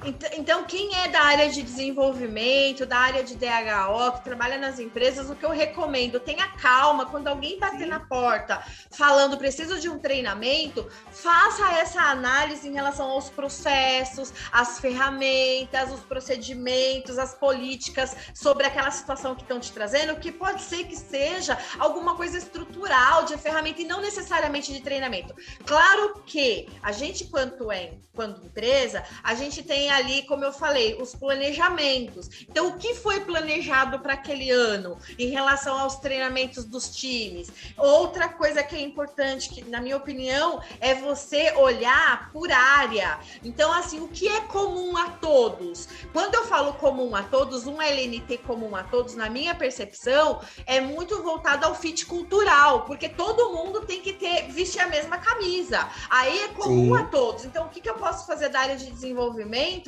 Então, 0.04 0.64
quem 0.64 0.94
é 0.96 1.08
da 1.08 1.20
área 1.20 1.50
de 1.50 1.62
desenvolvimento, 1.62 2.86
da 2.86 2.98
área 2.98 3.22
de 3.22 3.36
DHO, 3.36 4.12
que 4.12 4.24
trabalha 4.24 4.56
nas 4.56 4.78
empresas, 4.78 5.28
o 5.28 5.34
que 5.34 5.44
eu 5.44 5.50
recomendo, 5.50 6.18
tenha 6.18 6.48
calma, 6.48 7.06
quando 7.06 7.28
alguém 7.28 7.58
bater 7.58 7.80
Sim. 7.80 7.86
na 7.86 8.00
porta 8.00 8.62
falando 8.90 9.36
preciso 9.36 9.78
de 9.78 9.88
um 9.88 9.98
treinamento, 9.98 10.88
faça 11.10 11.72
essa 11.74 12.00
análise 12.02 12.66
em 12.66 12.72
relação 12.72 13.10
aos 13.10 13.28
processos, 13.28 14.32
às 14.50 14.80
ferramentas, 14.80 15.92
os 15.92 16.00
procedimentos, 16.00 17.18
as 17.18 17.34
políticas 17.34 18.16
sobre 18.34 18.66
aquela 18.66 18.90
situação 18.90 19.34
que 19.34 19.42
estão 19.42 19.60
te 19.60 19.72
trazendo, 19.72 20.16
que 20.16 20.32
pode 20.32 20.62
ser 20.62 20.84
que 20.84 20.96
seja 20.96 21.58
alguma 21.78 22.16
coisa 22.16 22.38
estrutural 22.38 23.24
de 23.24 23.36
ferramenta 23.36 23.82
e 23.82 23.84
não 23.84 24.00
necessariamente 24.00 24.72
de 24.72 24.80
treinamento. 24.80 25.34
Claro 25.66 26.22
que 26.24 26.68
a 26.82 26.92
gente, 26.92 27.24
quanto 27.26 27.70
é, 27.70 27.94
quando 28.14 28.44
empresa, 28.44 29.04
a 29.22 29.34
gente 29.34 29.62
tem 29.62 29.89
ali, 29.90 30.22
como 30.22 30.44
eu 30.44 30.52
falei, 30.52 30.96
os 31.00 31.14
planejamentos. 31.14 32.30
Então, 32.48 32.68
o 32.68 32.78
que 32.78 32.94
foi 32.94 33.20
planejado 33.20 33.98
para 34.00 34.14
aquele 34.14 34.50
ano 34.50 34.98
em 35.18 35.28
relação 35.28 35.78
aos 35.78 35.96
treinamentos 35.96 36.64
dos 36.64 36.94
times? 36.94 37.50
Outra 37.76 38.28
coisa 38.28 38.62
que 38.62 38.76
é 38.76 38.80
importante, 38.80 39.50
que 39.50 39.64
na 39.64 39.80
minha 39.80 39.96
opinião, 39.96 40.60
é 40.80 40.94
você 40.94 41.52
olhar 41.56 42.30
por 42.32 42.50
área. 42.50 43.18
Então, 43.44 43.72
assim, 43.72 44.00
o 44.00 44.08
que 44.08 44.28
é 44.28 44.40
comum 44.42 44.96
a 44.96 45.10
todos? 45.10 45.88
Quando 46.12 46.34
eu 46.34 46.44
falo 46.44 46.74
comum 46.74 47.14
a 47.14 47.22
todos, 47.22 47.66
um 47.66 47.80
LNT 47.80 48.38
comum 48.38 48.74
a 48.74 48.82
todos, 48.82 49.14
na 49.14 49.28
minha 49.30 49.54
percepção, 49.54 50.40
é 50.66 50.80
muito 50.80 51.22
voltado 51.22 51.66
ao 51.66 51.74
fit 51.74 52.06
cultural, 52.06 52.84
porque 52.84 53.08
todo 53.08 53.52
mundo 53.52 53.82
tem 53.82 54.00
que 54.00 54.12
ter 54.12 54.48
vestir 54.50 54.80
a 54.80 54.88
mesma 54.88 55.18
camisa. 55.18 55.88
Aí 56.08 56.40
é 56.40 56.48
comum 56.48 56.96
Sim. 56.96 57.02
a 57.02 57.04
todos. 57.04 57.44
Então, 57.44 57.66
o 57.66 57.68
que, 57.68 57.80
que 57.80 57.88
eu 57.88 57.94
posso 57.94 58.26
fazer 58.26 58.48
da 58.48 58.60
área 58.60 58.76
de 58.76 58.90
desenvolvimento? 58.90 59.79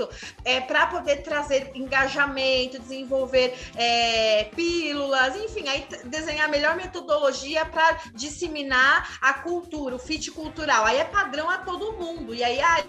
É, 0.45 0.61
para 0.61 0.87
poder 0.87 1.23
trazer 1.23 1.71
engajamento, 1.75 2.79
desenvolver 2.79 3.55
é, 3.77 4.45
pílulas, 4.55 5.37
enfim, 5.37 5.69
aí 5.69 5.87
desenhar 6.05 6.47
a 6.47 6.51
melhor 6.51 6.77
metodologia 6.77 7.65
para 7.67 8.01
disseminar 8.15 9.19
a 9.21 9.35
cultura, 9.35 9.97
o 9.97 9.99
fit 9.99 10.31
cultural. 10.31 10.85
Aí 10.85 10.99
é 10.99 11.05
padrão 11.05 11.49
a 11.51 11.59
todo 11.59 11.93
mundo. 11.93 12.35
E 12.35 12.43
aí 12.43 12.61
a 12.61 12.85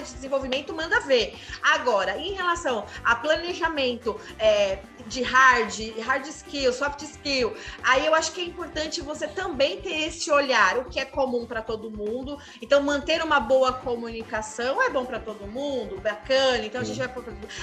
de 0.00 0.12
desenvolvimento 0.12 0.72
manda 0.74 1.00
ver. 1.00 1.38
Agora, 1.62 2.18
em 2.18 2.32
relação 2.32 2.86
a 3.04 3.16
planejamento 3.16 4.18
é, 4.38 4.78
de 5.06 5.22
hard, 5.22 5.98
hard 6.00 6.26
skill, 6.26 6.72
soft 6.72 7.02
skill, 7.02 7.54
aí 7.82 8.06
eu 8.06 8.14
acho 8.14 8.32
que 8.32 8.40
é 8.40 8.44
importante 8.44 9.00
você 9.00 9.26
também 9.26 9.80
ter 9.80 10.06
esse 10.06 10.30
olhar, 10.30 10.78
o 10.78 10.84
que 10.84 10.98
é 10.98 11.04
comum 11.04 11.46
para 11.46 11.62
todo 11.62 11.90
mundo. 11.90 12.38
Então, 12.60 12.82
manter 12.82 13.22
uma 13.22 13.40
boa 13.40 13.72
comunicação 13.72 14.82
é 14.82 14.90
bom 14.90 15.04
para 15.04 15.18
todo 15.18 15.46
mundo, 15.46 16.00
bacana. 16.00 16.64
Então, 16.64 16.80
a 16.80 16.84
gente 16.84 16.98
vai. 16.98 17.12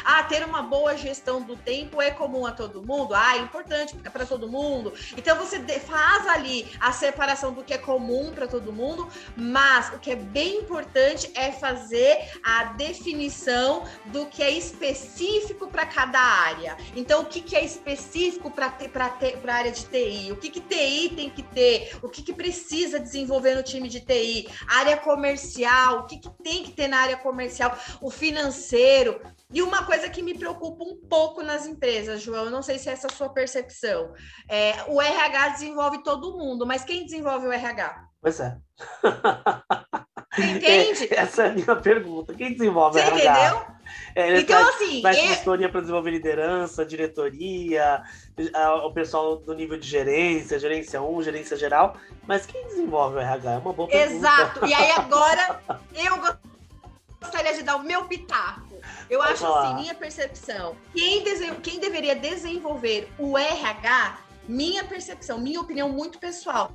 Ah, 0.04 0.24
ter 0.24 0.44
uma 0.46 0.62
boa 0.62 0.96
gestão 0.96 1.42
do 1.42 1.56
tempo 1.56 2.02
é 2.02 2.12
comum 2.12 2.46
a 2.46 2.52
todo 2.52 2.86
mundo? 2.86 3.14
Ah, 3.14 3.38
é 3.38 3.40
importante 3.40 3.96
para 3.96 4.26
todo 4.26 4.48
mundo. 4.48 4.94
Então, 5.18 5.36
você 5.38 5.60
faz 5.80 6.28
ali 6.28 6.68
a 6.80 6.92
separação 6.92 7.54
do 7.54 7.64
que 7.64 7.74
é 7.74 7.78
comum 7.78 8.32
para 8.32 8.48
todo 8.48 8.72
mundo, 8.72 9.08
mas 9.36 9.94
o 9.94 10.00
que 10.00 10.12
é 10.12 10.16
bem 10.16 10.58
importante 10.58 11.32
é 11.36 11.52
fazer 11.52 12.19
a 12.44 12.66
definição 12.74 13.84
do 14.06 14.26
que 14.28 14.42
é 14.42 14.52
específico 14.52 15.68
para 15.68 15.86
cada 15.86 16.20
área. 16.20 16.78
Então, 16.96 17.22
o 17.22 17.26
que, 17.26 17.42
que 17.42 17.56
é 17.56 17.64
específico 17.64 18.52
para 18.52 18.68
a 18.68 19.54
área 19.54 19.72
de 19.72 19.86
TI? 19.86 20.32
O 20.32 20.38
que, 20.38 20.50
que 20.50 20.62
TI 20.62 21.14
tem 21.16 21.30
que 21.30 21.44
ter? 21.44 21.98
O 22.02 22.10
que, 22.10 22.22
que 22.22 22.34
precisa 22.34 23.00
desenvolver 23.00 23.56
no 23.56 23.64
time 23.64 23.88
de 23.88 24.00
TI? 24.00 24.48
Área 24.68 24.98
comercial, 24.98 26.00
o 26.00 26.06
que, 26.06 26.18
que 26.18 26.30
tem 26.44 26.64
que 26.64 26.72
ter 26.72 26.88
na 26.88 27.00
área 27.00 27.18
comercial? 27.18 27.78
O 28.02 28.10
financeiro. 28.10 29.22
E 29.52 29.62
uma 29.62 29.84
coisa 29.84 30.10
que 30.10 30.22
me 30.22 30.38
preocupa 30.38 30.84
um 30.84 30.96
pouco 30.96 31.42
nas 31.42 31.66
empresas, 31.66 32.22
João, 32.22 32.46
eu 32.46 32.52
não 32.52 32.62
sei 32.62 32.78
se 32.78 32.90
é 32.90 32.94
essa 32.94 33.08
a 33.08 33.12
sua 33.12 33.30
percepção. 33.30 34.14
É, 34.48 34.84
o 34.88 35.02
RH 35.02 35.50
desenvolve 35.50 36.04
todo 36.04 36.38
mundo, 36.38 36.66
mas 36.66 36.84
quem 36.84 37.04
desenvolve 37.04 37.48
o 37.48 37.52
RH? 37.52 38.10
Pois 38.22 38.40
é. 38.40 38.58
Entende? 40.38 41.08
É, 41.12 41.16
essa 41.16 41.44
é 41.44 41.50
a 41.50 41.54
minha 41.54 41.76
pergunta. 41.76 42.34
Quem 42.34 42.54
desenvolve 42.54 43.00
Você 43.00 43.08
RH? 43.08 43.18
entendeu? 43.18 43.80
É, 44.16 44.40
então, 44.40 44.64
faz, 44.64 44.76
assim. 44.76 45.02
Faz 45.02 45.18
é... 45.18 45.28
consultoria 45.28 45.70
para 45.70 45.82
desenvolver 45.82 46.12
liderança, 46.12 46.86
diretoria, 46.86 48.04
o 48.84 48.92
pessoal 48.92 49.38
do 49.38 49.54
nível 49.54 49.80
de 49.80 49.88
gerência, 49.88 50.60
gerência 50.60 51.02
1, 51.02 51.24
gerência 51.24 51.58
geral. 51.58 51.98
Mas 52.28 52.46
quem 52.46 52.68
desenvolve 52.68 53.18
o 53.18 53.20
RH? 53.20 53.52
É 53.52 53.58
uma 53.58 53.74
boa 53.74 53.88
pergunta. 53.88 54.16
Exato. 54.16 54.66
E 54.66 54.74
aí 54.74 54.92
agora 54.92 55.62
eu 55.96 56.38
gostaria 57.20 57.56
de 57.56 57.64
dar 57.64 57.78
o 57.78 57.84
meu 57.84 58.06
pitaco. 58.06 58.76
Eu 59.10 59.20
Pode 59.20 59.34
acho 59.34 59.42
falar. 59.42 59.66
assim, 59.66 59.82
minha 59.82 59.96
percepção, 59.96 60.76
quem, 60.94 61.24
quem 61.62 61.80
deveria 61.80 62.16
desenvolver 62.16 63.10
o 63.18 63.38
RH, 63.38 64.20
minha 64.48 64.84
percepção, 64.84 65.40
minha 65.40 65.60
opinião 65.60 65.90
muito 65.90 66.18
pessoal, 66.20 66.72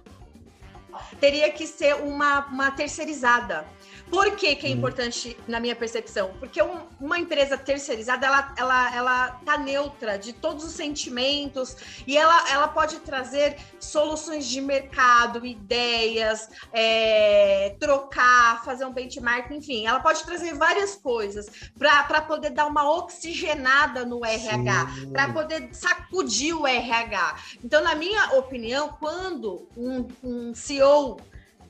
teria 1.20 1.50
que 1.50 1.66
ser 1.66 1.94
uma, 1.94 2.46
uma 2.46 2.70
terceirizada. 2.70 3.66
Por 4.10 4.36
que, 4.36 4.54
que 4.56 4.66
é 4.66 4.70
uhum. 4.70 4.76
importante, 4.76 5.36
na 5.48 5.58
minha 5.58 5.74
percepção? 5.74 6.32
Porque 6.38 6.62
um, 6.62 6.82
uma 7.00 7.18
empresa 7.18 7.56
terceirizada, 7.56 8.26
ela, 8.26 8.54
ela, 8.56 8.96
ela 8.96 9.30
tá 9.44 9.58
neutra 9.58 10.18
de 10.18 10.32
todos 10.32 10.64
os 10.64 10.72
sentimentos 10.72 11.76
e 12.06 12.16
ela, 12.16 12.50
ela 12.50 12.68
pode 12.68 12.98
trazer 13.00 13.56
soluções 13.80 14.46
de 14.46 14.60
mercado, 14.60 15.44
ideias, 15.44 16.48
é, 16.72 17.76
trocar, 17.80 18.64
fazer 18.64 18.84
um 18.84 18.92
benchmark, 18.92 19.50
enfim, 19.50 19.86
ela 19.86 20.00
pode 20.00 20.22
trazer 20.24 20.54
várias 20.54 20.94
coisas 20.94 21.46
para 21.78 22.22
poder 22.22 22.50
dar 22.50 22.66
uma 22.66 22.88
oxigenada 22.98 24.04
no 24.04 24.24
RH, 24.24 24.86
para 25.12 25.32
poder 25.32 25.68
sacudir 25.72 26.54
o 26.54 26.66
RH. 26.66 27.36
Então, 27.64 27.82
na 27.82 27.94
minha 27.94 28.38
opinião, 28.38 28.96
quando 29.00 29.66
um, 29.76 30.06
um 30.22 30.54
CEO 30.54 31.18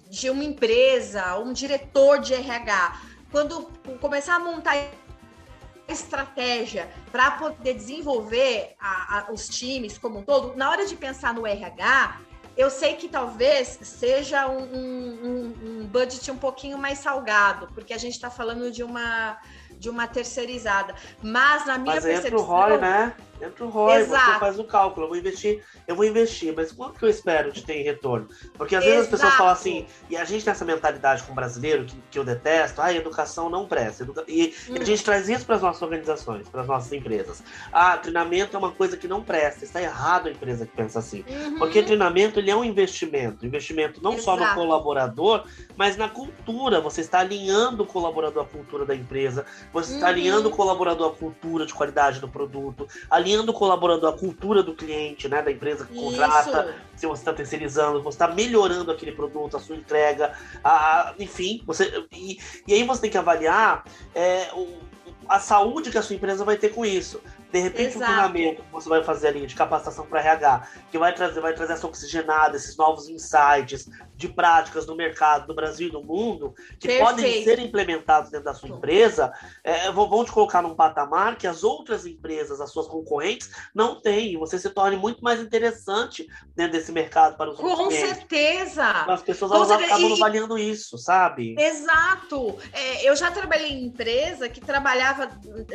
de 0.08 0.30
uma 0.30 0.44
empresa, 0.44 1.38
um 1.38 1.52
diretor 1.52 2.18
de 2.20 2.34
RH, 2.34 3.00
quando 3.30 3.62
começar 4.00 4.36
a 4.36 4.38
montar 4.38 4.76
estratégia 5.88 6.88
para 7.12 7.32
poder 7.32 7.74
desenvolver 7.74 8.74
a, 8.80 9.18
a, 9.18 9.32
os 9.32 9.48
times 9.48 9.98
como 9.98 10.20
um 10.20 10.22
todo, 10.22 10.56
na 10.56 10.70
hora 10.70 10.86
de 10.86 10.96
pensar 10.96 11.34
no 11.34 11.46
RH, 11.46 12.20
eu 12.56 12.70
sei 12.70 12.94
que 12.94 13.08
talvez 13.08 13.78
seja 13.82 14.46
um, 14.46 14.62
um, 14.62 15.54
um 15.64 15.86
budget 15.86 16.30
um 16.30 16.36
pouquinho 16.36 16.78
mais 16.78 16.98
salgado, 16.98 17.68
porque 17.74 17.92
a 17.92 17.98
gente 17.98 18.14
está 18.14 18.30
falando 18.30 18.70
de 18.70 18.82
uma 18.82 19.38
de 19.76 19.90
uma 19.90 20.06
terceirizada. 20.06 20.94
Mas 21.22 21.66
na 21.66 21.76
minha 21.76 21.96
mas 21.96 22.04
percepção. 22.04 22.40
Entra 22.40 22.54
o 22.54 22.56
ROI, 22.56 22.78
né? 22.78 23.14
Entra 23.40 23.64
o 23.64 23.68
ROI, 23.68 24.02
Exato. 24.02 24.32
você 24.32 24.38
faz 24.38 24.58
o 24.58 24.64
cálculo. 24.64 25.04
Eu 25.04 25.08
vou 25.08 25.18
investir, 25.18 25.62
eu 25.86 25.96
vou 25.96 26.04
investir, 26.04 26.54
mas 26.56 26.72
quanto 26.72 26.98
que 26.98 27.04
eu 27.04 27.08
espero 27.08 27.52
de 27.52 27.62
ter 27.62 27.82
retorno? 27.82 28.28
Porque 28.56 28.76
às 28.76 28.84
vezes 28.84 29.00
Exato. 29.00 29.14
as 29.14 29.20
pessoas 29.20 29.34
falam 29.34 29.52
assim, 29.52 29.86
e 30.08 30.16
a 30.16 30.24
gente 30.24 30.44
tem 30.44 30.50
essa 30.50 30.64
mentalidade 30.64 31.22
com 31.24 31.32
o 31.32 31.34
brasileiro 31.34 31.84
que, 31.84 31.96
que 32.10 32.18
eu 32.18 32.24
detesto, 32.24 32.80
ah, 32.80 32.92
educação 32.92 33.50
não 33.50 33.66
presta. 33.66 34.04
Educa... 34.04 34.24
E, 34.28 34.54
hum. 34.70 34.76
a 34.80 34.84
gente 34.84 35.02
traz 35.04 35.28
isso 35.28 35.44
para 35.44 35.56
as 35.56 35.62
nossas 35.62 35.82
organizações, 35.82 36.48
para 36.48 36.62
as 36.62 36.66
nossas 36.66 36.92
empresas. 36.92 37.42
Ah, 37.72 37.96
treinamento 37.96 38.56
é 38.56 38.58
uma 38.58 38.72
coisa 38.72 38.96
que 38.96 39.08
não 39.08 39.22
presta. 39.22 39.64
Está 39.64 39.82
errado 39.82 40.28
a 40.28 40.30
empresa 40.30 40.66
que 40.66 40.74
pensa 40.74 40.98
assim. 40.98 41.24
Uhum. 41.28 41.58
Porque 41.58 41.82
treinamento 41.82 42.38
ele 42.38 42.50
é 42.50 42.56
um 42.56 42.64
investimento. 42.64 43.44
Investimento 43.44 44.02
não 44.02 44.14
Exato. 44.14 44.24
só 44.24 44.36
no 44.36 44.54
colaborador, 44.54 45.44
mas 45.76 45.96
na 45.96 46.08
cultura. 46.08 46.80
Você 46.80 47.00
está 47.00 47.20
alinhando 47.20 47.82
o 47.82 47.86
colaborador 47.86 48.44
à 48.44 48.46
cultura 48.46 48.84
da 48.84 48.94
empresa, 48.94 49.44
você 49.72 49.94
está 49.94 50.06
uhum. 50.06 50.12
alinhando 50.12 50.48
o 50.48 50.50
colaborador 50.50 51.12
à 51.12 51.14
cultura 51.16 51.66
de 51.66 51.74
qualidade 51.74 52.20
do 52.20 52.28
produto, 52.28 52.86
alinhando 53.24 53.50
o 53.50 53.54
colaborador 53.54 54.14
à 54.14 54.16
cultura 54.16 54.62
do 54.62 54.74
cliente, 54.74 55.28
né, 55.28 55.42
da 55.42 55.50
empresa 55.50 55.86
que 55.86 55.94
contrata, 55.94 56.66
Isso. 56.68 56.74
se 56.96 57.06
você 57.06 57.22
está 57.22 57.32
terceirizando, 57.32 58.02
você 58.02 58.16
está 58.16 58.28
melhorando 58.28 58.90
aquele 58.90 59.12
produto, 59.12 59.56
a 59.56 59.60
sua 59.60 59.76
entrega, 59.76 60.32
a, 60.62 61.14
enfim, 61.18 61.62
você 61.66 62.06
e, 62.12 62.38
e 62.66 62.74
aí 62.74 62.84
você 62.84 63.02
tem 63.02 63.10
que 63.10 63.18
avaliar 63.18 63.84
é, 64.14 64.50
o, 64.54 64.78
a 65.28 65.38
saúde 65.40 65.90
que 65.90 65.98
a 65.98 66.02
sua 66.02 66.16
empresa 66.16 66.44
vai 66.44 66.56
ter 66.56 66.70
com 66.70 66.84
isso. 66.84 67.20
De 67.50 67.60
repente, 67.60 67.96
Exato. 67.96 68.02
um 68.02 68.14
treinamento 68.14 68.62
que 68.62 68.72
você 68.72 68.88
vai 68.88 69.04
fazer 69.04 69.28
ali 69.28 69.46
de 69.46 69.54
capacitação 69.54 70.04
para 70.06 70.20
RH, 70.20 70.68
que 70.90 70.98
vai 70.98 71.14
trazer, 71.14 71.40
vai 71.40 71.54
trazer 71.54 71.74
essa 71.74 71.86
oxigenada, 71.86 72.56
esses 72.56 72.76
novos 72.76 73.08
insights 73.08 73.88
de 74.16 74.28
práticas 74.28 74.86
no 74.86 74.94
mercado 74.94 75.46
do 75.46 75.54
Brasil 75.54 75.88
e 75.88 75.92
do 75.92 76.02
mundo, 76.02 76.54
que 76.78 76.88
Perfeito. 76.88 77.04
podem 77.04 77.44
ser 77.44 77.58
implementados 77.58 78.30
dentro 78.30 78.44
da 78.44 78.54
sua 78.54 78.68
empresa, 78.68 79.32
é, 79.62 79.90
vão 79.90 80.24
te 80.24 80.30
colocar 80.30 80.62
num 80.62 80.74
patamar 80.74 81.36
que 81.36 81.46
as 81.46 81.64
outras 81.64 82.06
empresas, 82.06 82.60
as 82.60 82.70
suas 82.70 82.86
concorrentes, 82.86 83.50
não 83.74 84.00
têm. 84.00 84.38
Você 84.38 84.58
se 84.58 84.70
torne 84.70 84.96
muito 84.96 85.22
mais 85.22 85.40
interessante 85.40 86.26
dentro 86.54 86.72
desse 86.72 86.92
mercado 86.92 87.36
para 87.36 87.50
os 87.50 87.58
Com 87.58 87.90
certeza! 87.90 88.84
As 88.84 89.22
pessoas 89.22 89.50
elas 89.52 89.70
acabam 89.70 90.10
e... 90.10 90.12
avaliando 90.12 90.58
isso, 90.58 90.96
sabe? 90.96 91.56
Exato! 91.58 92.56
É, 92.72 93.08
eu 93.08 93.16
já 93.16 93.30
trabalhei 93.30 93.72
em 93.72 93.86
empresa 93.86 94.48
que 94.48 94.60
trabalhava 94.60 95.28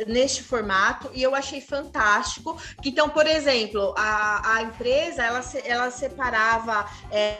neste 0.06 0.42
formato 0.42 1.10
e 1.12 1.22
eu 1.22 1.34
achei 1.34 1.60
fantástico. 1.60 2.56
Então, 2.84 3.08
por 3.08 3.26
exemplo, 3.26 3.94
a, 3.96 4.56
a 4.56 4.62
empresa 4.62 5.22
ela, 5.22 5.40
ela 5.64 5.90
separava. 5.90 6.86
É, 7.10 7.36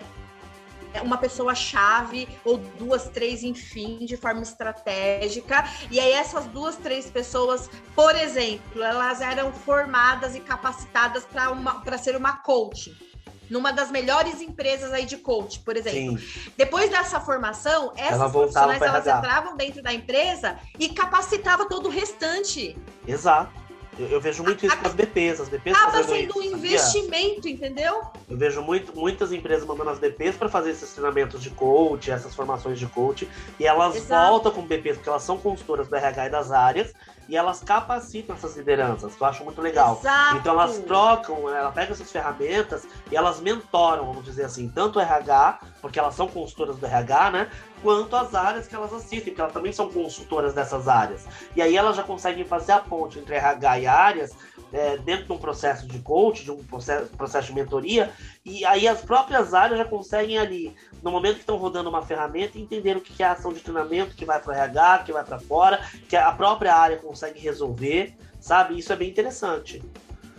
uma 1.02 1.16
pessoa 1.18 1.54
chave 1.54 2.28
ou 2.44 2.58
duas, 2.58 3.08
três, 3.08 3.42
enfim, 3.42 4.04
de 4.04 4.16
forma 4.16 4.42
estratégica. 4.42 5.64
E 5.90 6.00
aí 6.00 6.12
essas 6.12 6.46
duas, 6.46 6.76
três 6.76 7.10
pessoas, 7.10 7.70
por 7.94 8.14
exemplo, 8.14 8.82
elas 8.82 9.20
eram 9.20 9.52
formadas 9.52 10.34
e 10.34 10.40
capacitadas 10.40 11.26
para 11.26 11.98
ser 11.98 12.16
uma 12.16 12.38
coach 12.38 13.10
numa 13.50 13.72
das 13.72 13.90
melhores 13.90 14.40
empresas 14.40 14.92
aí 14.92 15.04
de 15.04 15.16
coach, 15.16 15.58
por 15.60 15.76
exemplo. 15.76 16.18
Sim. 16.18 16.52
Depois 16.56 16.88
dessa 16.88 17.20
formação, 17.20 17.92
essas 17.96 18.30
profissionais 18.30 18.80
elas 18.80 19.06
entravam 19.06 19.56
dentro 19.56 19.82
da 19.82 19.92
empresa 19.92 20.56
e 20.78 20.88
capacitava 20.88 21.68
todo 21.68 21.86
o 21.86 21.90
restante. 21.90 22.78
Exato. 23.06 23.59
Eu, 24.00 24.08
eu 24.08 24.20
vejo 24.20 24.42
muito 24.42 24.64
isso 24.64 24.76
com 24.78 24.86
as 24.86 24.94
BPs. 24.94 25.40
As 25.40 25.48
BPs 25.48 25.76
Acaba 25.76 26.02
sendo 26.02 26.38
um 26.38 26.42
investimento, 26.42 27.46
entendeu? 27.46 28.02
Eu 28.28 28.36
vejo 28.36 28.62
muito, 28.62 28.96
muitas 28.96 29.30
empresas 29.30 29.66
mandando 29.66 29.90
as 29.90 29.98
BPs 29.98 30.36
para 30.36 30.48
fazer 30.48 30.70
esses 30.70 30.90
treinamentos 30.92 31.42
de 31.42 31.50
coach, 31.50 32.10
essas 32.10 32.34
formações 32.34 32.78
de 32.78 32.86
coach, 32.86 33.28
e 33.58 33.66
elas 33.66 33.94
Exato. 33.96 34.30
voltam 34.30 34.52
com 34.52 34.62
BPs, 34.62 34.96
porque 34.96 35.08
elas 35.08 35.22
são 35.22 35.36
consultoras 35.36 35.86
do 35.88 35.94
RH 35.94 36.26
e 36.26 36.30
das 36.30 36.50
áreas, 36.50 36.94
e 37.30 37.36
elas 37.36 37.62
capacitam 37.62 38.34
essas 38.34 38.56
lideranças, 38.56 39.14
que 39.14 39.22
eu 39.22 39.26
acho 39.26 39.44
muito 39.44 39.62
legal. 39.62 39.98
Exato. 40.00 40.36
Então 40.36 40.52
elas 40.54 40.78
trocam, 40.78 41.48
ela 41.48 41.70
pega 41.70 41.92
essas 41.92 42.10
ferramentas 42.10 42.88
e 43.08 43.16
elas 43.16 43.40
mentoram, 43.40 44.04
vamos 44.04 44.24
dizer 44.24 44.46
assim, 44.46 44.68
tanto 44.68 44.98
o 44.98 45.00
RH, 45.00 45.60
porque 45.80 46.00
elas 46.00 46.16
são 46.16 46.26
consultoras 46.26 46.76
do 46.76 46.84
RH, 46.84 47.30
né? 47.30 47.50
Quanto 47.82 48.16
as 48.16 48.34
áreas 48.34 48.66
que 48.66 48.74
elas 48.74 48.92
assistem, 48.92 49.26
porque 49.26 49.40
elas 49.40 49.52
também 49.52 49.72
são 49.72 49.88
consultoras 49.88 50.52
dessas 50.52 50.88
áreas. 50.88 51.24
E 51.54 51.62
aí 51.62 51.76
elas 51.76 51.96
já 51.96 52.02
conseguem 52.02 52.44
fazer 52.44 52.72
a 52.72 52.80
ponte 52.80 53.20
entre 53.20 53.36
RH 53.36 53.78
e 53.78 53.86
áreas 53.86 54.32
é, 54.72 54.96
dentro 54.98 55.26
de 55.26 55.32
um 55.32 55.38
processo 55.38 55.86
de 55.86 55.98
coach, 56.00 56.44
de 56.44 56.50
um 56.50 56.62
processo, 56.64 57.06
processo 57.16 57.48
de 57.48 57.54
mentoria, 57.54 58.10
e 58.44 58.64
aí 58.64 58.86
as 58.86 59.00
próprias 59.00 59.54
áreas 59.54 59.78
já 59.78 59.84
conseguem 59.84 60.38
ali, 60.38 60.74
no 61.02 61.10
momento 61.10 61.34
que 61.34 61.40
estão 61.40 61.56
rodando 61.56 61.88
uma 61.88 62.02
ferramenta, 62.02 62.58
entender 62.58 62.96
o 62.96 63.00
que 63.00 63.22
é 63.22 63.26
a 63.26 63.32
ação 63.32 63.52
de 63.52 63.60
treinamento 63.60 64.14
que 64.14 64.24
vai 64.24 64.40
para 64.40 64.50
o 64.50 64.54
RH, 64.54 64.98
que 65.04 65.12
vai 65.12 65.24
para 65.24 65.38
fora, 65.38 65.80
que 66.08 66.16
a 66.16 66.32
própria 66.32 66.74
área 66.74 66.96
consegue 66.96 67.40
resolver, 67.40 68.14
sabe? 68.40 68.78
Isso 68.78 68.92
é 68.92 68.96
bem 68.96 69.10
interessante. 69.10 69.82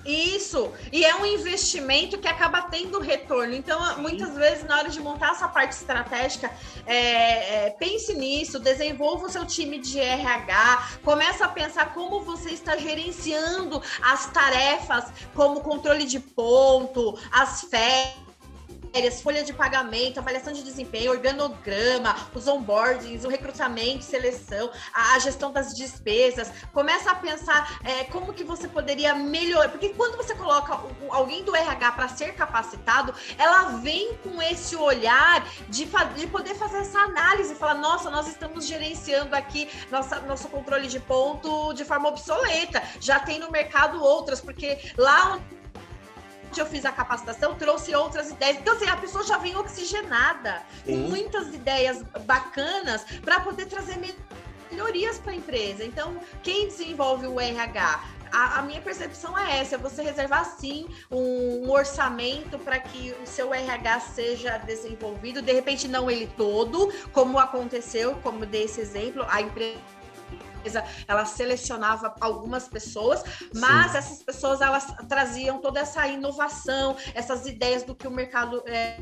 Isso, 0.05 0.71
e 0.91 1.05
é 1.05 1.15
um 1.15 1.25
investimento 1.25 2.17
que 2.17 2.27
acaba 2.27 2.63
tendo 2.63 2.99
retorno. 2.99 3.53
Então, 3.53 3.99
muitas 3.99 4.35
vezes, 4.35 4.63
na 4.63 4.77
hora 4.77 4.89
de 4.89 4.99
montar 4.99 5.31
essa 5.31 5.47
parte 5.47 5.73
estratégica, 5.73 6.51
é, 6.85 7.67
é, 7.67 7.69
pense 7.71 8.13
nisso, 8.15 8.59
desenvolva 8.59 9.27
o 9.27 9.29
seu 9.29 9.45
time 9.45 9.79
de 9.79 9.99
RH, 9.99 10.89
começa 11.03 11.45
a 11.45 11.49
pensar 11.49 11.93
como 11.93 12.21
você 12.21 12.49
está 12.49 12.77
gerenciando 12.77 13.81
as 14.01 14.25
tarefas, 14.31 15.05
como 15.35 15.61
controle 15.61 16.05
de 16.05 16.19
ponto, 16.19 17.17
as 17.31 17.61
férias 17.61 18.30
férias, 18.91 19.21
folha 19.21 19.43
de 19.43 19.53
pagamento, 19.53 20.19
avaliação 20.19 20.53
de 20.53 20.63
desempenho, 20.63 21.11
organograma, 21.11 22.15
os 22.33 22.47
onboardings, 22.47 23.23
o 23.23 23.29
recrutamento, 23.29 24.03
seleção, 24.03 24.69
a, 24.93 25.15
a 25.15 25.19
gestão 25.19 25.51
das 25.51 25.75
despesas. 25.75 26.51
Começa 26.73 27.11
a 27.11 27.15
pensar 27.15 27.79
é, 27.83 28.03
como 28.05 28.33
que 28.33 28.43
você 28.43 28.67
poderia 28.67 29.15
melhorar, 29.15 29.69
porque 29.69 29.89
quando 29.89 30.17
você 30.17 30.35
coloca 30.35 30.79
alguém 31.09 31.43
do 31.43 31.55
RH 31.55 31.91
para 31.93 32.07
ser 32.09 32.33
capacitado, 32.35 33.13
ela 33.37 33.77
vem 33.77 34.15
com 34.17 34.41
esse 34.41 34.75
olhar 34.75 35.45
de, 35.69 35.87
de 36.15 36.27
poder 36.27 36.55
fazer 36.55 36.79
essa 36.79 36.99
análise, 36.99 37.55
falar, 37.55 37.75
nossa, 37.75 38.09
nós 38.09 38.27
estamos 38.27 38.65
gerenciando 38.65 39.35
aqui 39.35 39.69
nossa, 39.89 40.19
nosso 40.21 40.47
controle 40.49 40.87
de 40.87 40.99
ponto 40.99 41.73
de 41.73 41.85
forma 41.85 42.09
obsoleta. 42.09 42.81
Já 42.99 43.19
tem 43.19 43.39
no 43.39 43.49
mercado 43.49 44.03
outras, 44.03 44.41
porque 44.41 44.77
lá 44.97 45.33
onde 45.33 45.60
eu 46.59 46.65
fiz 46.65 46.85
a 46.85 46.91
capacitação, 46.91 47.55
trouxe 47.55 47.95
outras 47.95 48.29
ideias. 48.29 48.57
Então, 48.57 48.75
assim, 48.75 48.87
a 48.87 48.97
pessoa 48.97 49.23
já 49.23 49.37
vem 49.37 49.55
oxigenada, 49.55 50.61
com 50.85 50.95
muitas 50.95 51.53
ideias 51.53 52.01
bacanas 52.25 53.03
para 53.23 53.39
poder 53.39 53.67
trazer 53.67 53.97
melhorias 54.71 55.17
para 55.19 55.31
a 55.31 55.35
empresa. 55.35 55.83
Então, 55.83 56.17
quem 56.41 56.67
desenvolve 56.67 57.27
o 57.27 57.39
RH? 57.39 58.03
A, 58.31 58.59
a, 58.59 58.61
minha 58.61 58.81
percepção 58.81 59.37
é 59.37 59.59
essa: 59.59 59.75
é 59.75 59.77
você 59.77 60.01
reservar 60.01 60.45
sim 60.45 60.87
um, 61.09 61.65
um 61.65 61.71
orçamento 61.71 62.57
para 62.57 62.79
que 62.79 63.13
o 63.21 63.27
seu 63.27 63.53
RH 63.53 63.99
seja 63.99 64.57
desenvolvido, 64.57 65.41
de 65.41 65.51
repente, 65.51 65.87
não 65.87 66.09
ele 66.09 66.27
todo, 66.37 66.91
como 67.11 67.37
aconteceu, 67.37 68.15
como 68.23 68.45
dei 68.45 68.63
esse 68.63 68.79
exemplo, 68.79 69.25
a 69.27 69.41
empresa 69.41 70.00
ela 71.07 71.25
selecionava 71.25 72.15
algumas 72.19 72.67
pessoas, 72.67 73.23
mas 73.53 73.91
Sim. 73.91 73.97
essas 73.97 74.23
pessoas 74.23 74.61
elas 74.61 74.85
traziam 75.07 75.59
toda 75.59 75.79
essa 75.79 76.07
inovação, 76.07 76.95
essas 77.13 77.45
ideias 77.45 77.83
do 77.83 77.95
que 77.95 78.07
o 78.07 78.11
mercado 78.11 78.63
é, 78.65 78.99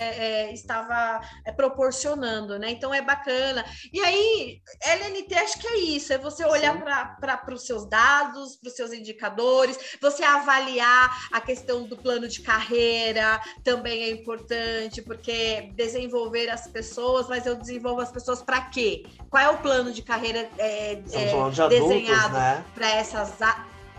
é, 0.00 0.48
é, 0.48 0.52
estava 0.52 1.20
é, 1.44 1.52
proporcionando, 1.52 2.58
né? 2.58 2.70
Então 2.70 2.92
é 2.92 3.02
bacana. 3.02 3.64
E 3.92 4.00
aí, 4.00 4.62
LNT 4.82 5.34
acho 5.34 5.58
que 5.58 5.66
é 5.66 5.78
isso, 5.78 6.12
é 6.12 6.18
você 6.18 6.44
olhar 6.44 6.82
para 7.20 7.54
os 7.54 7.66
seus 7.66 7.86
dados, 7.86 8.56
para 8.56 8.68
os 8.68 8.74
seus 8.74 8.92
indicadores, 8.92 9.98
você 10.00 10.24
avaliar 10.24 11.28
a 11.30 11.40
questão 11.40 11.84
do 11.84 11.96
plano 11.96 12.26
de 12.26 12.40
carreira, 12.40 13.40
também 13.62 14.04
é 14.04 14.10
importante, 14.10 15.02
porque 15.02 15.70
desenvolver 15.74 16.48
as 16.48 16.66
pessoas, 16.66 17.28
mas 17.28 17.44
eu 17.44 17.54
desenvolvo 17.54 18.00
as 18.00 18.10
pessoas 18.10 18.42
para 18.42 18.62
quê? 18.62 19.04
Qual 19.28 19.42
é 19.42 19.50
o 19.50 19.58
plano 19.58 19.92
de 19.92 20.02
carreira 20.02 20.48
é, 20.56 20.94
de 20.94 21.68
desenhado 21.68 22.34
né? 22.34 22.64
para 22.74 22.88
essas 22.88 23.30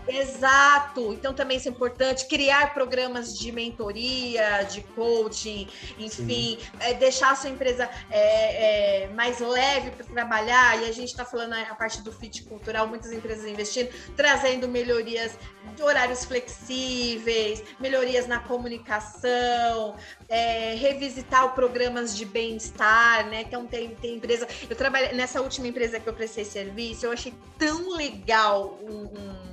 Exato. 0.06 1.12
Então 1.12 1.32
também 1.32 1.56
isso 1.56 1.68
é 1.68 1.70
importante 1.70 2.26
criar 2.26 2.74
programas 2.74 3.38
de 3.38 3.52
mentoria, 3.52 4.62
de 4.64 4.82
coaching, 4.82 5.68
enfim, 5.98 6.58
é, 6.80 6.94
deixar 6.94 7.32
a 7.32 7.36
sua 7.36 7.50
empresa 7.50 7.88
é, 8.10 9.04
é, 9.04 9.08
mais 9.08 9.38
leve 9.40 9.90
para 9.90 10.04
trabalhar. 10.04 10.82
E 10.82 10.88
a 10.88 10.92
gente 10.92 11.08
está 11.08 11.24
falando 11.24 11.52
a 11.54 11.74
parte 11.74 12.02
do 12.02 12.12
fit 12.12 12.42
cultural, 12.44 12.86
muitas 12.88 13.12
empresas 13.12 13.46
investindo, 13.46 13.90
trazendo 14.16 14.68
melhorias 14.68 15.38
de 15.76 15.82
horários 15.82 16.24
flexíveis, 16.24 17.62
melhorias 17.78 18.26
na 18.26 18.40
comunicação, 18.40 19.96
é, 20.28 20.74
revisitar 20.74 21.54
programas 21.54 22.16
de 22.16 22.24
bem-estar, 22.24 23.26
né? 23.28 23.42
Então 23.42 23.66
tem, 23.66 23.94
tem 23.94 24.16
empresa. 24.16 24.46
Eu 24.68 24.76
trabalhei 24.76 25.12
nessa 25.12 25.40
última 25.40 25.68
empresa 25.68 26.00
que 26.00 26.08
eu 26.08 26.12
prestei 26.12 26.44
serviço, 26.44 27.06
eu 27.06 27.12
achei 27.12 27.32
tão 27.58 27.96
legal 27.96 28.78
um, 28.82 29.04
um 29.04 29.51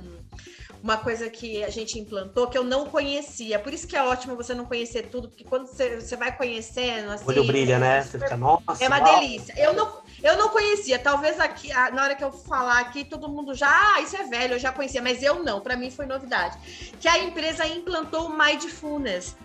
uma 0.82 0.96
coisa 0.96 1.28
que 1.28 1.62
a 1.62 1.68
gente 1.68 1.98
implantou 1.98 2.48
que 2.48 2.56
eu 2.56 2.64
não 2.64 2.86
conhecia. 2.86 3.58
Por 3.58 3.72
isso 3.72 3.86
que 3.86 3.96
é 3.96 4.02
ótimo 4.02 4.36
você 4.36 4.54
não 4.54 4.64
conhecer 4.64 5.08
tudo, 5.08 5.28
porque 5.28 5.44
quando 5.44 5.66
você, 5.66 6.00
você 6.00 6.16
vai 6.16 6.36
conhecendo, 6.36 7.10
assim. 7.10 7.24
O 7.24 7.28
olho 7.28 7.46
brilha, 7.46 7.78
né? 7.78 8.02
Você 8.02 8.18
fica, 8.18 8.36
nossa. 8.36 8.82
É 8.82 8.88
uma 8.88 8.98
uau. 8.98 9.20
delícia. 9.20 9.54
Eu 9.58 9.74
não, 9.74 10.00
eu 10.22 10.36
não 10.36 10.48
conhecia. 10.48 10.98
Talvez 10.98 11.38
aqui, 11.38 11.68
na 11.68 12.02
hora 12.02 12.14
que 12.14 12.24
eu 12.24 12.32
falar 12.32 12.80
aqui, 12.80 13.04
todo 13.04 13.28
mundo 13.28 13.54
já, 13.54 13.68
ah, 13.68 14.00
isso 14.00 14.16
é 14.16 14.24
velho, 14.24 14.54
eu 14.54 14.58
já 14.58 14.72
conhecia, 14.72 15.02
mas 15.02 15.22
eu 15.22 15.42
não. 15.42 15.60
Para 15.60 15.76
mim 15.76 15.90
foi 15.90 16.06
novidade. 16.06 16.56
Que 16.98 17.08
a 17.08 17.18
empresa 17.18 17.66
implantou 17.66 18.26
o 18.26 18.38
Mindfulness. 18.38 19.36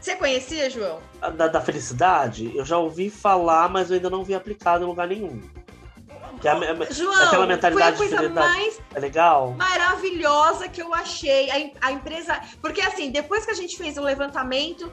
Você 0.00 0.16
conhecia, 0.16 0.68
João? 0.68 1.00
Da, 1.34 1.48
da 1.48 1.60
felicidade? 1.60 2.54
Eu 2.54 2.64
já 2.64 2.76
ouvi 2.76 3.08
falar, 3.08 3.70
mas 3.70 3.90
eu 3.90 3.96
ainda 3.96 4.10
não 4.10 4.22
vi 4.22 4.34
aplicado 4.34 4.84
em 4.84 4.86
lugar 4.86 5.08
nenhum. 5.08 5.40
Que 6.44 6.92
é 6.92 6.92
João, 6.92 7.26
aquela 7.26 7.46
mentalidade 7.46 7.96
foi 7.96 8.06
a 8.06 8.10
coisa 8.10 8.28
mais 8.28 8.80
é 8.94 9.00
legal. 9.00 9.52
maravilhosa 9.52 10.68
que 10.68 10.82
eu 10.82 10.92
achei. 10.92 11.50
A, 11.50 11.88
a, 11.88 11.92
empresa. 11.92 12.38
Porque 12.60 12.82
assim, 12.82 13.10
depois 13.10 13.46
que 13.46 13.50
a 13.50 13.54
gente 13.54 13.78
fez 13.78 13.96
o 13.96 14.02
levantamento 14.02 14.92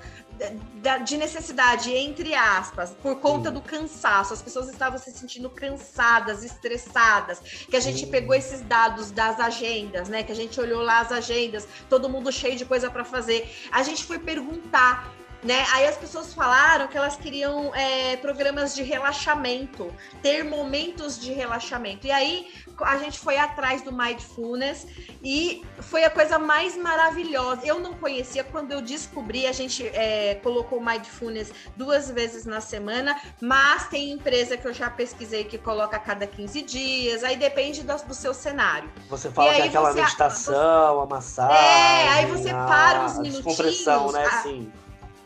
de 1.03 1.17
necessidade, 1.17 1.93
entre 1.93 2.33
aspas, 2.33 2.95
por 3.01 3.19
conta 3.19 3.49
Sim. 3.49 3.55
do 3.55 3.61
cansaço, 3.61 4.33
as 4.33 4.41
pessoas 4.41 4.69
estavam 4.69 4.97
se 4.97 5.11
sentindo 5.11 5.49
cansadas, 5.49 6.43
estressadas, 6.43 7.39
que 7.69 7.75
a 7.75 7.79
gente 7.79 8.05
Sim. 8.05 8.11
pegou 8.11 8.33
esses 8.33 8.61
dados 8.61 9.11
das 9.11 9.39
agendas, 9.39 10.09
né? 10.09 10.23
Que 10.23 10.31
a 10.31 10.35
gente 10.35 10.59
olhou 10.59 10.81
lá 10.81 11.01
as 11.01 11.11
agendas, 11.11 11.67
todo 11.89 12.09
mundo 12.09 12.31
cheio 12.31 12.55
de 12.55 12.65
coisa 12.65 12.89
para 12.89 13.03
fazer. 13.03 13.53
A 13.71 13.83
gente 13.83 14.03
foi 14.03 14.17
perguntar 14.17 15.11
né? 15.43 15.65
Aí 15.73 15.87
as 15.87 15.97
pessoas 15.97 16.33
falaram 16.33 16.87
que 16.87 16.97
elas 16.97 17.15
queriam 17.15 17.73
é, 17.73 18.15
programas 18.17 18.75
de 18.75 18.83
relaxamento, 18.83 19.93
ter 20.21 20.43
momentos 20.43 21.19
de 21.19 21.31
relaxamento. 21.31 22.05
E 22.05 22.11
aí 22.11 22.47
a 22.81 22.97
gente 22.97 23.19
foi 23.19 23.37
atrás 23.37 23.81
do 23.81 23.91
Mindfulness 23.91 24.87
e 25.23 25.63
foi 25.79 26.03
a 26.03 26.09
coisa 26.09 26.37
mais 26.37 26.77
maravilhosa. 26.77 27.61
Eu 27.65 27.79
não 27.79 27.93
conhecia, 27.93 28.43
quando 28.43 28.71
eu 28.71 28.81
descobri, 28.81 29.47
a 29.47 29.51
gente 29.51 29.85
é, 29.87 30.35
colocou 30.35 30.79
o 30.79 30.85
Mindfulness 30.85 31.51
duas 31.75 32.09
vezes 32.09 32.45
na 32.45 32.61
semana, 32.61 33.19
mas 33.41 33.87
tem 33.87 34.11
empresa 34.11 34.57
que 34.57 34.67
eu 34.67 34.73
já 34.73 34.89
pesquisei 34.89 35.43
que 35.43 35.57
coloca 35.57 35.97
a 35.97 35.99
cada 35.99 36.27
15 36.27 36.61
dias, 36.61 37.23
aí 37.23 37.35
depende 37.35 37.83
do, 37.83 37.95
do 38.03 38.13
seu 38.13 38.33
cenário. 38.33 38.89
Você 39.09 39.29
fala 39.29 39.53
que 39.53 39.61
é 39.61 39.65
aquela 39.65 39.93
meditação, 39.93 40.95
você, 40.95 41.03
a 41.03 41.05
massagem. 41.05 41.55
É, 41.55 42.09
aí 42.09 42.25
você 42.27 42.49
para 42.49 43.05
uns 43.05 43.19
minutinhos. 43.19 43.83
né? 44.11 44.25
A, 44.25 44.41
Sim 44.41 44.71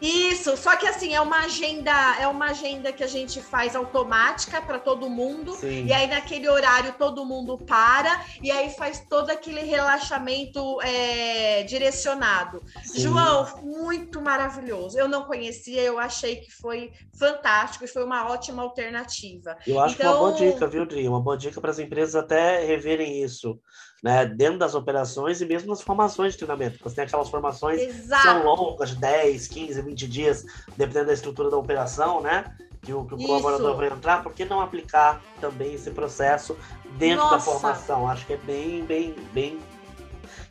isso, 0.02 0.58
só 0.58 0.76
que 0.76 0.86
assim, 0.86 1.14
é 1.14 1.22
uma 1.22 1.46
agenda, 1.46 1.92
é 2.20 2.28
uma 2.28 2.48
agenda 2.48 2.92
que 2.92 3.04
a 3.04 3.08
gente 3.08 3.42
faz 3.42 3.76
automática 3.76 4.62
para 4.62 4.78
todo 4.78 5.10
mundo. 5.10 5.54
Sim. 5.54 5.86
E 5.86 5.94
aí, 5.94 6.08
naquele 6.08 6.50
horário, 6.50 6.94
todo 6.98 7.26
mundo 7.26 7.58
para 7.58 8.24
e 8.42 8.52
aí 8.52 8.70
faz 8.72 9.06
todo 9.10 9.30
aquele 9.30 9.62
relaxamento 9.62 10.82
é, 10.82 11.64
direcionado. 11.64 12.62
Sim. 12.84 13.02
João, 13.02 13.62
muito 13.64 14.22
maravilhoso. 14.22 15.00
Eu 15.00 15.08
não 15.08 15.24
conhecia, 15.24 15.82
eu 15.82 15.98
achei 15.98 16.38
que 16.38 16.52
foi 16.52 16.92
fantástico 17.18 17.86
e 17.86 17.88
foi 17.88 18.04
uma 18.04 18.30
ótima 18.30 18.64
alternativa. 18.64 19.58
Eu 19.66 19.80
acho 19.80 19.96
então... 19.96 19.96
que 19.96 20.02
é 20.04 20.10
uma 20.10 20.18
boa 20.18 20.32
então 20.32 20.52
dica, 20.52 20.68
viu, 20.68 20.86
Dri? 20.86 21.08
Uma 21.08 21.22
boa 21.22 21.38
dica 21.38 21.62
para 21.62 21.72
as 21.72 21.80
empresas 21.80 22.16
até 22.16 22.66
reverem 22.66 23.24
isso 23.24 23.60
né, 24.06 24.24
dentro 24.24 24.60
das 24.60 24.76
operações 24.76 25.42
e 25.42 25.48
mesmo 25.48 25.70
nas 25.70 25.82
formações 25.82 26.34
de 26.34 26.38
treinamento. 26.38 26.78
Você 26.84 26.98
tem 26.98 27.06
aquelas 27.06 27.28
formações 27.28 27.82
Exato. 27.82 28.22
que 28.22 28.28
são 28.28 28.46
longas, 28.46 28.94
10, 28.94 29.48
15, 29.48 29.82
20 29.82 30.08
dias, 30.08 30.46
dependendo 30.78 31.08
da 31.08 31.14
estrutura 31.14 31.50
da 31.50 31.58
operação, 31.58 32.22
né? 32.22 32.56
Que 32.84 32.94
o, 32.94 33.04
que 33.04 33.16
o 33.16 33.18
colaborador 33.18 33.76
vai 33.76 33.88
entrar, 33.88 34.22
por 34.22 34.32
que 34.32 34.46
não 34.46 34.62
aplicar 34.62 35.24
também 35.42 35.74
esse 35.74 35.90
processo 35.90 36.56
dentro 37.00 37.24
Nossa. 37.24 37.36
da 37.38 37.42
formação? 37.42 38.08
Acho 38.08 38.28
que 38.28 38.34
é 38.34 38.38
bem, 38.38 38.86
bem, 38.86 39.16
bem 39.34 39.58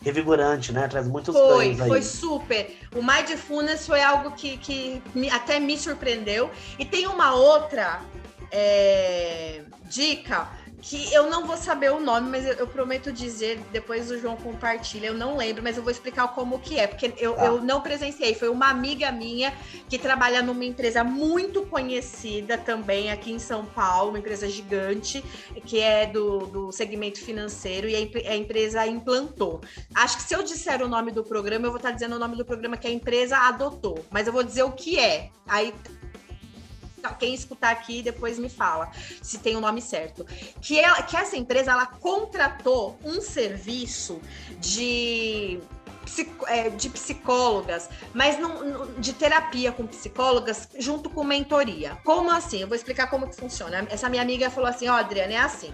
revigorante, 0.02 0.72
né? 0.72 0.88
Traz 0.88 1.06
muitos 1.06 1.32
foi, 1.32 1.58
ganhos 1.58 1.80
aí. 1.80 1.88
Foi 1.88 2.02
super. 2.02 2.76
O 2.92 3.04
Mindfulness 3.04 3.86
foi 3.86 4.02
algo 4.02 4.32
que, 4.32 4.56
que 4.56 5.00
me, 5.14 5.30
até 5.30 5.60
me 5.60 5.78
surpreendeu. 5.78 6.50
E 6.76 6.84
tem 6.84 7.06
uma 7.06 7.36
outra 7.36 8.00
é, 8.50 9.62
dica 9.84 10.48
que 10.84 11.12
eu 11.14 11.30
não 11.30 11.46
vou 11.46 11.56
saber 11.56 11.90
o 11.90 11.98
nome, 11.98 12.28
mas 12.28 12.44
eu, 12.44 12.52
eu, 12.52 12.66
prometo 12.66 13.10
dizer, 13.10 13.58
depois 13.72 14.10
o 14.10 14.18
João 14.18 14.36
compartilha, 14.36 15.06
eu 15.06 15.14
não 15.14 15.34
lembro, 15.34 15.62
mas 15.62 15.78
eu 15.78 15.82
vou 15.82 15.90
explicar 15.90 16.28
como 16.28 16.58
que 16.58 16.78
é, 16.78 16.86
porque 16.86 17.14
eu, 17.16 17.34
ah. 17.40 17.46
eu 17.46 17.62
não 17.62 17.80
presenciei, 17.80 18.34
foi 18.34 18.50
uma 18.50 18.68
amiga 18.68 19.10
minha 19.10 19.54
que 19.88 19.98
trabalha 19.98 20.42
numa 20.42 20.62
empresa 20.62 21.02
muito 21.02 21.62
conhecida 21.62 22.58
também 22.58 23.10
aqui 23.10 23.32
em 23.32 23.38
São 23.38 23.64
Paulo, 23.64 24.10
uma 24.10 24.18
empresa 24.18 24.46
gigante, 24.46 25.24
que 25.64 25.80
é 25.80 26.06
do, 26.06 26.40
do 26.48 26.70
segmento 26.70 27.18
financeiro, 27.18 27.88
e 27.88 27.96
a, 27.96 28.30
a 28.32 28.36
empresa 28.36 28.86
implantou. 28.86 29.62
Acho 29.94 30.18
que 30.18 30.22
se 30.24 30.34
eu 30.34 30.42
disser 30.42 30.82
o 30.82 30.88
nome 30.88 31.12
do 31.12 31.24
programa, 31.24 31.66
eu 31.66 31.70
vou 31.70 31.78
estar 31.78 31.92
dizendo 31.92 32.16
o 32.16 32.18
nome 32.18 32.36
do 32.36 32.44
programa 32.44 32.76
que 32.76 32.86
a 32.86 32.90
empresa 32.90 33.38
adotou, 33.38 34.04
mas 34.10 34.26
eu 34.26 34.34
vou 34.34 34.42
dizer 34.42 34.64
o 34.64 34.72
que 34.72 34.98
é. 34.98 35.30
Aí 35.46 35.72
quem 37.12 37.34
escutar 37.34 37.70
aqui 37.70 38.02
depois 38.02 38.38
me 38.38 38.48
fala 38.48 38.90
se 39.22 39.38
tem 39.38 39.56
o 39.56 39.60
nome 39.60 39.82
certo. 39.82 40.24
Que, 40.60 40.78
ela, 40.80 41.02
que 41.02 41.16
essa 41.16 41.36
empresa 41.36 41.72
ela 41.72 41.86
contratou 41.86 42.98
um 43.04 43.20
serviço 43.20 44.20
de 44.58 45.60
é, 46.46 46.68
de 46.68 46.90
psicólogas, 46.90 47.88
mas 48.12 48.38
não, 48.38 48.92
de 48.98 49.14
terapia 49.14 49.72
com 49.72 49.86
psicólogas 49.86 50.68
junto 50.78 51.08
com 51.08 51.24
mentoria. 51.24 51.96
Como 52.04 52.30
assim? 52.30 52.60
Eu 52.60 52.68
vou 52.68 52.76
explicar 52.76 53.08
como 53.08 53.28
que 53.28 53.34
funciona. 53.34 53.86
Essa 53.90 54.08
minha 54.10 54.22
amiga 54.22 54.50
falou 54.50 54.68
assim, 54.68 54.86
ó, 54.86 54.94
oh, 54.94 54.96
Adriana, 54.98 55.32
é 55.32 55.38
assim 55.38 55.72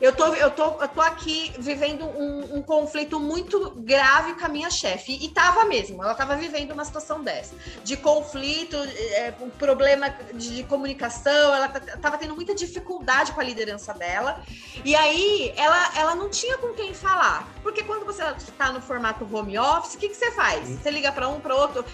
eu 0.00 0.14
tô, 0.14 0.26
eu 0.34 0.50
tô, 0.50 0.80
eu 0.80 0.88
tô 0.88 1.00
aqui 1.00 1.52
vivendo 1.58 2.04
um, 2.04 2.58
um 2.58 2.62
conflito 2.62 3.18
muito 3.18 3.72
grave 3.78 4.34
com 4.34 4.46
a 4.46 4.48
minha 4.48 4.70
chefe. 4.70 5.18
E 5.20 5.28
tava 5.28 5.64
mesmo, 5.64 6.02
ela 6.02 6.14
tava 6.14 6.36
vivendo 6.36 6.70
uma 6.72 6.84
situação 6.84 7.22
dessa. 7.22 7.54
De 7.82 7.96
conflito, 7.96 8.76
é, 8.76 9.34
um 9.40 9.50
problema 9.50 10.08
de, 10.34 10.56
de, 10.56 10.64
comunicação, 10.64 11.54
ela 11.54 11.68
tava 11.68 12.16
tendo 12.16 12.34
muita 12.34 12.54
dificuldade 12.54 13.32
com 13.32 13.40
a 13.40 13.44
liderança 13.44 13.92
dela. 13.92 14.40
E 14.84 14.94
aí, 14.94 15.52
ela, 15.56 15.90
ela 15.96 16.14
não 16.14 16.30
tinha 16.30 16.56
com 16.58 16.72
quem 16.74 16.94
falar. 16.94 17.48
Porque 17.62 17.82
quando 17.82 18.04
você 18.04 18.22
está 18.38 18.72
no 18.72 18.80
formato 18.80 19.28
home 19.30 19.58
office, 19.58 19.94
o 19.94 19.98
que, 19.98 20.08
que 20.08 20.16
você 20.16 20.30
faz? 20.30 20.68
Você 20.68 20.90
liga 20.90 21.10
para 21.10 21.28
um, 21.28 21.40
para 21.40 21.56
outro, 21.56 21.84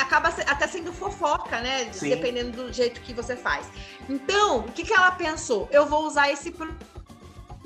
acaba 0.00 0.28
até 0.28 0.66
sendo 0.68 0.92
fofoca, 0.92 1.60
né? 1.60 1.92
Sim. 1.92 2.10
Dependendo 2.10 2.64
do 2.64 2.72
jeito 2.72 3.00
que 3.00 3.12
você 3.12 3.36
faz. 3.36 3.66
Então, 4.08 4.60
o 4.60 4.72
que, 4.72 4.84
que 4.84 4.92
ela 4.92 5.10
pensou? 5.10 5.68
Eu 5.72 5.86
vou 5.86 6.06
usar 6.06 6.30
esse 6.30 6.54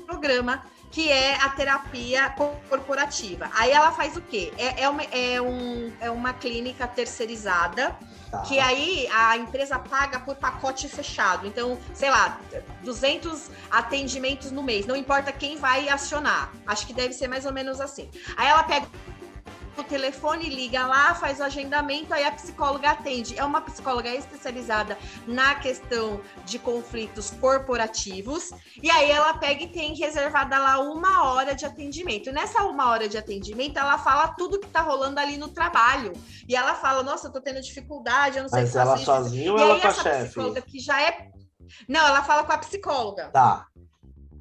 programa 0.03 0.63
que 0.93 1.11
é 1.11 1.33
a 1.41 1.49
terapia 1.49 2.29
corporativa. 2.69 3.49
Aí 3.55 3.71
ela 3.71 3.91
faz 3.91 4.15
o 4.15 4.21
quê? 4.21 4.53
É, 4.59 4.83
é, 4.83 4.89
uma, 4.89 5.01
é, 5.01 5.41
um, 5.41 5.91
é 5.99 6.11
uma 6.11 6.33
clínica 6.33 6.87
terceirizada, 6.87 7.97
tá. 8.29 8.41
que 8.41 8.59
aí 8.59 9.07
a 9.11 9.35
empresa 9.35 9.79
paga 9.79 10.19
por 10.19 10.35
pacote 10.35 10.87
fechado. 10.87 11.47
Então, 11.47 11.79
sei 11.95 12.11
lá, 12.11 12.39
200 12.83 13.49
atendimentos 13.71 14.51
no 14.51 14.61
mês, 14.61 14.85
não 14.85 14.95
importa 14.95 15.31
quem 15.31 15.57
vai 15.57 15.89
acionar. 15.89 16.53
Acho 16.67 16.85
que 16.85 16.93
deve 16.93 17.15
ser 17.15 17.27
mais 17.27 17.47
ou 17.47 17.51
menos 17.51 17.81
assim. 17.81 18.07
Aí 18.37 18.47
ela 18.47 18.61
pega 18.61 18.87
o 19.77 19.83
telefone, 19.83 20.49
liga 20.49 20.85
lá, 20.85 21.15
faz 21.15 21.39
o 21.39 21.43
agendamento, 21.43 22.13
aí 22.13 22.23
a 22.23 22.31
psicóloga 22.31 22.91
atende. 22.91 23.37
É 23.37 23.43
uma 23.43 23.61
psicóloga 23.61 24.09
especializada 24.09 24.97
na 25.27 25.55
questão 25.55 26.21
de 26.45 26.59
conflitos 26.59 27.31
corporativos, 27.31 28.51
e 28.81 28.89
aí 28.89 29.09
ela 29.09 29.33
pega 29.35 29.63
e 29.63 29.67
tem 29.67 29.95
reservada 29.95 30.57
lá 30.57 30.79
uma 30.79 31.25
hora 31.25 31.55
de 31.55 31.65
atendimento. 31.65 32.31
Nessa 32.31 32.63
uma 32.63 32.89
hora 32.89 33.07
de 33.07 33.17
atendimento, 33.17 33.77
ela 33.77 33.97
fala 33.97 34.29
tudo 34.29 34.59
que 34.59 34.67
tá 34.67 34.81
rolando 34.81 35.19
ali 35.19 35.37
no 35.37 35.49
trabalho. 35.49 36.13
E 36.47 36.55
ela 36.55 36.75
fala: 36.75 37.03
Nossa, 37.03 37.27
eu 37.27 37.31
tô 37.31 37.41
tendo 37.41 37.61
dificuldade, 37.61 38.37
eu 38.37 38.43
não 38.43 38.49
sei 38.49 38.61
Mas 38.61 38.75
ela 38.75 38.97
sozinha 38.97 39.51
ou 39.51 39.57
e 39.57 39.61
ela 39.61 39.73
aí, 39.75 39.81
com 39.81 39.87
a 39.87 39.89
essa 39.89 40.03
chefe? 40.03 40.25
psicóloga 40.25 40.61
que 40.61 40.79
já 40.79 41.01
é. 41.01 41.29
Não, 41.87 42.05
ela 42.05 42.23
fala 42.23 42.43
com 42.43 42.51
a 42.51 42.57
psicóloga. 42.57 43.29
Tá. 43.29 43.67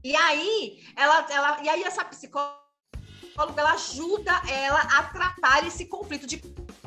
E 0.05 0.16
aí, 0.16 0.80
ela, 0.97 1.26
ela, 1.30 1.62
e 1.62 1.68
aí 1.68 1.85
essa 1.85 2.05
psicóloga 2.05 2.61
ela 3.61 3.72
ajuda 3.72 4.33
ela 4.49 4.80
a 4.80 5.03
tratar 5.05 5.66
esse 5.66 5.87
conflito 5.87 6.26
de 6.26 6.39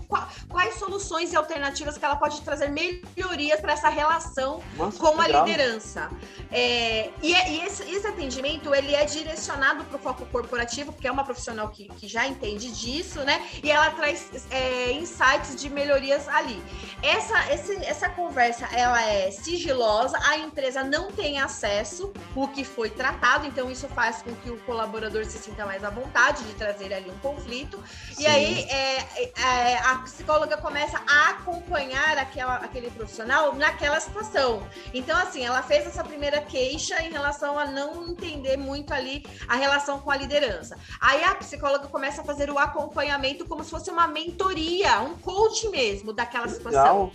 qua- 0.08 0.28
quais 0.49 0.76
soluções 0.76 1.32
e 1.34 1.36
alternativas 1.36 1.97
que 1.97 2.06
ela 2.06 2.16
pode 2.16 2.41
trazer 2.41 2.70
melhorias 2.70 3.60
para 3.60 3.74
essa 3.74 3.89
relação 3.89 4.62
Nossa, 4.76 4.97
com 4.99 5.20
a 5.20 5.26
legal. 5.26 5.45
liderança. 5.45 6.10
É, 6.51 7.10
e 7.22 7.34
é- 7.34 7.49
e 7.51 7.62
esse, 7.66 7.84
esse 7.84 8.08
atendimento 8.08 8.74
ele 8.74 8.93
é 8.95 9.06
direcionado 9.06 9.84
para 9.86 9.97
o 9.97 9.99
foco 9.99 10.26
corporativo, 10.28 10.91
porque 10.93 11.08
é 11.08 11.12
uma 11.12 11.24
profissional 11.24 11.70
que, 11.70 11.88
que 11.89 12.08
já 12.08 12.26
entende 12.28 12.72
disso, 12.72 13.20
né? 13.22 13.45
E 13.64 13.70
ela 13.72 13.89
traz 13.91 14.30
é, 14.51 14.91
insights 14.91 15.56
de 15.56 15.70
melhorias 15.70 16.28
ali. 16.28 16.62
Essa, 17.01 17.53
esse- 17.53 17.84
essa 17.86 18.10
conversa 18.10 18.66
ela 18.74 19.01
é 19.01 19.32
sigilosa, 19.32 20.18
a 20.24 20.38
empresa 20.38 20.84
não 20.84 21.12
tem 21.12 21.39
acesso 21.39 22.14
o 22.36 22.47
que 22.47 22.64
foi 22.64 22.89
tratado, 22.89 23.45
então 23.47 23.70
isso 23.72 23.88
faz 23.89 24.22
com 24.22 24.34
que 24.36 24.49
o 24.49 24.58
colaborador 24.60 25.26
se 25.26 25.38
sinta 25.39 25.66
mais 25.66 25.84
à 25.84 25.89
vontade 25.89 26.43
de 26.43 26.53
trazer 26.53 26.93
ali 26.93 27.10
um 27.10 27.18
conflito. 27.20 27.82
E 28.12 28.16
Sim. 28.16 28.28
aí 28.28 28.60
é, 28.70 29.32
é, 29.38 29.78
a 29.80 29.95
psicóloga 30.00 30.58
começa 30.58 31.02
a 31.08 31.30
acompanhar 31.32 32.18
aquela, 32.18 32.56
aquele 32.56 32.89
profissional 32.91 33.56
naquela 33.56 34.00
situação. 34.00 34.68
Então, 34.93 35.18
assim, 35.18 35.43
ela 35.46 35.62
fez 35.62 35.86
essa 35.86 36.04
primeira 36.04 36.41
queixa 36.41 37.02
em 37.02 37.12
relação 37.12 37.58
a 37.58 37.66
não 37.66 38.08
entender 38.10 38.58
muito 38.58 38.93
ali 38.93 39.26
a 39.48 39.56
relação 39.56 40.00
com 40.00 40.12
a 40.12 40.18
liderança. 40.18 40.78
Aí 41.00 41.24
a 41.24 41.36
psicóloga 41.36 41.88
começa 41.88 42.22
a 42.22 42.26
fazer 42.26 42.50
o 42.50 42.58
acompanhamento 42.58 43.46
como 43.46 43.64
se 43.64 43.70
fosse 43.70 43.89
uma 43.89 44.08
mentoria, 44.08 45.02
um 45.02 45.16
coach 45.16 45.68
mesmo 45.70 46.14
daquela 46.14 46.48
situação. 46.48 47.06
Legal. 47.06 47.12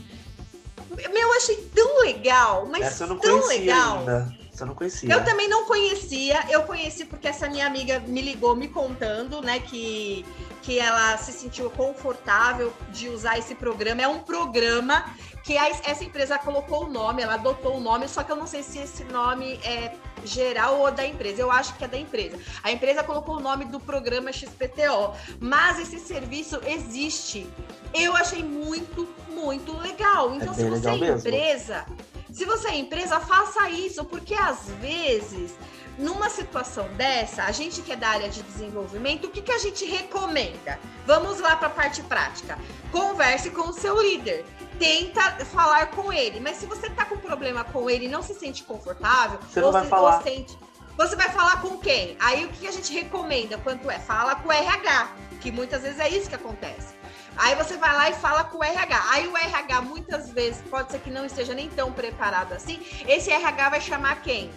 Meu, 0.91 1.28
eu 1.28 1.33
achei 1.35 1.57
tão 1.74 2.01
legal, 2.01 2.66
mas 2.66 2.83
Essa 2.83 3.05
eu 3.05 3.09
não 3.09 3.18
tão 3.18 3.47
legal. 3.47 3.99
ainda. 4.01 4.41
Eu 4.61 4.66
não 4.66 4.74
conhecia. 4.74 5.11
Eu 5.11 5.24
também 5.24 5.49
não 5.49 5.64
conhecia, 5.64 6.45
eu 6.51 6.62
conheci 6.64 7.07
porque 7.07 7.26
essa 7.26 7.49
minha 7.49 7.66
amiga 7.66 8.01
me 8.01 8.20
ligou 8.20 8.55
me 8.55 8.68
contando, 8.68 9.41
né, 9.41 9.59
que, 9.61 10.24
que 10.62 10.78
ela 10.78 11.16
se 11.16 11.32
sentiu 11.32 11.70
confortável 11.70 12.72
de 12.90 13.08
usar 13.08 13.38
esse 13.38 13.54
programa. 13.54 14.02
É 14.02 14.08
um 14.08 14.20
programa 14.20 15.04
que 15.42 15.56
a- 15.56 15.68
essa 15.84 16.04
empresa 16.04 16.38
colocou 16.38 16.84
o 16.84 16.90
nome, 16.90 17.22
ela 17.22 17.34
adotou 17.34 17.76
o 17.76 17.80
nome, 17.80 18.06
só 18.08 18.22
que 18.22 18.30
eu 18.30 18.36
não 18.36 18.46
sei 18.46 18.62
se 18.62 18.78
esse 18.78 19.04
nome 19.04 19.58
é 19.64 19.94
geral 20.24 20.80
ou 20.80 20.90
da 20.90 21.06
empresa. 21.06 21.40
Eu 21.40 21.50
acho 21.50 21.74
que 21.76 21.84
é 21.84 21.88
da 21.88 21.96
empresa. 21.98 22.38
A 22.62 22.70
empresa 22.70 23.02
colocou 23.02 23.36
o 23.36 23.40
nome 23.40 23.64
do 23.64 23.80
programa 23.80 24.30
XPTO, 24.32 25.14
mas 25.40 25.78
esse 25.78 25.98
serviço 25.98 26.61
existe. 26.66 27.46
Eu 27.94 28.14
achei 28.14 28.42
muito, 28.44 29.08
muito 29.30 29.74
legal. 29.78 30.34
Então, 30.34 30.52
se 30.52 30.62
bem 30.62 30.70
você 30.70 30.88
é 30.88 30.92
legal 30.92 30.98
mesmo. 30.98 31.28
empresa, 31.28 31.86
se 32.30 32.44
você 32.44 32.68
é 32.68 32.76
empresa, 32.76 33.18
faça 33.18 33.70
isso, 33.70 34.04
porque 34.04 34.34
às 34.34 34.68
vezes, 34.80 35.54
numa 35.99 36.30
situação 36.30 36.88
dessa, 36.95 37.45
a 37.45 37.53
gente 37.53 37.82
que 37.82 37.93
é 37.93 37.97
da 37.97 38.09
área 38.09 38.28
de 38.28 38.43
desenvolvimento, 38.43 39.26
o 39.26 39.30
que, 39.30 39.43
que 39.43 39.53
a 39.53 39.59
gente 39.59 39.84
recomenda? 39.84 40.78
Vamos 41.07 41.41
lá 41.41 41.57
para 41.57 41.66
a 41.68 41.70
parte 41.70 42.03
prática. 42.03 42.59
Converse 42.91 43.51
com 43.51 43.68
o 43.68 43.72
seu 43.72 44.01
líder. 44.01 44.45
Tenta 44.78 45.20
falar 45.45 45.86
com 45.91 46.11
ele. 46.12 46.41
Mas 46.41 46.57
se 46.57 46.66
você 46.66 46.88
tá 46.88 47.05
com 47.05 47.16
problema 47.18 47.64
com 47.64 47.91
ele 47.91 48.07
e 48.07 48.09
não 48.09 48.22
se 48.22 48.34
sente 48.34 48.62
confortável, 48.64 49.38
Você 49.43 49.61
não 49.61 49.66
ou 49.66 49.72
vai 49.72 49.82
se- 49.84 49.88
falar. 49.91 50.22
sente- 50.22 50.59
você 50.97 51.16
vai 51.16 51.28
falar 51.30 51.61
com 51.61 51.76
quem? 51.78 52.16
Aí 52.20 52.45
o 52.47 52.49
que 52.49 52.66
a 52.66 52.72
gente 52.72 52.93
recomenda? 52.93 53.59
Quanto 53.59 53.91
é? 53.91 53.99
Fala 53.99 54.36
com 54.36 54.49
o 54.49 54.53
RH, 54.53 55.09
que 55.41 55.51
muitas 55.53 55.82
vezes 55.82 55.99
é 55.99 56.09
isso 56.09 56.28
que 56.28 56.34
acontece. 56.34 56.95
Aí 57.36 57.55
você 57.55 57.76
vai 57.76 57.95
lá 57.95 58.11
e 58.11 58.14
fala 58.14 58.45
com 58.45 58.59
o 58.59 58.64
RH. 58.64 59.03
Aí 59.11 59.26
o 59.28 59.36
RH 59.36 59.82
muitas 59.82 60.30
vezes 60.30 60.62
pode 60.68 60.91
ser 60.93 60.99
que 61.01 61.11
não 61.11 61.24
esteja 61.24 61.55
nem 61.55 61.68
tão 61.70 61.93
preparado 61.93 62.53
assim. 62.53 62.82
Esse 63.07 63.30
RH 63.30 63.68
vai 63.70 63.80
chamar 63.80 64.20
quem? 64.22 64.51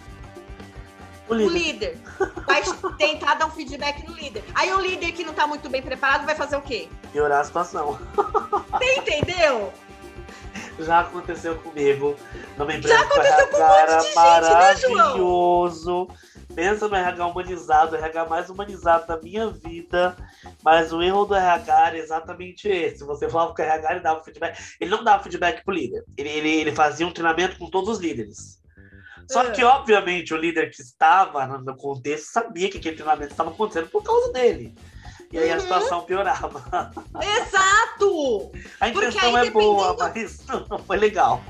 O 1.28 1.32
O 1.32 1.36
líder. 1.36 1.52
líder. 1.52 1.98
Vai 2.46 2.62
tentar 2.98 3.34
dar 3.34 3.46
um 3.46 3.50
feedback 3.50 4.06
no 4.06 4.14
líder. 4.14 4.44
Aí 4.54 4.72
o 4.72 4.80
líder 4.80 5.12
que 5.12 5.24
não 5.24 5.32
tá 5.32 5.46
muito 5.46 5.68
bem 5.70 5.82
preparado 5.82 6.26
vai 6.26 6.34
fazer 6.34 6.56
o 6.56 6.62
quê? 6.62 6.88
Piorar 7.12 7.40
a 7.40 7.44
situação. 7.44 7.98
Você 8.70 8.94
entendeu? 8.96 9.72
Já 10.78 11.00
aconteceu 11.00 11.56
comigo. 11.56 12.16
Numa 12.58 12.74
empresa 12.74 12.98
Já 12.98 13.04
aconteceu 13.04 13.46
que 13.46 13.52
com 13.52 13.56
um 13.56 13.68
monte 13.68 13.86
de 13.86 14.12
gente, 14.12 14.94
né, 14.94 15.16
João? 15.16 16.08
Pensa 16.54 16.88
no 16.88 16.94
RH 16.94 17.26
humanizado, 17.26 17.92
o 17.92 17.98
RH 17.98 18.26
mais 18.26 18.50
humanizado 18.50 19.06
da 19.06 19.20
minha 19.20 19.50
vida. 19.50 20.16
Mas 20.62 20.92
o 20.92 21.02
erro 21.02 21.24
do 21.24 21.34
RH 21.34 21.86
era 21.88 21.98
exatamente 21.98 22.68
esse. 22.68 23.04
Você 23.04 23.28
falava 23.28 23.54
com 23.54 23.62
o 23.62 23.64
RH, 23.64 23.90
ele 23.92 24.00
dava 24.00 24.22
feedback. 24.22 24.76
Ele 24.80 24.90
não 24.90 25.02
dava 25.02 25.22
feedback 25.22 25.64
pro 25.64 25.74
líder. 25.74 26.04
Ele, 26.16 26.28
ele, 26.28 26.50
ele 26.60 26.72
fazia 26.72 27.06
um 27.06 27.12
treinamento 27.12 27.58
com 27.58 27.70
todos 27.70 27.88
os 27.88 27.98
líderes. 27.98 28.62
Só 29.30 29.42
É. 29.42 29.50
que, 29.52 29.64
obviamente, 29.64 30.32
o 30.34 30.36
líder 30.36 30.70
que 30.70 30.80
estava 30.82 31.46
no 31.46 31.76
contexto 31.76 32.26
sabia 32.32 32.70
que 32.70 32.78
aquele 32.78 32.96
treinamento 32.96 33.32
estava 33.32 33.50
acontecendo 33.50 33.88
por 33.88 34.02
causa 34.02 34.32
dele. 34.32 34.74
E 35.32 35.38
aí 35.38 35.50
a 35.50 35.54
Uhum. 35.54 35.60
situação 35.60 36.02
piorava. 36.02 36.92
Exato! 37.20 38.52
A 38.80 38.88
intenção 38.88 39.34
aí, 39.36 39.46
é 39.46 39.50
boa, 39.50 39.96
mas 39.98 40.44
não 40.70 40.78
foi 40.78 40.96
legal. 40.96 41.42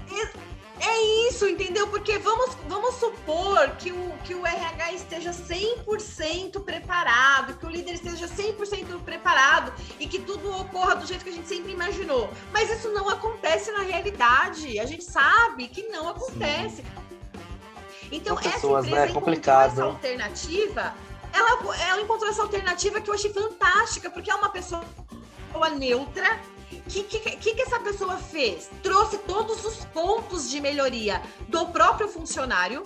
É 0.81 1.29
isso, 1.29 1.47
entendeu? 1.47 1.87
Porque 1.87 2.18
vamos, 2.18 2.57
vamos 2.68 2.97
supor 2.97 3.70
que 3.79 3.91
o, 3.93 4.12
que 4.25 4.35
o 4.35 4.45
RH 4.45 4.93
esteja 4.93 5.31
100% 5.31 6.61
preparado, 6.62 7.55
que 7.57 7.64
o 7.64 7.70
líder 7.70 7.95
esteja 7.95 8.27
100% 8.27 9.01
preparado 9.03 9.72
e 9.99 10.07
que 10.07 10.18
tudo 10.18 10.51
ocorra 10.55 10.97
do 10.97 11.07
jeito 11.07 11.22
que 11.25 11.31
a 11.31 11.33
gente 11.33 11.49
sempre 11.49 11.72
imaginou. 11.72 12.29
Mas 12.53 12.70
isso 12.70 12.91
não 12.91 13.09
acontece 13.09 13.70
na 13.72 13.81
realidade. 13.83 14.79
A 14.79 14.85
gente 14.85 15.05
sabe 15.05 15.68
que 15.68 15.85
não 15.89 16.09
acontece. 16.09 16.85
Então, 18.11 18.36
São 18.36 18.46
essa 18.46 18.55
pessoas, 18.55 18.86
empresa 18.86 19.00
né? 19.00 19.07
É 19.07 19.11
encontrou 19.11 19.34
complicado. 19.34 19.72
essa 19.72 19.84
alternativa. 19.84 20.94
Ela, 21.32 21.74
ela 21.88 22.00
encontrou 22.00 22.30
essa 22.30 22.42
alternativa 22.42 23.00
que 23.00 23.11
eu 23.11 23.14
achei 23.14 23.32
fantástica, 23.32 24.11
porque 24.11 24.30
é 24.30 24.34
uma 24.34 24.50
pessoa 24.50 24.84
neutra 25.76 26.38
o 26.72 26.82
que, 26.88 27.02
que, 27.05 27.18
que, 27.36 27.55
que 27.55 27.62
essa 27.62 27.78
pessoa 27.80 28.16
fez? 28.16 28.68
Trouxe 28.82 29.18
todos 29.18 29.64
os 29.64 29.84
pontos 29.86 30.50
de 30.50 30.61
melhoria 30.61 31.22
do 31.48 31.66
próprio 31.66 32.09
funcionário, 32.09 32.82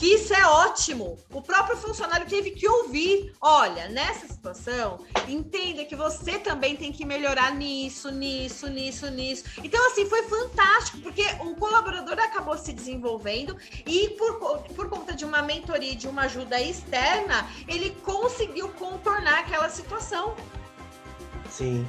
que 0.00 0.14
isso 0.14 0.32
é 0.32 0.46
ótimo. 0.46 1.18
O 1.30 1.42
próprio 1.42 1.76
funcionário 1.76 2.26
teve 2.26 2.52
que 2.52 2.66
ouvir: 2.66 3.34
olha, 3.38 3.86
nessa 3.90 4.26
situação, 4.26 5.04
entenda 5.28 5.84
que 5.84 5.94
você 5.94 6.38
também 6.38 6.74
tem 6.74 6.90
que 6.90 7.04
melhorar 7.04 7.54
nisso, 7.54 8.10
nisso, 8.10 8.66
nisso, 8.68 9.10
nisso. 9.10 9.44
Então, 9.62 9.86
assim, 9.88 10.06
foi 10.06 10.22
fantástico, 10.22 11.00
porque 11.02 11.22
o 11.40 11.54
colaborador 11.54 12.18
acabou 12.18 12.56
se 12.56 12.72
desenvolvendo 12.72 13.54
e, 13.86 14.08
por, 14.10 14.62
por 14.74 14.88
conta 14.88 15.14
de 15.14 15.26
uma 15.26 15.42
mentoria, 15.42 15.92
e 15.92 15.96
de 15.96 16.08
uma 16.08 16.22
ajuda 16.22 16.58
externa, 16.58 17.46
ele 17.68 17.90
conseguiu 18.02 18.70
contornar 18.70 19.40
aquela 19.40 19.68
situação. 19.68 20.34
Sim. 21.50 21.86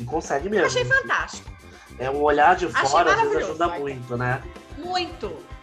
E 0.00 0.04
consegue 0.04 0.46
Eu 0.46 0.50
mesmo. 0.50 0.66
achei 0.66 0.84
fantástico. 0.84 1.48
É 1.98 2.10
um 2.10 2.22
olhar 2.22 2.56
de 2.56 2.66
fora, 2.66 2.82
às 2.82 2.92
vezes 2.92 3.04
maravilhoso, 3.06 3.62
ajuda 3.62 3.78
muito, 3.78 4.16
né? 4.16 4.42
Muito. 4.78 5.55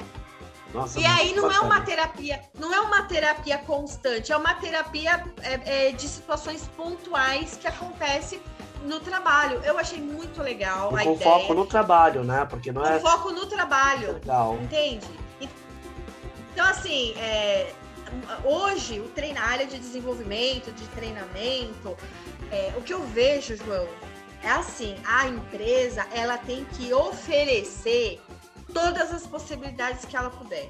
Nossa, 0.74 1.00
E 1.00 1.06
aí 1.06 1.34
não 1.36 1.46
é 1.46 1.54
bacana. 1.54 1.66
uma 1.76 1.82
terapia, 1.82 2.42
não 2.58 2.74
é 2.74 2.80
uma 2.82 3.04
terapia 3.04 3.58
constante, 3.60 4.32
é 4.32 4.38
uma 4.38 4.56
terapia 4.56 5.24
é, 5.42 5.88
é, 5.90 5.92
de 5.92 6.08
situações 6.08 6.68
pontuais 6.76 7.56
que 7.56 7.68
acontece 7.68 8.42
no 8.84 9.00
trabalho. 9.00 9.62
Eu 9.64 9.78
achei 9.78 10.02
muito 10.02 10.42
legal 10.42 10.92
E 10.98 11.02
a 11.02 11.04
com 11.04 11.14
ideia. 11.14 11.32
foco 11.32 11.54
no 11.54 11.66
trabalho, 11.66 12.24
né? 12.24 12.46
Porque 12.50 12.72
não 12.72 12.82
Com 12.82 12.88
é 12.88 13.00
foco 13.00 13.32
no 13.32 13.46
trabalho, 13.46 14.14
legal. 14.14 14.58
entende? 14.62 15.08
Então, 16.52 16.66
assim, 16.68 17.14
é, 17.18 17.72
hoje, 18.44 19.00
o 19.00 19.08
treino, 19.10 19.40
a 19.40 19.44
área 19.44 19.66
de 19.66 19.78
desenvolvimento, 19.80 20.72
de 20.72 20.86
treinamento, 20.90 21.96
é, 22.52 22.74
o 22.78 22.82
que 22.82 22.94
eu 22.94 23.02
vejo, 23.08 23.56
João, 23.58 23.88
é 24.44 24.50
assim, 24.52 24.96
a 25.06 25.28
empresa, 25.28 26.06
ela 26.14 26.38
tem 26.38 26.66
que 26.66 26.94
oferecer 26.94 28.22
todas 28.74 29.14
as 29.14 29.26
possibilidades 29.28 30.06
que 30.06 30.18
ela 30.18 30.30
puder 30.30 30.70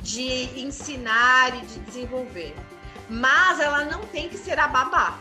de 0.00 0.60
ensinar 0.60 1.56
e 1.56 1.66
de 1.66 1.78
desenvolver. 1.80 2.54
Mas 3.08 3.60
ela 3.60 3.84
não 3.84 4.00
tem 4.06 4.28
que 4.28 4.38
ser 4.38 4.58
a 4.58 4.68
babá. 4.68 5.18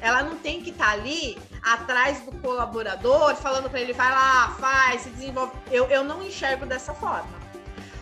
Ela 0.00 0.22
não 0.22 0.36
tem 0.36 0.62
que 0.62 0.70
estar 0.70 0.90
ali 0.90 1.38
atrás 1.62 2.20
do 2.20 2.32
colaborador, 2.40 3.36
falando 3.36 3.70
para 3.70 3.80
ele, 3.80 3.92
vai 3.92 4.10
lá, 4.10 4.56
faz, 4.58 5.02
se 5.02 5.10
desenvolve. 5.10 5.52
Eu, 5.70 5.86
eu 5.86 6.02
não 6.02 6.22
enxergo 6.22 6.66
dessa 6.66 6.92
forma. 6.92 7.42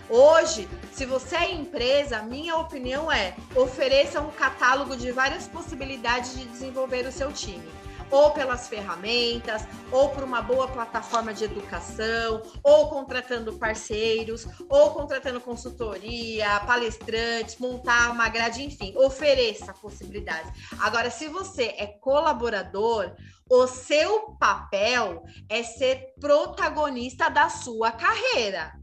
Hoje, 0.09 0.69
Se 0.93 1.07
você 1.07 1.37
é 1.37 1.55
empresa, 1.55 2.21
minha 2.23 2.57
opinião 2.57 3.11
é 3.11 3.35
ofereça 3.55 4.21
um 4.21 4.31
catálogo 4.31 4.97
de 4.97 5.13
várias 5.13 5.47
possibilidades 5.49 6.37
de 6.37 6.45
desenvolver 6.45 7.07
o 7.07 7.13
seu 7.13 7.33
time 7.33 7.80
ou 8.11 8.31
pelas 8.31 8.69
ferramentas, 8.69 9.63
ou 9.91 10.09
por 10.11 10.25
uma 10.25 10.43
boa 10.43 10.69
plataforma 10.69 11.33
de 11.33 11.45
educação, 11.45 12.43
ou 12.63 12.89
contratando 12.89 13.53
parceiros, 13.55 14.47
ou 14.69 14.91
contratando 14.91 15.41
consultoria, 15.41 16.61
palestrantes, 16.61 17.59
montar 17.59 18.11
uma 18.11 18.29
grade, 18.29 18.65
enfim, 18.65 18.95
ofereça 18.97 19.73
possibilidades. 19.75 20.53
Agora, 20.81 21.11
se 21.11 21.29
você 21.29 21.75
é 21.77 21.87
colaborador, 21.87 23.15
o 23.51 23.67
seu 23.67 24.37
papel 24.39 25.25
é 25.49 25.63
ser 25.65 26.15
protagonista 26.21 27.29
da 27.29 27.49
sua 27.49 27.91
carreira. 27.91 28.80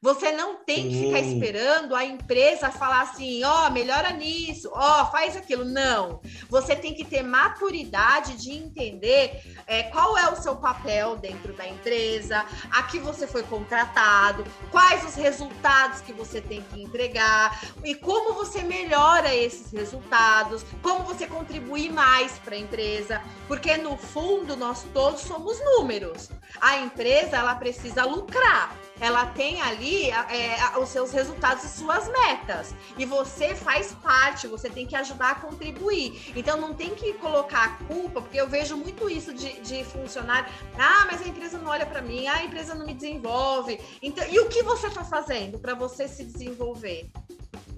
Você 0.00 0.30
não 0.30 0.54
tem 0.54 0.88
que 0.88 1.06
ficar 1.06 1.18
esperando 1.18 1.92
a 1.92 2.04
empresa 2.04 2.70
falar 2.70 3.02
assim, 3.02 3.42
ó, 3.42 3.66
oh, 3.66 3.70
melhora 3.72 4.12
nisso, 4.12 4.70
ó, 4.72 5.02
oh, 5.02 5.06
faz 5.06 5.36
aquilo. 5.36 5.64
Não. 5.64 6.20
Você 6.48 6.76
tem 6.76 6.94
que 6.94 7.04
ter 7.04 7.24
maturidade 7.24 8.36
de 8.36 8.52
entender 8.52 9.42
é, 9.66 9.82
qual 9.84 10.16
é 10.16 10.30
o 10.30 10.36
seu 10.36 10.54
papel 10.54 11.16
dentro 11.16 11.52
da 11.52 11.66
empresa, 11.66 12.46
a 12.70 12.84
que 12.84 13.00
você 13.00 13.26
foi 13.26 13.42
contratado, 13.42 14.44
quais 14.70 15.04
os 15.04 15.16
resultados 15.16 16.00
que 16.00 16.12
você 16.12 16.40
tem 16.40 16.62
que 16.62 16.80
entregar 16.80 17.60
e 17.82 17.92
como 17.96 18.34
você 18.34 18.62
melhora 18.62 19.34
esses 19.34 19.72
resultados, 19.72 20.64
como 20.80 21.02
você 21.02 21.26
contribui 21.26 21.88
mais 21.88 22.38
para 22.38 22.54
a 22.54 22.58
empresa, 22.58 23.20
porque 23.48 23.76
no 23.76 23.96
fundo 23.96 24.56
nós 24.56 24.84
todos 24.94 25.22
somos 25.22 25.58
números. 25.58 26.30
A 26.60 26.78
empresa 26.78 27.36
ela 27.36 27.56
precisa 27.56 28.04
lucrar 28.04 28.76
ela 29.00 29.26
tem 29.26 29.60
ali 29.60 30.10
é, 30.10 30.78
os 30.78 30.88
seus 30.88 31.12
resultados 31.12 31.64
e 31.64 31.68
suas 31.68 32.08
metas. 32.08 32.74
E 32.96 33.04
você 33.04 33.54
faz 33.54 33.92
parte, 34.02 34.46
você 34.46 34.68
tem 34.68 34.86
que 34.86 34.96
ajudar 34.96 35.30
a 35.30 35.34
contribuir. 35.36 36.32
Então 36.36 36.60
não 36.60 36.74
tem 36.74 36.94
que 36.94 37.12
colocar 37.14 37.64
a 37.64 37.68
culpa, 37.84 38.20
porque 38.20 38.40
eu 38.40 38.48
vejo 38.48 38.76
muito 38.76 39.08
isso 39.08 39.32
de, 39.32 39.60
de 39.60 39.84
funcionário. 39.84 40.50
Ah, 40.78 41.06
mas 41.10 41.22
a 41.22 41.28
empresa 41.28 41.58
não 41.58 41.70
olha 41.70 41.86
para 41.86 42.02
mim, 42.02 42.26
ah, 42.26 42.36
a 42.36 42.44
empresa 42.44 42.74
não 42.74 42.86
me 42.86 42.94
desenvolve. 42.94 43.80
Então, 44.02 44.26
e 44.28 44.38
o 44.40 44.48
que 44.48 44.62
você 44.62 44.88
está 44.88 45.04
fazendo 45.04 45.58
para 45.58 45.74
você 45.74 46.08
se 46.08 46.24
desenvolver? 46.24 47.10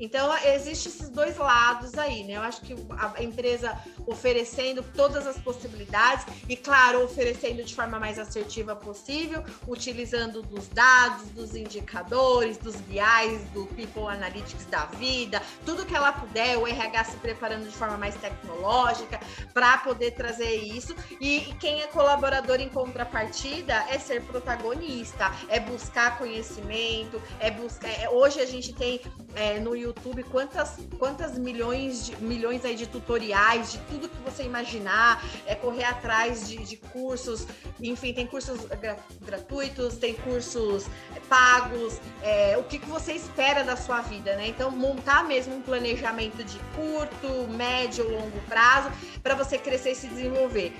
Então, 0.00 0.34
existem 0.38 0.90
esses 0.92 1.10
dois 1.10 1.36
lados 1.36 1.96
aí, 1.98 2.24
né? 2.24 2.36
Eu 2.36 2.40
acho 2.40 2.62
que 2.62 2.74
a 2.90 3.22
empresa 3.22 3.78
oferecendo 4.06 4.82
todas 4.94 5.26
as 5.26 5.36
possibilidades 5.38 6.24
e, 6.48 6.56
claro, 6.56 7.04
oferecendo 7.04 7.62
de 7.62 7.74
forma 7.74 8.00
mais 8.00 8.18
assertiva 8.18 8.74
possível, 8.74 9.44
utilizando 9.68 10.42
dos 10.42 10.68
dados, 10.68 11.28
dos 11.30 11.54
indicadores, 11.54 12.56
dos 12.56 12.76
BIs, 12.76 13.42
do 13.52 13.66
People 13.66 14.08
Analytics 14.08 14.64
da 14.66 14.86
vida, 14.86 15.42
tudo 15.66 15.84
que 15.84 15.94
ela 15.94 16.12
puder, 16.12 16.56
o 16.56 16.66
RH 16.66 17.04
se 17.04 17.16
preparando 17.18 17.68
de 17.68 17.76
forma 17.76 17.98
mais 17.98 18.14
tecnológica 18.16 19.20
para 19.52 19.76
poder 19.78 20.12
trazer 20.12 20.54
isso. 20.54 20.96
E 21.20 21.54
quem 21.60 21.82
é 21.82 21.86
colaborador 21.88 22.58
em 22.58 22.70
contrapartida 22.70 23.74
é 23.90 23.98
ser 23.98 24.22
protagonista, 24.22 25.30
é 25.48 25.60
buscar 25.60 26.16
conhecimento, 26.16 27.20
é 27.38 27.50
buscar. 27.50 27.90
É, 27.90 28.08
hoje 28.08 28.40
a 28.40 28.46
gente 28.46 28.72
tem 28.72 29.00
é, 29.34 29.60
no 29.60 29.76
YouTube 29.76 29.89
quantas, 30.30 30.78
quantas 30.98 31.38
milhões 31.38 32.06
de 32.06 32.16
milhões 32.22 32.64
aí 32.64 32.74
de 32.74 32.86
tutoriais, 32.86 33.72
de 33.72 33.78
tudo 33.78 34.08
que 34.08 34.18
você 34.22 34.42
imaginar, 34.42 35.24
é 35.46 35.54
correr 35.54 35.84
atrás 35.84 36.48
de, 36.48 36.58
de 36.58 36.76
cursos, 36.76 37.46
enfim, 37.80 38.12
tem 38.12 38.26
cursos 38.26 38.64
gra 38.66 38.96
gratuitos, 39.20 39.96
tem 39.96 40.14
cursos 40.14 40.86
é, 41.14 41.20
pagos, 41.28 42.00
é, 42.22 42.56
o 42.58 42.64
que, 42.64 42.78
que 42.78 42.88
você 42.88 43.12
espera 43.12 43.64
da 43.64 43.76
sua 43.76 44.00
vida, 44.00 44.36
né? 44.36 44.48
Então, 44.48 44.70
montar 44.70 45.24
mesmo 45.24 45.56
um 45.56 45.62
planejamento 45.62 46.42
de 46.44 46.58
curto, 46.74 47.48
médio, 47.52 48.08
longo 48.10 48.40
prazo 48.48 48.90
para 49.22 49.34
você 49.34 49.58
crescer 49.58 49.92
e 49.92 49.94
se 49.94 50.06
desenvolver. 50.08 50.72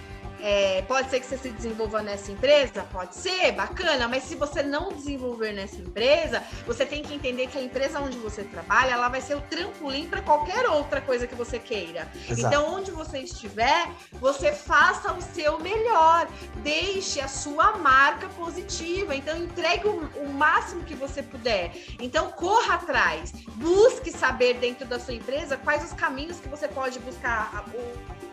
É, 0.42 0.82
pode 0.82 1.10
ser 1.10 1.20
que 1.20 1.26
você 1.26 1.38
se 1.38 1.50
desenvolva 1.50 2.02
nessa 2.02 2.32
empresa? 2.32 2.82
Pode 2.92 3.14
ser, 3.14 3.52
bacana, 3.52 4.08
mas 4.08 4.24
se 4.24 4.34
você 4.34 4.62
não 4.62 4.92
desenvolver 4.92 5.52
nessa 5.52 5.76
empresa, 5.76 6.42
você 6.66 6.86
tem 6.86 7.02
que 7.02 7.14
entender 7.14 7.46
que 7.48 7.58
a 7.58 7.62
empresa 7.62 8.00
onde 8.00 8.16
você 8.18 8.42
trabalha, 8.44 8.92
ela 8.92 9.08
vai 9.08 9.20
ser 9.20 9.36
o 9.36 9.40
trampolim 9.42 10.08
para 10.08 10.22
qualquer 10.22 10.66
outra 10.68 11.00
coisa 11.00 11.26
que 11.26 11.34
você 11.34 11.58
queira. 11.58 12.10
Exato. 12.28 12.40
Então, 12.40 12.74
onde 12.74 12.90
você 12.90 13.18
estiver, 13.18 13.90
você 14.12 14.52
faça 14.52 15.12
o 15.12 15.20
seu 15.20 15.58
melhor, 15.58 16.26
deixe 16.56 17.20
a 17.20 17.28
sua 17.28 17.76
marca 17.78 18.28
positiva. 18.30 19.14
Então, 19.14 19.36
entregue 19.36 19.88
o, 19.88 20.10
o 20.22 20.28
máximo 20.32 20.84
que 20.84 20.94
você 20.94 21.22
puder. 21.22 21.72
Então, 21.98 22.30
corra 22.30 22.74
atrás, 22.74 23.32
busque 23.56 24.10
saber 24.10 24.54
dentro 24.54 24.86
da 24.86 24.98
sua 24.98 25.14
empresa 25.14 25.56
quais 25.56 25.84
os 25.84 25.92
caminhos 25.92 26.40
que 26.40 26.48
você 26.48 26.66
pode 26.66 26.98
buscar 27.00 27.64
o 27.74 28.29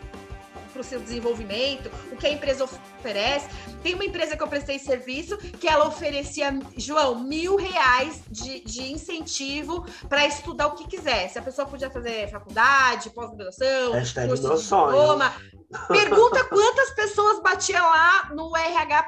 para 0.78 0.82
o 0.82 0.84
seu 0.84 1.00
desenvolvimento, 1.00 1.90
o 2.12 2.16
que 2.16 2.26
a 2.26 2.30
empresa 2.30 2.62
oferece. 2.62 3.48
Tem 3.82 3.94
uma 3.94 4.04
empresa 4.04 4.36
que 4.36 4.42
eu 4.42 4.46
prestei 4.46 4.78
serviço 4.78 5.36
que 5.36 5.66
ela 5.66 5.88
oferecia, 5.88 6.56
João, 6.76 7.24
mil 7.24 7.56
reais 7.56 8.22
de, 8.30 8.60
de 8.60 8.92
incentivo 8.92 9.84
para 10.08 10.24
estudar 10.26 10.68
o 10.68 10.74
que 10.76 10.86
quisesse. 10.86 11.38
A 11.38 11.42
pessoa 11.42 11.66
podia 11.66 11.90
fazer 11.90 12.30
faculdade, 12.30 13.10
pós-graduação, 13.10 13.92
curso 13.92 14.48
de 14.50 14.62
diploma. 14.62 15.32
Pergunta 15.88 16.44
quantas 16.44 16.90
pessoas 16.94 17.42
batiam 17.42 17.84
lá 17.84 18.30
no 18.32 18.56
RH 18.56 19.02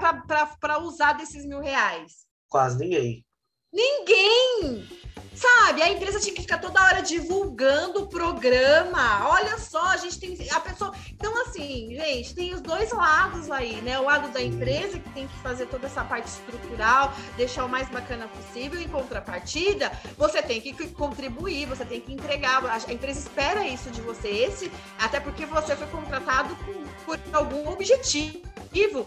para 0.61 0.79
usar 0.81 1.13
desses 1.13 1.47
mil 1.47 1.61
reais. 1.61 2.27
Quase 2.49 2.79
ninguém. 2.79 3.25
Ninguém! 3.73 4.89
Sabe, 5.33 5.81
a 5.81 5.89
empresa 5.89 6.21
tinha 6.21 6.35
que 6.35 6.43
ficar 6.43 6.59
toda 6.59 6.85
hora 6.85 7.01
divulgando 7.01 8.03
o 8.03 8.07
programa. 8.09 9.29
Olha 9.31 9.57
só, 9.59 9.87
a 9.87 9.97
gente 9.97 10.19
tem 10.19 10.37
a 10.51 10.61
pessoa. 10.61 10.93
Então, 11.13 11.35
assim, 11.43 11.95
gente, 11.95 12.35
tem 12.35 12.53
os 12.53 12.61
dois 12.61 12.91
lados 12.93 13.51
aí, 13.51 13.81
né? 13.81 13.99
O 13.99 14.05
lado 14.05 14.31
da 14.33 14.43
empresa 14.43 14.99
que 14.99 15.09
tem 15.11 15.27
que 15.27 15.39
fazer 15.39 15.67
toda 15.67 15.87
essa 15.87 16.05
parte 16.05 16.27
estrutural, 16.27 17.15
deixar 17.37 17.65
o 17.65 17.69
mais 17.69 17.89
bacana 17.89 18.29
possível. 18.29 18.79
Em 18.79 18.89
contrapartida, 18.89 19.91
você 20.19 20.43
tem 20.43 20.61
que 20.61 20.75
contribuir, 20.89 21.67
você 21.67 21.85
tem 21.85 22.01
que 22.01 22.13
entregar. 22.13 22.63
A 22.67 22.93
empresa 22.93 23.21
espera 23.21 23.67
isso 23.67 23.89
de 23.91 24.03
você, 24.03 24.29
esse, 24.29 24.71
até 24.99 25.21
porque 25.21 25.47
você 25.47 25.75
foi 25.75 25.87
contratado 25.87 26.55
por, 26.57 27.17
por 27.17 27.21
algum 27.33 27.71
objetivo 27.71 29.07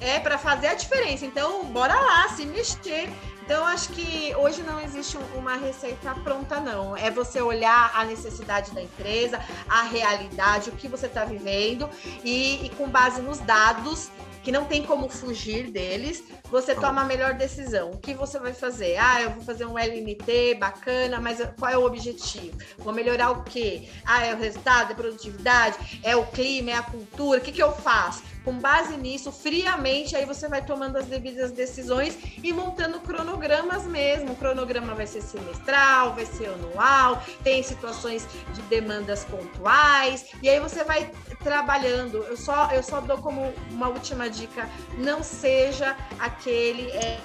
é 0.00 0.20
para 0.20 0.36
fazer 0.36 0.68
a 0.68 0.74
diferença. 0.74 1.24
Então, 1.24 1.64
bora 1.64 1.94
lá, 1.94 2.28
se 2.28 2.44
mexer. 2.44 3.08
Então, 3.44 3.66
acho 3.66 3.90
que 3.90 4.34
hoje 4.36 4.62
não 4.62 4.80
existe 4.80 5.18
uma 5.34 5.56
receita 5.56 6.14
pronta, 6.14 6.58
não. 6.60 6.96
É 6.96 7.10
você 7.10 7.42
olhar 7.42 7.92
a 7.94 8.02
necessidade 8.02 8.70
da 8.70 8.80
empresa, 8.80 9.38
a 9.68 9.82
realidade, 9.82 10.70
o 10.70 10.72
que 10.72 10.88
você 10.88 11.06
está 11.06 11.26
vivendo 11.26 11.88
e, 12.24 12.64
e 12.64 12.70
com 12.70 12.88
base 12.88 13.20
nos 13.20 13.38
dados 13.40 14.10
que 14.42 14.52
não 14.52 14.66
tem 14.66 14.82
como 14.82 15.08
fugir 15.08 15.70
deles, 15.70 16.22
você 16.50 16.74
toma 16.74 17.00
a 17.00 17.04
melhor 17.04 17.32
decisão. 17.32 17.92
O 17.92 17.98
que 17.98 18.12
você 18.12 18.38
vai 18.38 18.52
fazer? 18.52 18.98
Ah, 18.98 19.22
eu 19.22 19.30
vou 19.30 19.42
fazer 19.42 19.64
um 19.64 19.78
LNT 19.78 20.56
bacana, 20.60 21.18
mas 21.18 21.38
qual 21.58 21.70
é 21.70 21.78
o 21.78 21.84
objetivo? 21.84 22.56
Vou 22.78 22.92
melhorar 22.92 23.30
o 23.30 23.42
quê? 23.42 23.88
Ah, 24.04 24.24
é 24.24 24.34
o 24.34 24.38
resultado, 24.38 24.90
é 24.90 24.92
a 24.92 24.96
produtividade, 24.96 26.00
é 26.02 26.14
o 26.14 26.26
clima, 26.26 26.72
é 26.72 26.74
a 26.74 26.82
cultura, 26.82 27.40
o 27.40 27.42
que, 27.42 27.52
que 27.52 27.62
eu 27.62 27.72
faço? 27.72 28.22
Com 28.44 28.58
base 28.58 28.96
nisso, 28.96 29.32
friamente, 29.32 30.14
aí 30.14 30.26
você 30.26 30.48
vai 30.48 30.64
tomando 30.64 30.96
as 30.96 31.06
devidas 31.06 31.50
decisões 31.50 32.18
e 32.42 32.52
montando 32.52 33.00
cronogramas 33.00 33.84
mesmo. 33.84 34.32
O 34.32 34.36
cronograma 34.36 34.94
vai 34.94 35.06
ser 35.06 35.22
semestral, 35.22 36.14
vai 36.14 36.26
ser 36.26 36.46
anual, 36.46 37.22
tem 37.42 37.62
situações 37.62 38.26
de 38.52 38.60
demandas 38.62 39.24
pontuais, 39.24 40.26
e 40.42 40.48
aí 40.48 40.60
você 40.60 40.84
vai 40.84 41.10
trabalhando. 41.42 42.18
Eu 42.24 42.36
só, 42.36 42.70
eu 42.70 42.82
só 42.82 43.00
dou 43.00 43.18
como 43.18 43.52
uma 43.70 43.88
última 43.88 44.28
dica: 44.28 44.68
não 44.98 45.22
seja 45.22 45.96
aquele. 46.18 46.90
É, 46.90 47.18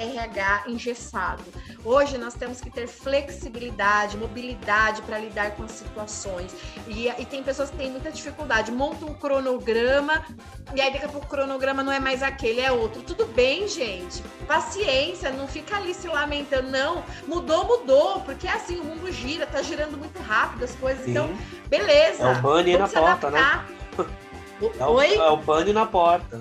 RH 0.00 0.64
engessado. 0.66 1.44
Hoje 1.84 2.16
nós 2.16 2.34
temos 2.34 2.60
que 2.60 2.70
ter 2.70 2.88
flexibilidade, 2.88 4.16
mobilidade 4.16 5.02
para 5.02 5.18
lidar 5.18 5.52
com 5.52 5.64
as 5.64 5.72
situações. 5.72 6.54
E, 6.88 7.08
e, 7.08 7.26
tem 7.26 7.42
pessoas 7.42 7.70
que 7.70 7.76
têm 7.76 7.90
muita 7.90 8.10
dificuldade, 8.10 8.72
montam 8.72 9.08
um 9.08 9.14
cronograma 9.14 10.24
e 10.74 10.80
aí 10.80 10.92
daqui 10.92 11.04
a 11.04 11.08
pouco 11.08 11.26
o 11.26 11.30
cronograma 11.30 11.82
não 11.82 11.92
é 11.92 12.00
mais 12.00 12.22
aquele, 12.22 12.60
é 12.60 12.72
outro. 12.72 13.02
Tudo 13.02 13.26
bem, 13.26 13.68
gente. 13.68 14.22
Paciência, 14.46 15.30
não 15.30 15.46
fica 15.46 15.76
ali 15.76 15.92
se 15.92 16.08
lamentando, 16.08 16.70
não. 16.70 17.04
Mudou, 17.26 17.64
mudou, 17.64 18.20
porque 18.20 18.46
é 18.46 18.52
assim, 18.52 18.80
o 18.80 18.84
mundo 18.84 19.10
gira, 19.12 19.46
tá 19.46 19.62
girando 19.62 19.98
muito 19.98 20.20
rápido 20.22 20.64
as 20.64 20.74
coisas. 20.76 21.04
Sim. 21.04 21.10
Então, 21.10 21.30
beleza. 21.68 22.22
É 22.22 22.32
o 22.32 22.40
bunny 22.40 22.76
na 22.76 22.88
porta, 22.88 23.30
né? 23.30 23.40
adaptar. 23.40 23.68
né? 23.68 24.06
É 24.78 24.84
o, 24.84 24.92
Oi? 24.92 25.14
É 25.14 25.30
o 25.30 25.36
bunny 25.36 25.72
na 25.72 25.86
porta. 25.86 26.40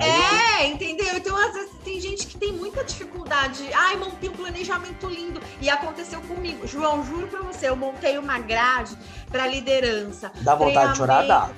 É, 0.00 0.66
entendeu? 0.66 1.16
Então, 1.16 1.36
às 1.36 1.52
vezes, 1.52 1.70
tem 1.84 2.00
gente 2.00 2.26
que 2.26 2.36
tem 2.38 2.52
muita 2.52 2.82
dificuldade. 2.84 3.68
Ai, 3.74 3.96
montei 3.96 4.28
um 4.28 4.32
planejamento 4.32 5.06
lindo. 5.08 5.40
E 5.60 5.68
aconteceu 5.68 6.20
comigo. 6.22 6.66
João, 6.66 7.04
juro 7.04 7.26
pra 7.26 7.40
você, 7.40 7.68
eu 7.68 7.76
montei 7.76 8.18
uma 8.18 8.38
grade 8.38 8.96
pra 9.30 9.46
liderança. 9.46 10.32
Dá 10.40 10.54
vontade 10.54 10.92
de 10.92 10.98
chorar? 10.98 11.26
Dá. 11.26 11.50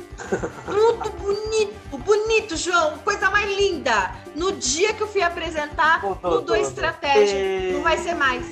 Tudo 0.67 1.11
bonito, 1.11 1.99
bonito, 1.99 2.57
João. 2.57 2.99
Coisa 2.99 3.31
mais 3.31 3.49
linda. 3.57 4.15
No 4.35 4.53
dia 4.53 4.93
que 4.93 5.03
eu 5.03 5.07
fui 5.07 5.23
apresentar, 5.23 6.03
mudou 6.03 6.55
a 6.55 6.61
estratégia. 6.61 7.73
Não 7.73 7.83
vai 7.83 7.99
ser 7.99 8.15
mais. 8.15 8.45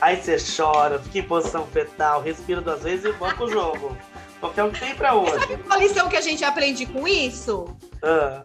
Aí 0.00 0.16
você 0.16 0.36
chora, 0.56 0.98
fica 1.00 1.18
em 1.18 1.22
posição 1.22 1.66
fetal, 1.66 2.22
respira 2.22 2.60
duas 2.60 2.82
vezes 2.82 3.04
e 3.04 3.12
volta 3.12 3.36
pro 3.36 3.50
jogo. 3.50 3.96
O 4.40 4.48
que 4.50 4.78
tem 4.78 4.94
pra 4.94 5.14
hoje. 5.14 5.32
Sabe 5.32 5.56
qual 5.56 5.80
lição 5.80 6.08
que 6.08 6.16
a 6.16 6.20
gente 6.20 6.44
aprende 6.44 6.86
com 6.86 7.08
isso? 7.08 7.76
Ah, 8.00 8.44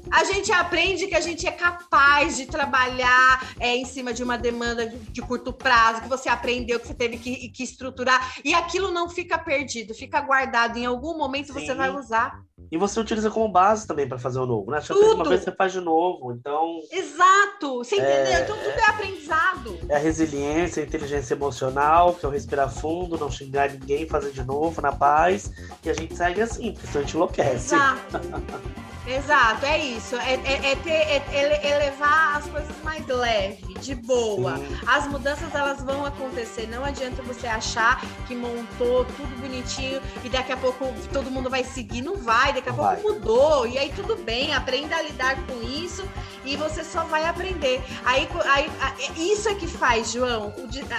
A 0.11 0.23
gente 0.25 0.51
aprende 0.51 1.07
que 1.07 1.15
a 1.15 1.21
gente 1.21 1.47
é 1.47 1.51
capaz 1.51 2.35
de 2.35 2.45
trabalhar 2.45 3.53
é, 3.59 3.75
em 3.75 3.85
cima 3.85 4.13
de 4.13 4.23
uma 4.23 4.37
demanda 4.37 4.85
de, 4.85 4.97
de 4.97 5.21
curto 5.21 5.53
prazo, 5.53 6.01
que 6.01 6.09
você 6.09 6.27
aprendeu, 6.27 6.79
que 6.79 6.87
você 6.87 6.93
teve 6.93 7.17
que, 7.17 7.49
que 7.49 7.63
estruturar, 7.63 8.35
e 8.43 8.53
aquilo 8.53 8.91
não 8.91 9.09
fica 9.09 9.37
perdido, 9.37 9.93
fica 9.93 10.19
guardado. 10.19 10.77
Em 10.77 10.85
algum 10.85 11.17
momento 11.17 11.53
você 11.53 11.67
Sim. 11.67 11.75
vai 11.75 11.89
usar. 11.89 12.41
E 12.71 12.77
você 12.77 12.99
utiliza 12.99 13.29
como 13.29 13.49
base 13.49 13.87
também 13.87 14.07
pra 14.07 14.17
fazer 14.17 14.39
o 14.39 14.45
novo, 14.45 14.71
né? 14.71 14.79
Você 14.79 14.93
fez 14.93 15.05
uma 15.05 15.17
Tudo. 15.17 15.29
vez, 15.29 15.43
você 15.43 15.51
faz 15.51 15.73
de 15.73 15.81
novo. 15.81 16.31
Então, 16.31 16.79
Exato! 16.91 17.79
Você 17.79 17.95
entendeu? 17.95 18.15
É, 18.15 18.41
Então 18.43 18.57
tudo 18.57 18.69
é 18.69 18.89
aprendizado. 18.89 19.79
é 19.89 19.95
a 19.95 19.99
resiliência, 19.99 20.83
a 20.83 20.85
inteligência 20.85 21.33
emocional, 21.33 22.13
que 22.13 22.25
é 22.25 22.29
o 22.29 22.31
respirar 22.31 22.69
fundo, 22.69 23.17
não 23.17 23.31
xingar 23.31 23.69
ninguém, 23.71 24.07
fazer 24.07 24.31
de 24.31 24.43
novo 24.43 24.81
na 24.81 24.91
paz. 24.91 25.51
E 25.83 25.89
a 25.89 25.93
gente 25.93 26.15
segue 26.15 26.41
assim, 26.41 26.71
porque 26.71 26.87
senão 26.87 27.01
a 27.01 27.03
gente 27.03 27.15
enlouquece. 27.15 27.75
Exato. 27.75 28.21
Exato, 29.07 29.65
é 29.65 29.79
isso. 29.79 30.00
É, 30.13 30.33
é- 30.43 30.71
é 30.71 30.75
ter, 30.75 30.89
é- 30.89 31.23
é- 31.31 31.69
é 31.71 31.77
levar 31.77 32.37
as 32.37 32.45
coisas 32.47 32.75
mais 32.83 33.05
leve, 33.07 33.73
de 33.79 33.95
boa. 33.95 34.57
Sim. 34.57 34.77
As 34.85 35.07
mudanças 35.07 35.53
elas 35.55 35.81
vão 35.81 36.05
acontecer. 36.05 36.67
Não 36.67 36.83
adianta 36.83 37.21
você 37.21 37.47
achar 37.47 38.01
que 38.27 38.35
montou 38.35 39.05
tudo 39.05 39.39
bonitinho 39.39 40.01
e 40.23 40.29
daqui 40.29 40.51
a 40.51 40.57
pouco 40.57 40.85
todo 41.13 41.31
mundo 41.31 41.49
vai 41.49 41.63
seguir. 41.63 42.01
Não 42.01 42.17
vai, 42.17 42.51
daqui 42.53 42.69
a 42.69 42.73
Não 42.73 42.77
pouco 42.79 42.93
vai. 42.93 43.01
mudou. 43.03 43.67
E 43.67 43.77
aí 43.77 43.91
tudo 43.95 44.15
bem, 44.17 44.53
aprenda 44.53 44.95
a 44.97 45.01
lidar 45.01 45.37
com 45.47 45.61
isso 45.67 46.03
e 46.43 46.55
você 46.57 46.83
só 46.83 47.03
vai 47.05 47.25
aprender. 47.25 47.81
Aí, 48.03 48.27
aí 48.49 48.69
é- 48.99 49.21
isso 49.21 49.47
é 49.47 49.55
que 49.55 49.67
faz, 49.67 50.11
João, 50.11 50.53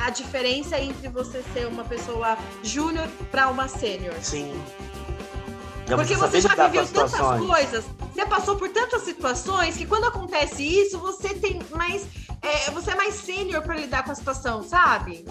a 0.04 0.10
diferença 0.10 0.78
entre 0.80 1.08
você 1.08 1.42
ser 1.52 1.66
uma 1.66 1.84
pessoa 1.84 2.38
júnior 2.62 3.06
para 3.30 3.48
uma 3.48 3.68
sênior. 3.68 4.14
Sim. 4.22 4.52
Porque 5.86 6.14
você 6.16 6.40
já 6.40 6.54
viveu 6.54 6.82
as 6.82 6.90
tantas 6.90 7.20
coisas, 7.46 7.84
você 8.14 8.26
passou 8.26 8.56
por 8.56 8.68
tantas 8.68 9.02
situações 9.02 9.76
que 9.76 9.86
quando 9.86 10.04
acontece 10.04 10.62
isso, 10.62 10.98
você 10.98 11.34
tem 11.34 11.60
mais. 11.70 12.06
é, 12.42 12.70
você 12.70 12.90
é 12.90 12.94
mais 12.94 13.14
sênior 13.14 13.62
para 13.62 13.74
lidar 13.76 14.04
com 14.04 14.12
a 14.12 14.14
situação, 14.14 14.62
sabe? 14.62 15.24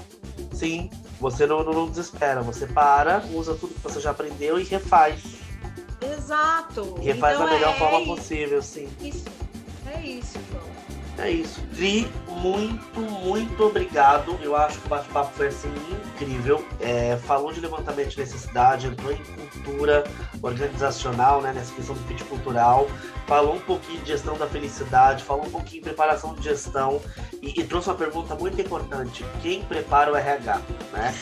Sim. 0.53 0.89
Você 1.19 1.45
não, 1.45 1.63
não, 1.63 1.73
não 1.73 1.89
desespera. 1.89 2.41
Você 2.41 2.65
para, 2.65 3.23
usa 3.33 3.53
tudo 3.55 3.73
que 3.75 3.79
você 3.81 3.99
já 3.99 4.11
aprendeu 4.11 4.59
e 4.59 4.63
refaz. 4.63 5.21
Exato. 6.01 6.95
E 6.99 7.05
refaz 7.05 7.35
Então, 7.35 7.45
da 7.47 7.53
melhor 7.53 7.75
é, 7.75 7.77
forma 7.77 7.99
é 7.99 8.05
possível, 8.05 8.61
sim. 8.61 8.89
isso. 8.99 9.25
É 9.85 10.01
isso, 10.01 10.39
João. 10.51 10.70
É 11.17 11.29
isso. 11.29 11.61
Dri, 11.71 12.11
muito, 12.27 12.99
muito 12.99 13.63
obrigado. 13.63 14.37
Eu 14.41 14.55
acho 14.55 14.79
que 14.79 14.85
o 14.87 14.89
bate-papo 14.89 15.31
foi 15.35 15.47
assim 15.47 15.71
incrível. 15.91 16.65
É, 16.79 17.17
falou 17.17 17.51
de 17.51 17.59
levantamento 17.59 18.09
de 18.09 18.19
necessidade, 18.19 18.87
entrou 18.87 19.11
em 19.11 19.17
cultura 19.17 20.03
organizacional, 20.41 21.41
né, 21.41 21.53
nessa 21.53 21.73
questão 21.73 21.95
do 21.95 22.01
fit 22.07 22.23
cultural. 22.23 22.87
Falou 23.27 23.55
um 23.55 23.59
pouquinho 23.59 24.01
de 24.01 24.07
gestão 24.07 24.37
da 24.37 24.47
felicidade, 24.47 25.23
falou 25.23 25.45
um 25.45 25.51
pouquinho 25.51 25.83
de 25.83 25.89
preparação 25.89 26.33
de 26.33 26.43
gestão 26.43 27.01
e, 27.41 27.59
e 27.59 27.63
trouxe 27.63 27.89
uma 27.89 27.95
pergunta 27.95 28.35
muito 28.35 28.59
importante: 28.59 29.23
quem 29.41 29.63
prepara 29.63 30.11
o 30.11 30.15
RH? 30.15 30.61
Né? 30.91 31.13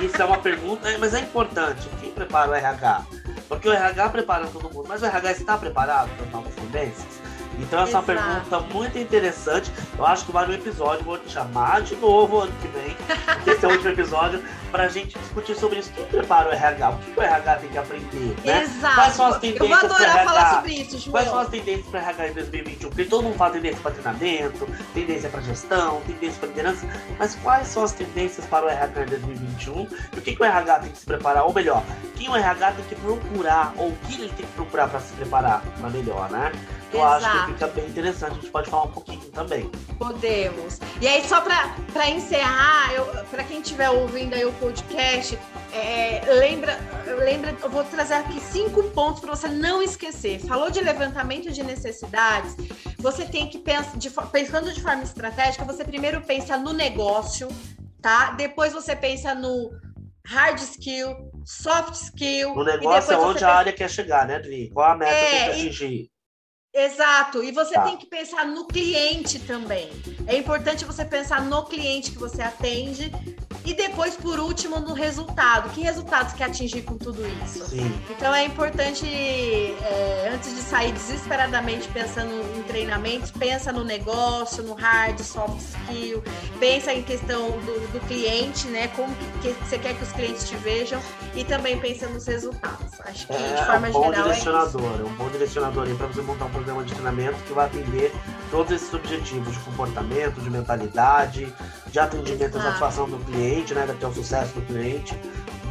E 0.00 0.06
isso 0.06 0.20
é 0.20 0.24
uma 0.24 0.38
pergunta, 0.38 0.88
é, 0.88 0.98
mas 0.98 1.14
é 1.14 1.20
importante: 1.20 1.88
quem 2.00 2.10
prepara 2.12 2.50
o 2.50 2.54
RH? 2.54 3.06
Porque 3.48 3.68
o 3.68 3.72
RH 3.72 4.10
prepara 4.10 4.46
todo 4.46 4.70
mundo, 4.72 4.86
mas 4.86 5.02
o 5.02 5.06
RH 5.06 5.32
está 5.32 5.56
preparado 5.56 6.10
para 6.16 6.26
novas 6.26 6.54
tendências? 6.54 7.17
Então 7.58 7.82
essa 7.82 7.98
é 7.98 8.00
uma 8.00 8.12
Exato. 8.12 8.40
pergunta 8.48 8.74
muito 8.74 8.98
interessante. 8.98 9.70
Eu 9.96 10.06
acho 10.06 10.24
que 10.24 10.32
vai 10.32 10.46
no 10.46 10.54
episódio, 10.54 11.04
vou 11.04 11.18
te 11.18 11.30
chamar 11.30 11.82
de 11.82 11.96
novo 11.96 12.40
ano 12.40 12.52
que 12.60 12.68
vem, 12.68 12.96
esse 13.46 13.64
é 13.64 13.68
o 13.68 13.72
último 13.72 13.90
episódio, 13.90 14.42
para 14.70 14.84
a 14.84 14.88
gente 14.88 15.18
discutir 15.18 15.56
sobre 15.56 15.78
isso. 15.80 15.90
Quem 15.92 16.04
prepara 16.06 16.48
o 16.48 16.52
RH? 16.52 16.90
O 16.90 16.98
que 16.98 17.18
o 17.18 17.22
RH 17.22 17.56
tem 17.56 17.68
que 17.70 17.78
aprender? 17.78 18.36
Né? 18.44 18.62
Exato. 18.62 18.94
Quais 18.94 19.14
são 19.14 19.26
as 19.26 19.34
Eu 19.34 19.40
tendências 19.40 19.68
vou 19.68 19.78
adorar 19.78 20.24
falar 20.24 20.54
sobre 20.54 20.72
isso, 20.72 20.98
João. 20.98 21.12
Quais 21.12 21.28
são 21.28 21.38
as 21.38 21.48
tendências 21.48 21.86
para 21.86 22.00
RH 22.00 22.28
em 22.28 22.32
2021? 22.34 22.88
Porque 22.90 23.04
todo 23.04 23.22
mundo 23.22 23.36
fala 23.36 23.52
tendência 23.52 23.80
para 23.80 23.90
treinamento, 23.92 24.68
tendência 24.94 25.28
para 25.28 25.40
gestão, 25.42 26.00
tendência 26.06 26.38
para 26.38 26.48
liderança, 26.48 26.86
mas 27.18 27.34
quais 27.36 27.68
são 27.68 27.84
as 27.84 27.92
tendências 27.92 28.46
para 28.46 28.66
o 28.66 28.68
RH 28.68 29.02
em 29.02 29.06
2021? 29.06 29.88
E 30.14 30.18
o 30.18 30.22
que, 30.22 30.34
que 30.36 30.42
o 30.42 30.44
RH 30.44 30.78
tem 30.80 30.92
que 30.92 30.98
se 30.98 31.06
preparar? 31.06 31.44
Ou 31.44 31.52
melhor, 31.52 31.82
quem 32.14 32.28
o 32.28 32.36
RH 32.36 32.72
tem 32.72 32.84
que 32.84 32.94
procurar, 32.96 33.72
ou 33.76 33.88
o 33.88 33.96
que 34.06 34.14
ele 34.14 34.32
tem 34.36 34.46
que 34.46 34.52
procurar 34.52 34.88
para 34.88 35.00
se 35.00 35.12
preparar 35.14 35.62
para 35.80 35.90
melhor, 35.90 36.30
né? 36.30 36.52
Eu 36.92 37.04
acho 37.04 37.26
Exato. 37.26 37.46
que 37.46 37.52
fica 37.52 37.66
bem 37.68 37.86
interessante, 37.86 38.32
a 38.32 38.34
gente 38.34 38.50
pode 38.50 38.70
falar 38.70 38.84
um 38.84 38.90
pouquinho 38.90 39.30
também. 39.30 39.70
Podemos. 39.98 40.80
E 41.00 41.06
aí, 41.06 41.26
só 41.28 41.40
para 41.40 42.08
encerrar, 42.08 42.90
para 43.30 43.44
quem 43.44 43.60
estiver 43.60 43.90
ouvindo 43.90 44.34
aí 44.34 44.44
o 44.44 44.52
podcast, 44.54 45.38
é, 45.72 46.22
lembra, 46.32 46.78
lembra, 47.24 47.54
eu 47.62 47.68
vou 47.68 47.84
trazer 47.84 48.14
aqui 48.14 48.40
cinco 48.40 48.82
pontos 48.90 49.20
para 49.20 49.34
você 49.34 49.48
não 49.48 49.82
esquecer. 49.82 50.40
Falou 50.40 50.70
de 50.70 50.80
levantamento 50.80 51.50
de 51.50 51.62
necessidades, 51.62 52.56
você 52.98 53.26
tem 53.26 53.48
que 53.48 53.58
pensar, 53.58 53.96
de, 53.98 54.10
pensando 54.32 54.72
de 54.72 54.80
forma 54.80 55.02
estratégica, 55.02 55.64
você 55.64 55.84
primeiro 55.84 56.22
pensa 56.22 56.56
no 56.56 56.72
negócio, 56.72 57.48
tá? 58.00 58.30
Depois 58.30 58.72
você 58.72 58.96
pensa 58.96 59.34
no 59.34 59.70
hard 60.26 60.58
skill, 60.58 61.14
soft 61.44 61.94
skill. 61.94 62.54
E 62.54 62.64
negócio 62.64 63.12
é 63.12 63.18
onde 63.18 63.44
a 63.44 63.54
área 63.54 63.72
quer 63.72 63.90
chegar, 63.90 64.26
né, 64.26 64.38
Dri? 64.38 64.70
Qual 64.72 64.90
a 64.90 64.96
meta 64.96 65.12
É, 65.12 65.24
que 65.24 65.30
tem 65.30 65.44
que 65.44 65.50
atingir? 65.50 66.10
Exato, 66.74 67.42
e 67.42 67.50
você 67.50 67.74
Tá. 67.74 67.82
tem 67.82 67.96
que 67.96 68.06
pensar 68.06 68.46
no 68.46 68.66
cliente 68.66 69.38
também. 69.40 69.90
É 70.26 70.36
importante 70.36 70.84
você 70.84 71.04
pensar 71.04 71.42
no 71.42 71.64
cliente 71.64 72.10
que 72.12 72.18
você 72.18 72.42
atende 72.42 73.10
e 73.68 73.74
depois, 73.74 74.16
por 74.16 74.40
último, 74.40 74.80
no 74.80 74.94
resultado. 74.94 75.68
Que 75.70 75.82
resultados 75.82 76.32
quer 76.32 76.44
atingir 76.44 76.82
com 76.82 76.96
tudo 76.96 77.20
isso? 77.44 77.66
Sim. 77.66 77.92
Então 78.08 78.34
é 78.34 78.44
importante, 78.46 79.04
é, 79.06 80.30
antes 80.32 80.54
de 80.56 80.62
sair 80.62 80.90
desesperadamente 80.92 81.86
pensando 81.88 82.32
em 82.56 82.62
treinamentos, 82.62 83.30
pensa 83.30 83.70
no 83.70 83.84
negócio, 83.84 84.62
no 84.62 84.72
hard, 84.72 85.20
soft 85.20 85.58
skill, 85.60 86.22
pensa 86.58 86.94
em 86.94 87.02
questão 87.02 87.50
do, 87.50 87.92
do 87.92 88.00
cliente, 88.06 88.68
né? 88.68 88.88
Como 88.88 89.14
que, 89.42 89.52
que 89.52 89.64
você 89.68 89.78
quer 89.78 89.94
que 89.94 90.02
os 90.02 90.12
clientes 90.12 90.48
te 90.48 90.56
vejam 90.56 90.98
e 91.34 91.44
também 91.44 91.78
pensa 91.78 92.08
nos 92.08 92.26
resultados. 92.26 92.98
Acho 93.04 93.26
que 93.26 93.34
de 93.34 93.42
É 93.42 93.64
forma 93.66 93.88
um 93.88 93.92
bom 93.92 94.04
geral 94.04 94.30
é 94.30 94.32
isso. 94.32 94.44
direcionador, 94.44 95.00
é 95.00 95.04
um 95.04 95.14
bom 95.14 95.28
direcionador 95.28 95.86
aí 95.86 95.94
para 95.94 96.06
você 96.06 96.22
montar 96.22 96.46
um 96.46 96.50
programa 96.50 96.84
de 96.84 96.94
treinamento 96.94 97.36
que 97.44 97.52
vai 97.52 97.66
atender 97.66 98.12
todos 98.50 98.72
esses 98.72 98.94
objetivos 98.94 99.52
de 99.52 99.60
comportamento, 99.60 100.40
de 100.40 100.48
mentalidade, 100.48 101.52
de 101.90 101.98
atendimento 101.98 102.56
à 102.56 102.60
Exato. 102.60 102.62
satisfação 102.64 103.08
do 103.08 103.18
cliente, 103.24 103.74
né, 103.74 103.86
até 103.88 104.06
o 104.06 104.12
sucesso 104.12 104.54
do 104.54 104.62
cliente, 104.62 105.14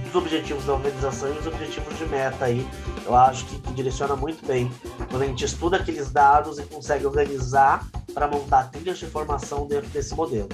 dos 0.06 0.16
objetivos 0.16 0.66
da 0.66 0.74
organização 0.74 1.34
e 1.34 1.38
os 1.38 1.48
objetivos 1.48 1.98
de 1.98 2.06
meta 2.06 2.46
aí. 2.46 2.68
Eu 3.06 3.16
acho 3.16 3.46
que, 3.46 3.60
que 3.60 3.74
direciona 3.74 4.16
muito 4.16 4.46
bem 4.46 4.72
quando 5.10 5.22
a 5.22 5.26
gente 5.26 5.46
estuda 5.46 5.78
aqueles 5.78 6.12
dados 6.12 6.60
e 6.60 6.64
consegue 6.64 7.06
organizar 7.06 7.86
para 8.14 8.28
montar 8.28 8.72
trilhas 8.72 8.98
de 8.98 9.06
formação 9.06 9.68
dentro 9.68 9.90
desse 9.90 10.16
modelo. 10.16 10.50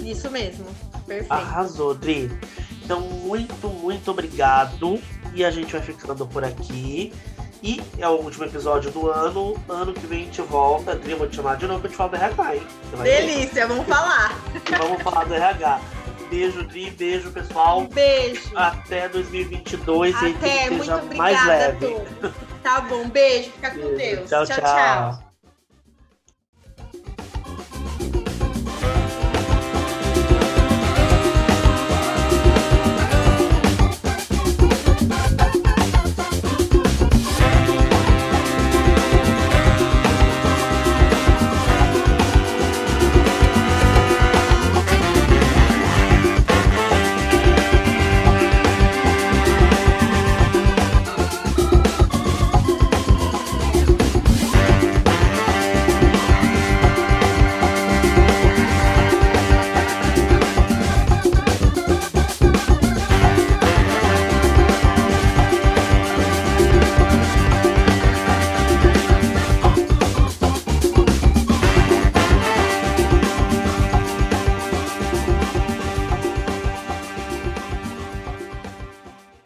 Isso 0.00 0.30
mesmo. 0.30 0.66
Perfeito. 1.06 1.32
Arrasou, 1.32 1.94
Dri. 1.94 2.30
Então, 2.84 3.00
muito, 3.00 3.68
muito 3.68 4.10
obrigado. 4.10 5.00
E 5.34 5.44
a 5.44 5.50
gente 5.50 5.72
vai 5.72 5.80
ficando 5.80 6.26
por 6.26 6.44
aqui. 6.44 7.12
E 7.62 7.80
é 7.98 8.08
o 8.08 8.12
último 8.12 8.44
episódio 8.44 8.90
do 8.90 9.08
ano. 9.10 9.56
Ano 9.68 9.92
que 9.92 10.06
vem 10.06 10.22
a 10.22 10.24
gente 10.24 10.42
volta. 10.42 10.96
Dri, 10.96 11.12
eu 11.12 11.18
vou 11.18 11.28
te 11.28 11.36
chamar 11.36 11.56
de 11.56 11.66
novo 11.66 11.80
pra 11.80 11.88
gente 11.88 11.96
falar 11.96 12.10
do 12.10 12.16
RH, 12.16 12.54
hein? 12.56 12.66
Delícia, 13.02 13.66
vamos 13.66 13.86
falar. 13.86 14.36
E 14.54 14.70
vamos 14.76 15.02
falar 15.02 15.24
do 15.24 15.34
RH. 15.34 15.80
Beijo, 16.28 16.64
Dri. 16.64 16.90
Beijo, 16.90 17.30
pessoal. 17.30 17.80
Um 17.80 17.86
beijo. 17.86 18.50
Até 18.56 19.08
2022. 19.08 20.14
e 20.14 20.26
Até, 20.26 20.64
que 20.64 20.70
muito 20.70 20.84
seja 20.84 20.96
obrigada 20.96 21.16
mais 21.16 21.46
leve. 21.46 21.96
Tá 22.62 22.80
bom, 22.80 23.08
beijo, 23.08 23.50
fica 23.50 23.70
com 23.70 23.96
Beijo. 23.96 24.24
Deus. 24.24 24.30
tchau. 24.30 24.46
tchau. 24.46 25.31